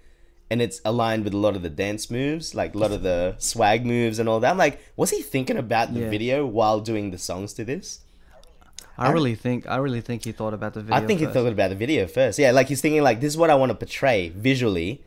and 0.52 0.62
it's 0.62 0.82
aligned 0.86 1.24
with 1.24 1.34
a 1.34 1.38
lot 1.38 1.56
of 1.56 1.62
the 1.64 1.70
dance 1.70 2.10
moves, 2.12 2.54
like 2.54 2.76
a 2.76 2.78
lot 2.78 2.92
of 2.92 3.02
the 3.04 3.36
swag 3.40 3.86
moves 3.86 4.20
and 4.20 4.30
all 4.30 4.40
that. 4.40 4.52
I'm 4.52 4.58
like, 4.58 4.80
was 4.96 5.10
he 5.12 5.22
thinking 5.22 5.58
about 5.58 5.94
the 5.94 6.02
Yeah. 6.02 6.10
video 6.10 6.46
while 6.46 6.80
doing 6.80 7.10
the 7.12 7.18
songs 7.18 7.54
to 7.54 7.64
this? 7.66 8.02
I 8.98 9.12
really 9.12 9.34
think 9.36 9.66
I 9.68 9.78
really 9.78 10.02
think 10.02 10.26
he 10.26 10.32
thought 10.32 10.54
about 10.54 10.74
the 10.74 10.82
video 10.82 10.96
I 10.96 11.06
think 11.08 11.22
first. 11.22 11.30
he 11.30 11.34
thought 11.34 11.52
about 11.52 11.70
the 11.70 11.76
video 11.76 12.06
first. 12.06 12.38
Yeah, 12.38 12.52
like 12.52 12.68
he's 12.68 12.82
thinking 12.82 13.02
like 13.02 13.20
this 13.22 13.34
is 13.34 13.38
what 13.38 13.50
I 13.50 13.56
want 13.56 13.72
to 13.72 13.76
portray 13.76 14.30
visually. 14.30 15.02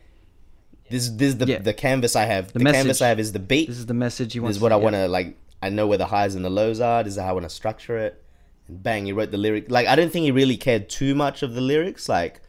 This 0.93 1.09
this 1.09 1.29
is 1.29 1.37
the 1.39 1.45
Yeah. 1.47 1.57
the 1.59 1.73
canvas 1.73 2.15
I 2.15 2.25
have. 2.25 2.53
The, 2.53 2.59
The 2.59 2.71
canvas. 2.71 3.01
I 3.01 3.07
have 3.07 3.19
is 3.19 3.31
the 3.31 3.39
beat. 3.39 3.67
this 3.67 3.79
is 3.79 3.87
the 3.87 3.93
message 3.95 4.35
you 4.35 4.41
want. 4.43 4.49
This 4.51 4.57
is 4.57 4.61
what 4.61 4.71
I 4.71 4.77
yeah. 4.77 4.83
want 4.83 4.95
to 4.95 5.07
like. 5.07 5.35
I 5.61 5.69
know 5.69 5.87
where 5.87 5.97
the 5.97 6.05
highs 6.05 6.35
and 6.35 6.43
the 6.45 6.49
lows 6.49 6.79
are. 6.79 7.03
This 7.03 7.13
is 7.15 7.19
how 7.19 7.29
I 7.29 7.31
want 7.31 7.45
to 7.45 7.49
structure 7.49 7.97
it. 7.97 8.23
And 8.67 8.83
bang, 8.83 9.05
he 9.07 9.11
wrote 9.13 9.31
the 9.31 9.37
lyric. 9.37 9.71
Like 9.71 9.87
I 9.87 9.95
don't 9.95 10.11
think 10.13 10.23
he 10.25 10.31
really 10.31 10.57
cared 10.57 10.89
too 10.89 11.15
much 11.15 11.41
of 11.41 11.55
the 11.55 11.61
lyrics, 11.61 12.07
like 12.07 12.41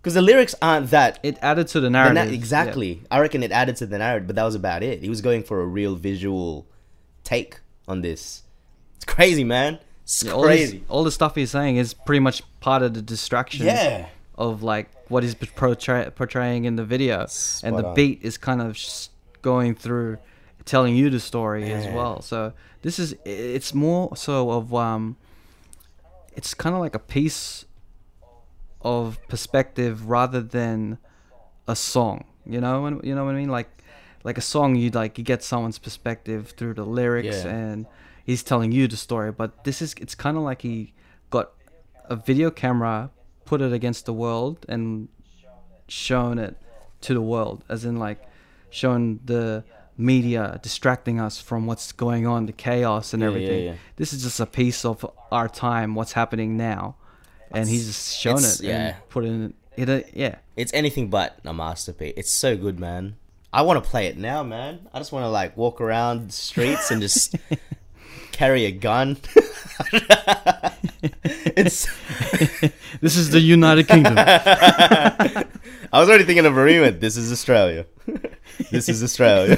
because 0.00 0.14
the 0.14 0.22
lyrics 0.22 0.54
aren't 0.62 0.90
that. 0.90 1.18
it 1.22 1.36
added 1.42 1.66
to 1.68 1.80
the 1.80 1.90
narrative 1.90 2.14
na- 2.14 2.30
yeah. 2.30 2.30
exactly. 2.42 3.02
I 3.10 3.20
reckon 3.20 3.42
it 3.42 3.52
added 3.52 3.76
to 3.76 3.86
the 3.86 3.98
narrative, 3.98 4.26
but 4.28 4.36
that 4.36 4.44
was 4.44 4.54
about 4.54 4.82
it. 4.82 5.02
He 5.02 5.08
was 5.10 5.20
going 5.20 5.42
for 5.42 5.60
a 5.60 5.66
real 5.66 5.94
visual 5.94 6.66
take 7.22 7.60
on 7.86 8.00
this. 8.02 8.42
It's 8.96 9.04
crazy, 9.04 9.44
man. 9.44 9.78
It's 10.04 10.22
Yeah, 10.22 10.32
all, 10.32 10.42
this, 10.42 10.70
crazy. 10.70 10.84
all 10.88 11.04
the 11.04 11.10
stuff 11.10 11.34
he's 11.34 11.50
saying 11.50 11.76
is 11.76 11.94
pretty 11.94 12.20
much 12.20 12.42
part 12.60 12.82
of 12.82 12.92
the 12.94 13.02
distraction 13.02 13.66
Yeah. 13.66 14.06
Of 14.36 14.62
like 14.62 14.88
what 15.08 15.22
he's 15.22 15.34
portray- 15.34 16.10
portraying 16.14 16.64
in 16.64 16.76
the 16.76 16.84
video, 16.84 17.26
and 17.62 17.76
the 17.78 17.86
on. 17.86 17.94
beat 17.94 18.20
is 18.22 18.36
kind 18.38 18.60
of 18.60 18.76
going 19.42 19.74
through, 19.74 20.18
telling 20.64 20.96
you 20.96 21.10
the 21.10 21.20
story 21.20 21.70
as 21.72 21.86
well. 21.94 22.20
So 22.22 22.52
this 22.82 22.98
is 22.98 23.14
it's 23.24 23.72
more 23.74 24.16
so 24.16 24.50
of 24.50 24.74
um, 24.74 25.16
it's 26.34 26.54
kind 26.54 26.74
of 26.74 26.80
like 26.80 26.94
a 26.94 26.98
piece 27.00 27.64
of 28.82 29.18
perspective 29.28 30.08
rather 30.08 30.40
than 30.40 30.98
a 31.66 31.76
song. 31.76 32.24
You 32.46 32.60
know, 32.60 32.84
and 32.86 33.02
you 33.04 33.14
know 33.14 33.24
what 33.24 33.34
I 33.34 33.38
mean, 33.38 33.48
like 33.48 33.70
like 34.24 34.38
a 34.38 34.42
song 34.42 34.74
you 34.74 34.90
like 34.90 35.18
you 35.18 35.24
get 35.24 35.42
someone's 35.42 35.78
perspective 35.78 36.54
through 36.56 36.74
the 36.74 36.84
lyrics 36.84 37.44
Yeah. 37.44 37.50
and 37.54 37.86
he's 38.24 38.42
telling 38.42 38.72
you 38.72 38.88
the 38.88 38.96
story 38.96 39.30
but 39.30 39.64
this 39.64 39.82
is 39.82 39.94
it's 40.00 40.14
kind 40.14 40.38
of 40.38 40.42
like 40.42 40.62
he 40.62 40.94
got 41.28 41.50
a 42.06 42.16
video 42.16 42.50
camera 42.50 43.10
put 43.44 43.60
it 43.60 43.72
against 43.72 44.06
the 44.06 44.12
world 44.12 44.64
and 44.68 45.08
shown 45.88 46.38
it 46.38 46.56
to 47.00 47.14
the 47.14 47.20
world 47.20 47.64
as 47.68 47.84
in 47.84 47.98
like 47.98 48.18
shown 48.70 49.20
the 49.24 49.62
media 49.96 50.58
distracting 50.62 51.20
us 51.20 51.40
from 51.40 51.66
what's 51.66 51.92
going 51.92 52.26
on 52.26 52.46
the 52.46 52.52
chaos 52.52 53.12
and 53.12 53.22
Yeah, 53.22 53.28
yeah, 53.28 53.34
everything 53.34 53.64
yeah. 53.66 53.74
this 53.96 54.12
is 54.12 54.22
just 54.22 54.40
a 54.40 54.46
piece 54.46 54.84
of 54.84 55.06
our 55.30 55.48
time 55.48 55.94
what's 55.94 56.12
happening 56.12 56.56
now 56.56 56.96
and 57.52 57.68
he's 57.68 57.86
just 57.86 58.18
shown 58.18 58.38
it 58.38 58.60
yeah. 58.60 58.70
and 58.76 58.96
put 59.08 59.24
it 59.24 59.28
in 59.28 59.54
it 59.76 59.88
uh, 59.88 60.00
yeah 60.12 60.36
It's 60.56 60.72
anything 60.72 61.10
but 61.10 61.38
a 61.44 61.52
masterpiece. 61.52 62.14
It's 62.16 62.30
so 62.30 62.56
good, 62.56 62.78
man. 62.78 63.16
I 63.52 63.62
want 63.62 63.82
to 63.82 63.88
play 63.88 64.06
it 64.06 64.16
now, 64.16 64.42
man. 64.42 64.88
I 64.92 64.98
just 64.98 65.12
want 65.12 65.24
to 65.24 65.28
like 65.28 65.56
walk 65.56 65.80
around 65.80 66.28
the 66.28 66.32
streets 66.32 66.90
and 66.90 67.00
just 67.00 67.36
carry 68.32 68.64
a 68.66 68.72
gun. 68.72 69.16
it's. 71.22 71.88
this 73.00 73.16
is 73.16 73.30
the 73.30 73.40
united 73.40 73.88
kingdom 73.88 74.14
I 75.94 76.00
was 76.00 76.08
already 76.08 76.24
thinking 76.24 76.44
of 76.44 76.56
a 76.56 76.64
remake. 76.64 76.98
This 77.00 77.16
is 77.16 77.30
Australia. 77.30 77.86
this 78.72 78.88
is 78.88 79.00
Australia. 79.00 79.56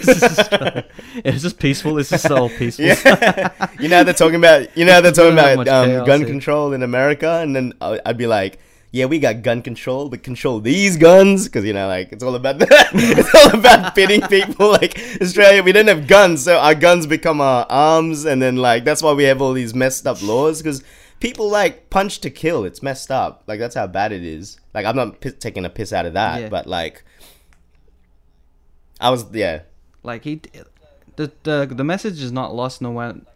it's 1.24 1.42
just 1.42 1.58
peaceful 1.58 1.98
it's 1.98 2.10
just 2.10 2.28
so 2.28 2.50
peaceful 2.50 2.84
yeah. 2.84 3.68
You 3.80 3.88
know 3.88 3.96
how 3.96 4.02
they're 4.02 4.12
talking 4.12 4.36
about. 4.36 4.76
You 4.76 4.84
know 4.84 4.92
how 4.92 5.00
they're 5.00 5.12
talking 5.12 5.32
about 5.32 5.66
um, 5.66 6.04
gun 6.04 6.20
here. 6.20 6.28
control 6.28 6.74
in 6.74 6.82
America, 6.82 7.40
and 7.42 7.56
then 7.56 7.72
I'd 7.80 8.18
be 8.18 8.26
like. 8.26 8.58
Yeah, 8.92 9.06
we 9.06 9.18
got 9.18 9.42
gun 9.42 9.60
control, 9.60 10.08
but 10.08 10.22
control 10.22 10.58
these 10.60 10.96
guns 10.96 11.46
because 11.46 11.66
you 11.66 11.74
know, 11.74 11.86
like 11.86 12.12
it's 12.12 12.22
all 12.22 12.34
about 12.34 12.60
that. 12.60 12.88
it's 12.94 13.34
all 13.34 13.58
about 13.58 13.94
pitting 13.94 14.22
people. 14.22 14.70
Like 14.70 14.98
Australia, 15.20 15.62
we 15.62 15.72
don't 15.72 15.88
have 15.88 16.06
guns, 16.06 16.44
so 16.44 16.56
our 16.56 16.74
guns 16.74 17.06
become 17.06 17.40
our 17.42 17.66
arms, 17.68 18.24
and 18.24 18.40
then 18.40 18.56
like 18.56 18.84
that's 18.84 19.02
why 19.02 19.12
we 19.12 19.24
have 19.24 19.42
all 19.42 19.52
these 19.52 19.74
messed 19.74 20.06
up 20.06 20.22
laws 20.22 20.62
because 20.62 20.82
people 21.20 21.48
like 21.48 21.90
punch 21.90 22.20
to 22.20 22.30
kill. 22.30 22.64
It's 22.64 22.82
messed 22.82 23.10
up. 23.10 23.42
Like 23.46 23.58
that's 23.58 23.74
how 23.74 23.86
bad 23.86 24.12
it 24.12 24.22
is. 24.24 24.58
Like 24.74 24.86
I'm 24.86 24.96
not 24.96 25.20
pi 25.20 25.30
taking 25.30 25.64
a 25.64 25.70
piss 25.70 25.92
out 25.92 26.06
of 26.06 26.12
that, 26.14 26.42
Yeah. 26.42 26.48
but 26.48 26.66
like 26.66 27.04
I 29.00 29.10
was, 29.10 29.26
yeah, 29.32 29.62
like 30.02 30.24
he 30.24 30.40
the, 31.16 31.30
the 31.42 31.66
the 31.70 31.84
message 31.84 32.22
is 32.22 32.32
not 32.32 32.54
lost 32.54 32.80
no 32.80 32.90
one 32.90 33.26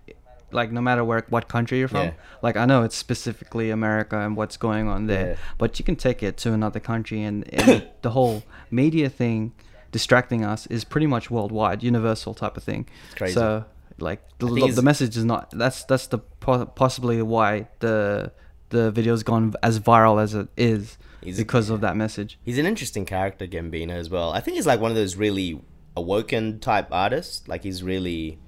like 0.53 0.72
no 0.72 0.81
matter 0.81 1.05
where 1.05 1.24
what 1.28 1.49
country 1.49 1.78
you're 1.78 1.89
from. 1.89 2.07
Yeah. 2.07 2.12
Like 2.43 2.57
I 2.57 2.64
know 2.64 2.83
it's 2.83 2.97
specifically 2.97 3.70
America 3.70 4.18
and 4.18 4.37
what's 4.37 4.57
going 4.57 4.89
on 4.89 5.07
there, 5.07 5.28
Yeah. 5.31 5.37
but 5.59 5.78
you 5.78 5.85
can 5.85 5.97
take 5.97 6.22
it 6.22 6.37
to 6.39 6.53
another 6.53 6.81
country, 6.81 7.22
and, 7.22 7.49
and 7.53 7.87
the 8.03 8.11
whole 8.11 8.43
media 8.70 9.09
thing 9.09 9.53
distracting 9.93 10.45
us 10.45 10.66
is 10.68 10.85
pretty 10.85 11.07
much 11.07 11.31
worldwide, 11.31 11.83
universal 11.83 12.33
type 12.35 12.57
of 12.57 12.62
thing. 12.64 12.87
crazy. 13.16 13.35
So 13.35 13.64
like 14.01 14.22
the, 14.38 14.46
the, 14.46 14.82
message 14.82 15.16
is 15.16 15.24
not 15.24 15.51
that's 15.51 15.84
that's 15.84 16.07
the 16.07 16.18
possibly 16.18 17.22
why 17.22 17.68
the 17.80 18.32
the 18.70 18.90
video's 18.90 19.22
gone 19.22 19.55
as 19.62 19.78
viral 19.80 20.22
as 20.22 20.34
it 20.34 20.48
is 20.57 20.96
because 21.22 21.70
of 21.70 21.80
that 21.80 21.96
message. 21.96 22.38
He's 22.42 22.59
an 22.59 22.66
interesting 22.66 23.05
character, 23.05 23.46
Gambino, 23.46 23.92
as 23.92 24.09
well. 24.09 24.32
I 24.32 24.40
think 24.40 24.57
he's 24.57 24.66
like 24.66 24.80
one 24.80 24.90
of 24.90 24.96
those 24.96 25.16
really 25.16 25.61
awoken 25.96 26.61
type 26.61 26.88
artists. 26.90 27.46
Like 27.46 27.62
he's 27.62 27.82
really, 27.82 28.38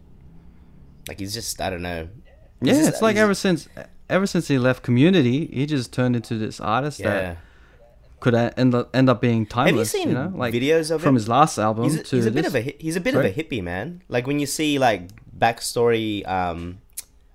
like 1.08 1.20
he's 1.20 1.34
just 1.34 1.60
I 1.60 1.70
don't 1.70 1.82
know. 1.82 2.08
He's 2.60 2.68
Yeah, 2.68 2.74
just- 2.74 2.88
it's 2.88 3.02
like 3.02 3.16
ever 3.16 3.34
since 3.34 3.68
ever 4.08 4.26
since 4.26 4.48
he 4.48 4.58
left 4.58 4.82
Community, 4.82 5.46
he 5.46 5.66
just 5.66 5.92
turned 5.92 6.16
into 6.16 6.38
this 6.38 6.60
artist 6.60 7.00
yeah. 7.00 7.10
that 7.10 7.38
could 8.20 8.34
end 8.34 8.74
up 8.74 8.94
end 8.94 9.10
up 9.10 9.20
being 9.20 9.44
timeless. 9.44 9.90
seen 9.90 10.08
you 10.08 10.14
know, 10.14 10.32
like 10.34 10.54
videos 10.54 10.90
of 10.92 11.02
from 11.02 11.10
him? 11.10 11.14
his 11.16 11.28
last 11.28 11.58
album 11.58 11.84
He's 11.84 11.96
a, 11.96 12.02
to 12.04 12.16
he's 12.16 12.26
a 12.26 12.30
bit 12.30 12.46
of 12.46 12.54
a 12.54 12.60
he's 12.60 12.96
a 12.96 13.00
bit 13.00 13.14
of 13.14 13.24
a 13.24 13.32
hippie 13.32 13.62
man. 13.62 14.02
Like 14.08 14.26
when 14.26 14.38
you 14.38 14.46
see 14.46 14.78
like 14.78 15.08
backstory, 15.36 16.26
um, 16.28 16.80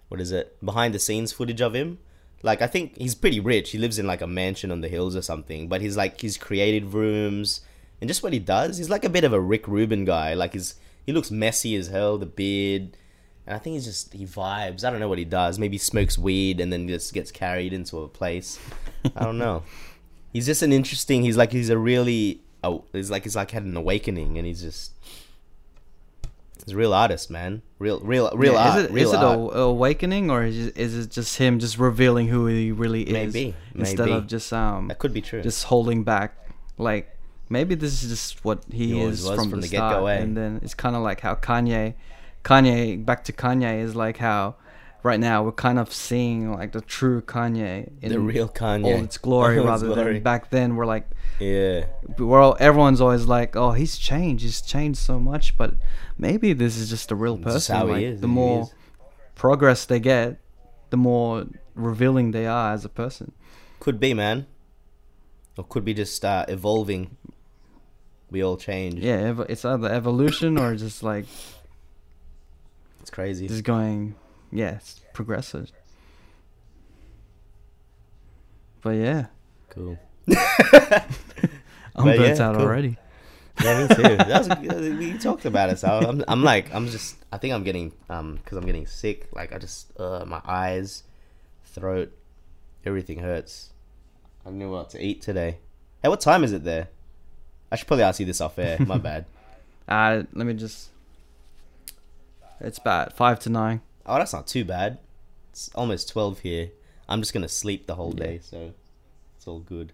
what 0.09 0.21
is 0.21 0.31
it? 0.31 0.63
Behind 0.63 0.93
the 0.93 0.99
scenes 0.99 1.31
footage 1.31 1.61
of 1.61 1.73
him. 1.73 1.99
Like 2.43 2.61
I 2.61 2.67
think 2.67 2.97
he's 2.97 3.15
pretty 3.15 3.39
rich. 3.39 3.71
He 3.71 3.77
lives 3.77 3.99
in 3.99 4.07
like 4.07 4.21
a 4.21 4.27
mansion 4.27 4.71
on 4.71 4.81
the 4.81 4.87
hills 4.87 5.15
or 5.15 5.21
something. 5.21 5.67
But 5.67 5.81
he's 5.81 5.97
like 5.97 6.21
he's 6.21 6.37
created 6.37 6.93
rooms 6.93 7.61
and 7.99 8.07
just 8.07 8.23
what 8.23 8.33
he 8.33 8.39
does. 8.39 8.77
He's 8.77 8.89
like 8.89 9.05
a 9.05 9.09
bit 9.09 9.23
of 9.23 9.33
a 9.33 9.39
Rick 9.39 9.67
Rubin 9.67 10.05
guy. 10.05 10.33
Like 10.33 10.53
he's 10.53 10.75
he 11.05 11.13
looks 11.13 11.31
messy 11.31 11.75
as 11.75 11.87
hell. 11.87 12.17
The 12.17 12.25
beard. 12.25 12.95
And 13.45 13.55
I 13.55 13.59
think 13.59 13.75
he's 13.75 13.85
just 13.85 14.13
he 14.13 14.25
vibes. 14.25 14.83
I 14.83 14.89
don't 14.89 14.99
know 14.99 15.09
what 15.09 15.17
he 15.17 15.25
does. 15.25 15.57
Maybe 15.57 15.75
he 15.75 15.79
smokes 15.79 16.17
weed 16.17 16.59
and 16.59 16.71
then 16.71 16.87
just 16.87 17.13
gets 17.13 17.31
carried 17.31 17.73
into 17.73 17.99
a 17.99 18.07
place. 18.07 18.59
I 19.15 19.23
don't 19.23 19.37
know. 19.37 19.63
He's 20.33 20.45
just 20.45 20.61
an 20.61 20.73
interesting. 20.73 21.23
He's 21.23 21.37
like 21.37 21.51
he's 21.51 21.69
a 21.69 21.77
really. 21.77 22.41
Oh, 22.63 22.83
he's 22.91 23.09
like 23.09 23.23
he's 23.23 23.35
like 23.35 23.49
had 23.51 23.63
an 23.63 23.75
awakening, 23.75 24.37
and 24.37 24.45
he's 24.45 24.61
just. 24.61 24.91
He's 26.67 26.73
a 26.73 26.77
real 26.77 26.93
artist, 26.93 27.31
man. 27.31 27.61
Real, 27.79 28.01
real, 28.01 28.29
real 28.35 28.53
Yeah, 28.53 28.59
art. 28.59 28.79
Is 28.79 28.83
it, 28.85 28.91
real 28.91 29.07
is 29.07 29.13
it 29.13 29.23
art. 29.23 29.37
a, 29.53 29.59
awakening 29.59 30.29
or 30.29 30.43
is 30.43 30.67
it, 30.67 30.77
is 30.77 30.97
it 30.97 31.09
just 31.11 31.37
him 31.37 31.59
just 31.59 31.77
revealing 31.77 32.27
who 32.27 32.45
he 32.47 32.73
really 32.73 33.03
is? 33.03 33.33
Maybe, 33.33 33.55
instead 33.73 33.99
maybe. 34.07 34.11
of 34.11 34.27
just 34.27 34.51
um 34.51 34.89
that 34.89 34.99
could 34.99 35.13
be 35.13 35.21
true. 35.21 35.41
just 35.41 35.63
holding 35.63 36.03
back. 36.03 36.35
Like 36.77 37.15
maybe 37.49 37.73
this 37.75 38.03
is 38.03 38.09
just 38.09 38.43
what 38.43 38.65
he, 38.69 38.95
He 38.95 38.99
is 38.99 39.25
from, 39.25 39.49
from 39.49 39.61
the, 39.61 39.67
the 39.67 39.67
start, 39.77 40.03
eh? 40.09 40.15
and 40.15 40.35
then 40.35 40.59
it's 40.61 40.73
kind 40.73 40.97
of 40.97 41.03
like 41.03 41.21
how 41.21 41.35
Kanye, 41.35 41.93
Kanye 42.43 43.05
back 43.05 43.23
to 43.23 43.31
Kanye 43.31 43.81
is 43.81 43.95
like 43.95 44.17
how 44.17 44.55
right 45.07 45.19
now 45.19 45.43
we're 45.43 45.51
kind 45.67 45.79
of 45.79 45.87
seeing 45.93 46.51
like 46.59 46.71
the 46.73 46.81
true 46.81 47.21
Kanye 47.21 47.91
in 48.01 48.09
the 48.11 48.19
real 48.19 48.49
Kanye. 48.49 48.85
all 48.85 49.03
its 49.03 49.17
glory 49.17 49.57
All 49.59 49.63
its 49.73 49.83
rather 49.83 49.87
glory. 49.95 50.13
than 50.15 50.23
back 50.23 50.49
then 50.51 50.75
we're 50.75 50.85
like 50.95 51.05
Yeah, 51.39 51.85
we're 52.17 52.41
all, 52.41 52.55
everyone's 52.59 53.01
always 53.01 53.25
like 53.25 53.55
oh 53.55 53.71
he's 53.71 53.97
changed 53.97 54.43
he's 54.43 54.61
changed 54.61 54.99
so 54.99 55.19
much 55.19 55.55
but 55.57 55.71
maybe 56.17 56.53
this 56.53 56.77
is 56.77 56.89
just 56.89 57.11
a 57.11 57.15
real 57.15 57.37
person 57.37 57.75
how 57.75 57.85
like, 57.87 57.97
he 57.99 58.05
is. 58.05 58.21
the 58.21 58.27
he 58.27 58.33
more 58.33 58.61
is. 58.63 58.73
progress 59.35 59.85
they 59.85 59.99
get 59.99 60.39
the 60.89 60.97
more 60.97 61.45
revealing 61.75 62.31
they 62.31 62.45
are 62.47 62.73
as 62.73 62.83
a 62.85 62.89
person 62.89 63.31
could 63.79 63.99
be, 63.99 64.13
man. 64.13 64.47
Or 65.57 65.63
could 65.63 65.85
be 65.85 65.93
just 65.93 66.25
uh, 66.25 66.45
evolving. 66.47 67.15
We 68.31 68.43
all 68.43 68.57
change. 68.57 68.95
yeah 68.99 69.29
ev- 69.31 69.45
it's 69.49 69.63
either 69.65 69.87
evolution 69.89 70.57
or 70.57 70.75
just 70.75 71.01
like 71.03 71.25
it's 73.01 73.09
crazy. 73.09 73.47
just 73.47 73.63
going 73.63 74.15
yeah 74.51 74.75
it's 74.75 75.01
progressive 75.13 75.71
but 78.81 78.91
yeah 78.91 79.25
Cool. 79.69 79.97
i'm 81.95 82.05
But 82.05 82.17
burnt 82.17 82.39
yeah, 82.39 82.47
out 82.47 82.55
cool. 82.55 82.65
already 82.65 82.97
Yeah, 83.59 83.73
me 83.73 83.87
too. 83.87 84.97
We 84.99 85.17
talked 85.17 85.45
about 85.45 85.71
it. 85.71 85.79
So 85.79 85.87
I'm, 85.87 86.23
I'm 86.27 86.43
like, 86.43 86.71
I'm 86.75 86.87
just, 86.89 87.15
I 87.31 87.37
think 87.37 87.55
I'm 87.55 87.63
getting, 87.63 87.91
um, 88.07 88.35
because 88.35 88.55
I'm 88.55 88.65
getting 88.67 88.85
sick. 88.85 89.27
Like 89.33 89.51
I 89.51 89.57
just, 89.57 89.99
uh, 89.99 90.23
my 90.27 90.41
eyes, 90.45 91.01
throat, 91.65 92.11
everything 92.85 93.17
hurts. 93.17 93.71
I 94.45 94.51
know 94.51 94.69
what 94.69 94.91
to 94.91 95.03
eat 95.03 95.23
today. 95.23 95.57
Hey, 96.03 96.09
what 96.09 96.21
time 96.21 96.43
is 96.43 96.51
it 96.53 96.63
there? 96.65 96.89
I 97.71 97.77
should 97.77 97.87
probably 97.87 98.03
ask 98.03 98.19
you 98.19 98.27
this 98.27 98.41
off 98.41 98.59
air. 98.59 98.77
My 98.85 98.97
bad. 99.09 99.25
uh 99.87 100.23
let 100.33 100.45
me 100.45 100.53
just 100.53 100.89
it's 102.59 102.77
about 102.77 103.13
five 103.17 103.39
to 103.39 103.49
nine 103.49 103.81
Oh, 104.07 104.15
that's 104.17 104.33
not 104.33 104.47
too 104.47 104.63
bad. 104.65 104.99
It's 105.51 105.69
almost 105.75 106.09
twelve 106.09 106.39
here. 106.39 106.69
I'm 107.09 107.21
just 107.21 107.33
gonna 107.33 107.47
sleep 107.49 107.87
the 107.87 107.95
whole 107.95 108.13
Yeah. 108.17 108.23
day, 108.25 108.39
so 108.41 108.73
it's 109.37 109.47
all 109.47 109.59
good. 109.59 109.91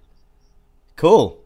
Cool. 0.95 1.39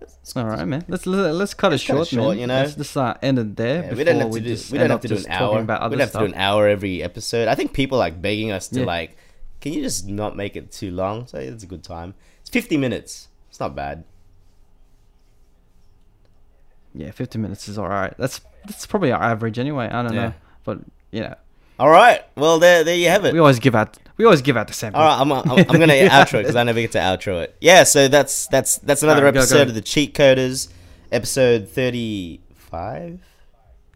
It's 0.00 0.36
All 0.36 0.44
right, 0.44 0.64
man. 0.66 0.84
Let's 0.88 1.06
let- 1.06 1.34
let's 1.34 1.54
cut 1.54 1.68
it 1.68 1.70
Let's 1.74 1.84
cut 1.86 1.94
it 1.94 2.06
short, 2.06 2.08
short, 2.08 2.28
man. 2.34 2.38
you 2.40 2.46
know? 2.48 2.62
Let's 2.62 2.74
just 2.74 2.96
uh, 2.96 3.14
end 3.22 3.38
it 3.38 3.56
there. 3.56 3.76
Yeah, 3.76 3.80
before 3.90 3.96
we 3.98 4.04
don't 4.04 4.20
have 4.20 4.30
to 4.32 4.40
do. 4.40 4.56
We 4.72 4.78
don't 4.78 4.90
have 4.90 5.00
to 5.00 5.08
do 5.08 5.16
an 5.16 5.26
hour. 5.28 5.60
About 5.60 5.90
We 5.90 5.96
don't 5.96 6.00
have 6.00 6.12
to 6.12 6.18
do 6.18 6.24
an 6.24 6.34
hour 6.34 6.68
every 6.68 7.02
episode. 7.02 7.48
I 7.48 7.54
think 7.54 7.72
people 7.72 7.96
are 7.98 8.00
like 8.06 8.20
begging 8.20 8.50
us 8.50 8.68
to 8.68 8.80
Yeah. 8.80 8.86
like, 8.86 9.16
can 9.60 9.72
you 9.72 9.82
just 9.82 10.06
not 10.08 10.36
make 10.36 10.54
it 10.56 10.70
too 10.72 10.90
long? 10.90 11.26
So 11.28 11.38
it's 11.38 11.62
a 11.64 11.66
good 11.66 11.82
time. 11.84 12.14
It's 12.40 12.50
50 12.50 12.76
minutes. 12.76 13.28
It's 13.48 13.58
not 13.60 13.74
bad. 13.74 14.04
Yeah, 16.94 17.10
fifty 17.10 17.38
minutes 17.38 17.68
is 17.68 17.76
all 17.78 17.88
right. 17.88 18.14
That's 18.18 18.40
that's 18.64 18.86
probably 18.86 19.12
our 19.12 19.22
average 19.22 19.58
anyway. 19.58 19.86
I 19.88 20.02
don't 20.02 20.14
Yeah. 20.14 20.28
know, 20.28 20.32
but 20.64 20.78
you 21.16 21.22
know, 21.22 21.34
All 21.78 21.88
right. 21.88 22.20
Well, 22.36 22.58
there, 22.58 22.84
there 22.84 22.96
you 22.96 23.08
have 23.08 23.24
it. 23.24 23.32
we 23.32 23.38
always 23.38 23.58
give 23.58 23.74
out 23.74 23.96
we 24.16 24.24
always 24.24 24.42
give 24.42 24.56
out 24.56 24.66
the 24.66 24.72
sample. 24.72 25.00
All 25.00 25.06
right, 25.08 25.20
I'm, 25.20 25.30
I'm, 25.32 25.58
I'm 25.70 25.78
gonna 25.80 25.92
outro 26.10 26.34
it 26.38 26.42
because 26.42 26.56
I 26.56 26.62
never 26.62 26.80
get 26.80 26.92
to 26.92 26.98
outro 26.98 27.42
it. 27.42 27.54
Yeah, 27.60 27.84
so 27.84 28.08
that's 28.08 28.46
that's 28.48 28.78
that's 28.78 29.02
another 29.02 29.20
Alright, 29.20 29.34
go, 29.34 29.40
episode 29.40 29.64
go. 29.64 29.68
of 29.70 29.74
the 29.74 29.82
Cheat 29.82 30.14
Coders, 30.14 30.68
episode 31.12 31.68
35. 31.68 33.20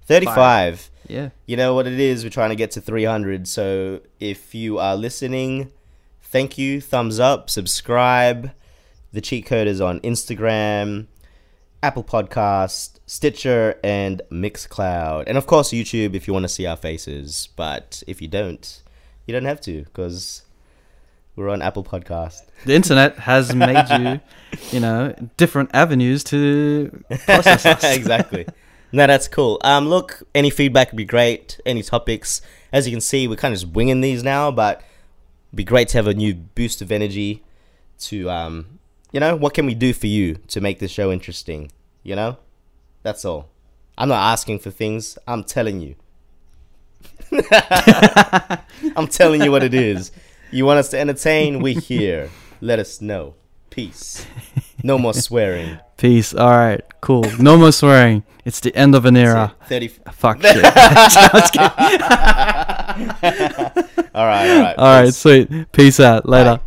35. 0.06 0.90
Yeah, 1.08 1.30
You 1.46 1.56
know 1.56 1.74
what 1.74 1.86
it 1.86 1.98
is? 1.98 2.22
We're 2.22 2.30
trying 2.30 2.50
to 2.50 2.56
get 2.56 2.70
to 2.72 2.80
300. 2.80 3.48
So 3.48 4.00
if 4.20 4.54
you 4.54 4.78
are 4.78 4.94
listening, 4.96 5.72
thank 6.22 6.56
you. 6.58 6.80
Thumbs 6.80 7.18
up, 7.18 7.50
subscribe. 7.50 8.52
The 9.12 9.20
Cheat 9.20 9.46
Coders 9.46 9.84
on 9.84 9.98
Instagram, 10.00 11.06
Apple 11.82 12.04
Podcast, 12.04 12.98
Stitcher, 13.06 13.78
and 13.82 14.22
Mixcloud. 14.30 15.24
And 15.26 15.38
of 15.38 15.46
course, 15.46 15.70
YouTube 15.70 16.14
if 16.14 16.26
you 16.26 16.34
want 16.34 16.44
to 16.44 16.48
see 16.48 16.66
our 16.66 16.76
faces. 16.76 17.48
But 17.56 18.02
if 18.06 18.20
you 18.20 18.28
don't, 18.28 18.82
you 19.26 19.32
don't 19.32 19.46
have 19.46 19.60
to 19.62 19.84
because 19.84 20.42
we're 21.36 21.48
on 21.48 21.62
Apple 21.62 21.84
Podcast. 21.84 22.42
the 22.66 22.74
internet 22.74 23.18
has 23.20 23.54
made 23.54 23.86
you, 23.90 24.20
you 24.70 24.80
know, 24.80 25.14
different 25.36 25.70
avenues 25.72 26.22
to 26.24 27.04
process 27.24 27.64
us. 27.64 27.84
exactly. 27.96 28.46
No, 28.92 29.06
that's 29.06 29.28
cool. 29.28 29.58
Um, 29.62 29.88
look, 29.88 30.22
any 30.34 30.50
feedback 30.50 30.90
would 30.90 30.96
be 30.96 31.04
great. 31.04 31.60
Any 31.64 31.82
topics, 31.82 32.42
as 32.72 32.86
you 32.86 32.92
can 32.92 33.00
see, 33.00 33.28
we're 33.28 33.36
kind 33.36 33.54
of 33.54 33.60
just 33.60 33.72
winging 33.72 34.00
these 34.00 34.22
now, 34.22 34.50
but 34.50 34.78
it'd 35.48 35.56
be 35.56 35.64
great 35.64 35.88
to 35.88 35.98
have 35.98 36.06
a 36.08 36.14
new 36.14 36.34
boost 36.34 36.82
of 36.82 36.92
energy. 36.92 37.44
To 38.00 38.30
um, 38.30 38.79
you 39.12 39.20
know, 39.20 39.36
what 39.36 39.54
can 39.54 39.66
we 39.66 39.74
do 39.74 39.92
for 39.92 40.06
you 40.06 40.36
to 40.48 40.61
make 40.61 40.78
this 40.78 40.90
show 40.90 41.12
interesting? 41.12 41.70
You 42.02 42.16
know, 42.16 42.38
that's 43.02 43.24
all. 43.24 43.50
I'm 43.98 44.08
not 44.08 44.32
asking 44.32 44.61
for 44.61 44.70
things. 44.70 45.18
I'm 45.26 45.44
telling 45.44 45.80
you. 45.80 45.96
I'm 48.96 49.06
telling 49.08 49.42
you 49.42 49.50
what 49.50 49.62
it 49.62 49.74
is. 49.74 50.11
You 50.50 50.66
want 50.66 50.78
us 50.78 50.88
to 50.90 50.98
entertain? 50.98 51.62
We 51.62 51.74
here. 51.74 52.30
Let 52.61 52.78
us 52.78 53.00
know. 53.00 53.34
Peace. 53.70 54.26
No 54.82 54.98
more 54.98 55.14
swearing. 55.14 55.78
Peace. 55.96 56.34
All 56.34 56.50
right, 56.50 56.80
cool. 57.00 57.24
No 57.38 57.56
more 57.56 57.72
swearing. 57.72 58.24
It's 58.44 58.61
the 58.61 58.74
end 58.74 58.94
of 58.94 59.04
an 59.04 59.16
era. 59.16 59.54
Thirty. 59.66 59.92
Ah, 60.06 60.11
fuck 60.11 60.42
shit. 60.42 60.56
All 64.12 64.26
right, 64.26 64.50
all 64.50 64.62
right. 64.62 64.74
All 64.76 64.84
right, 64.86 65.04
peace. 65.04 65.16
sweet. 65.16 65.72
Peace 65.72 66.00
out. 66.00 66.28
Later. 66.28 66.56
Bye. 66.56 66.62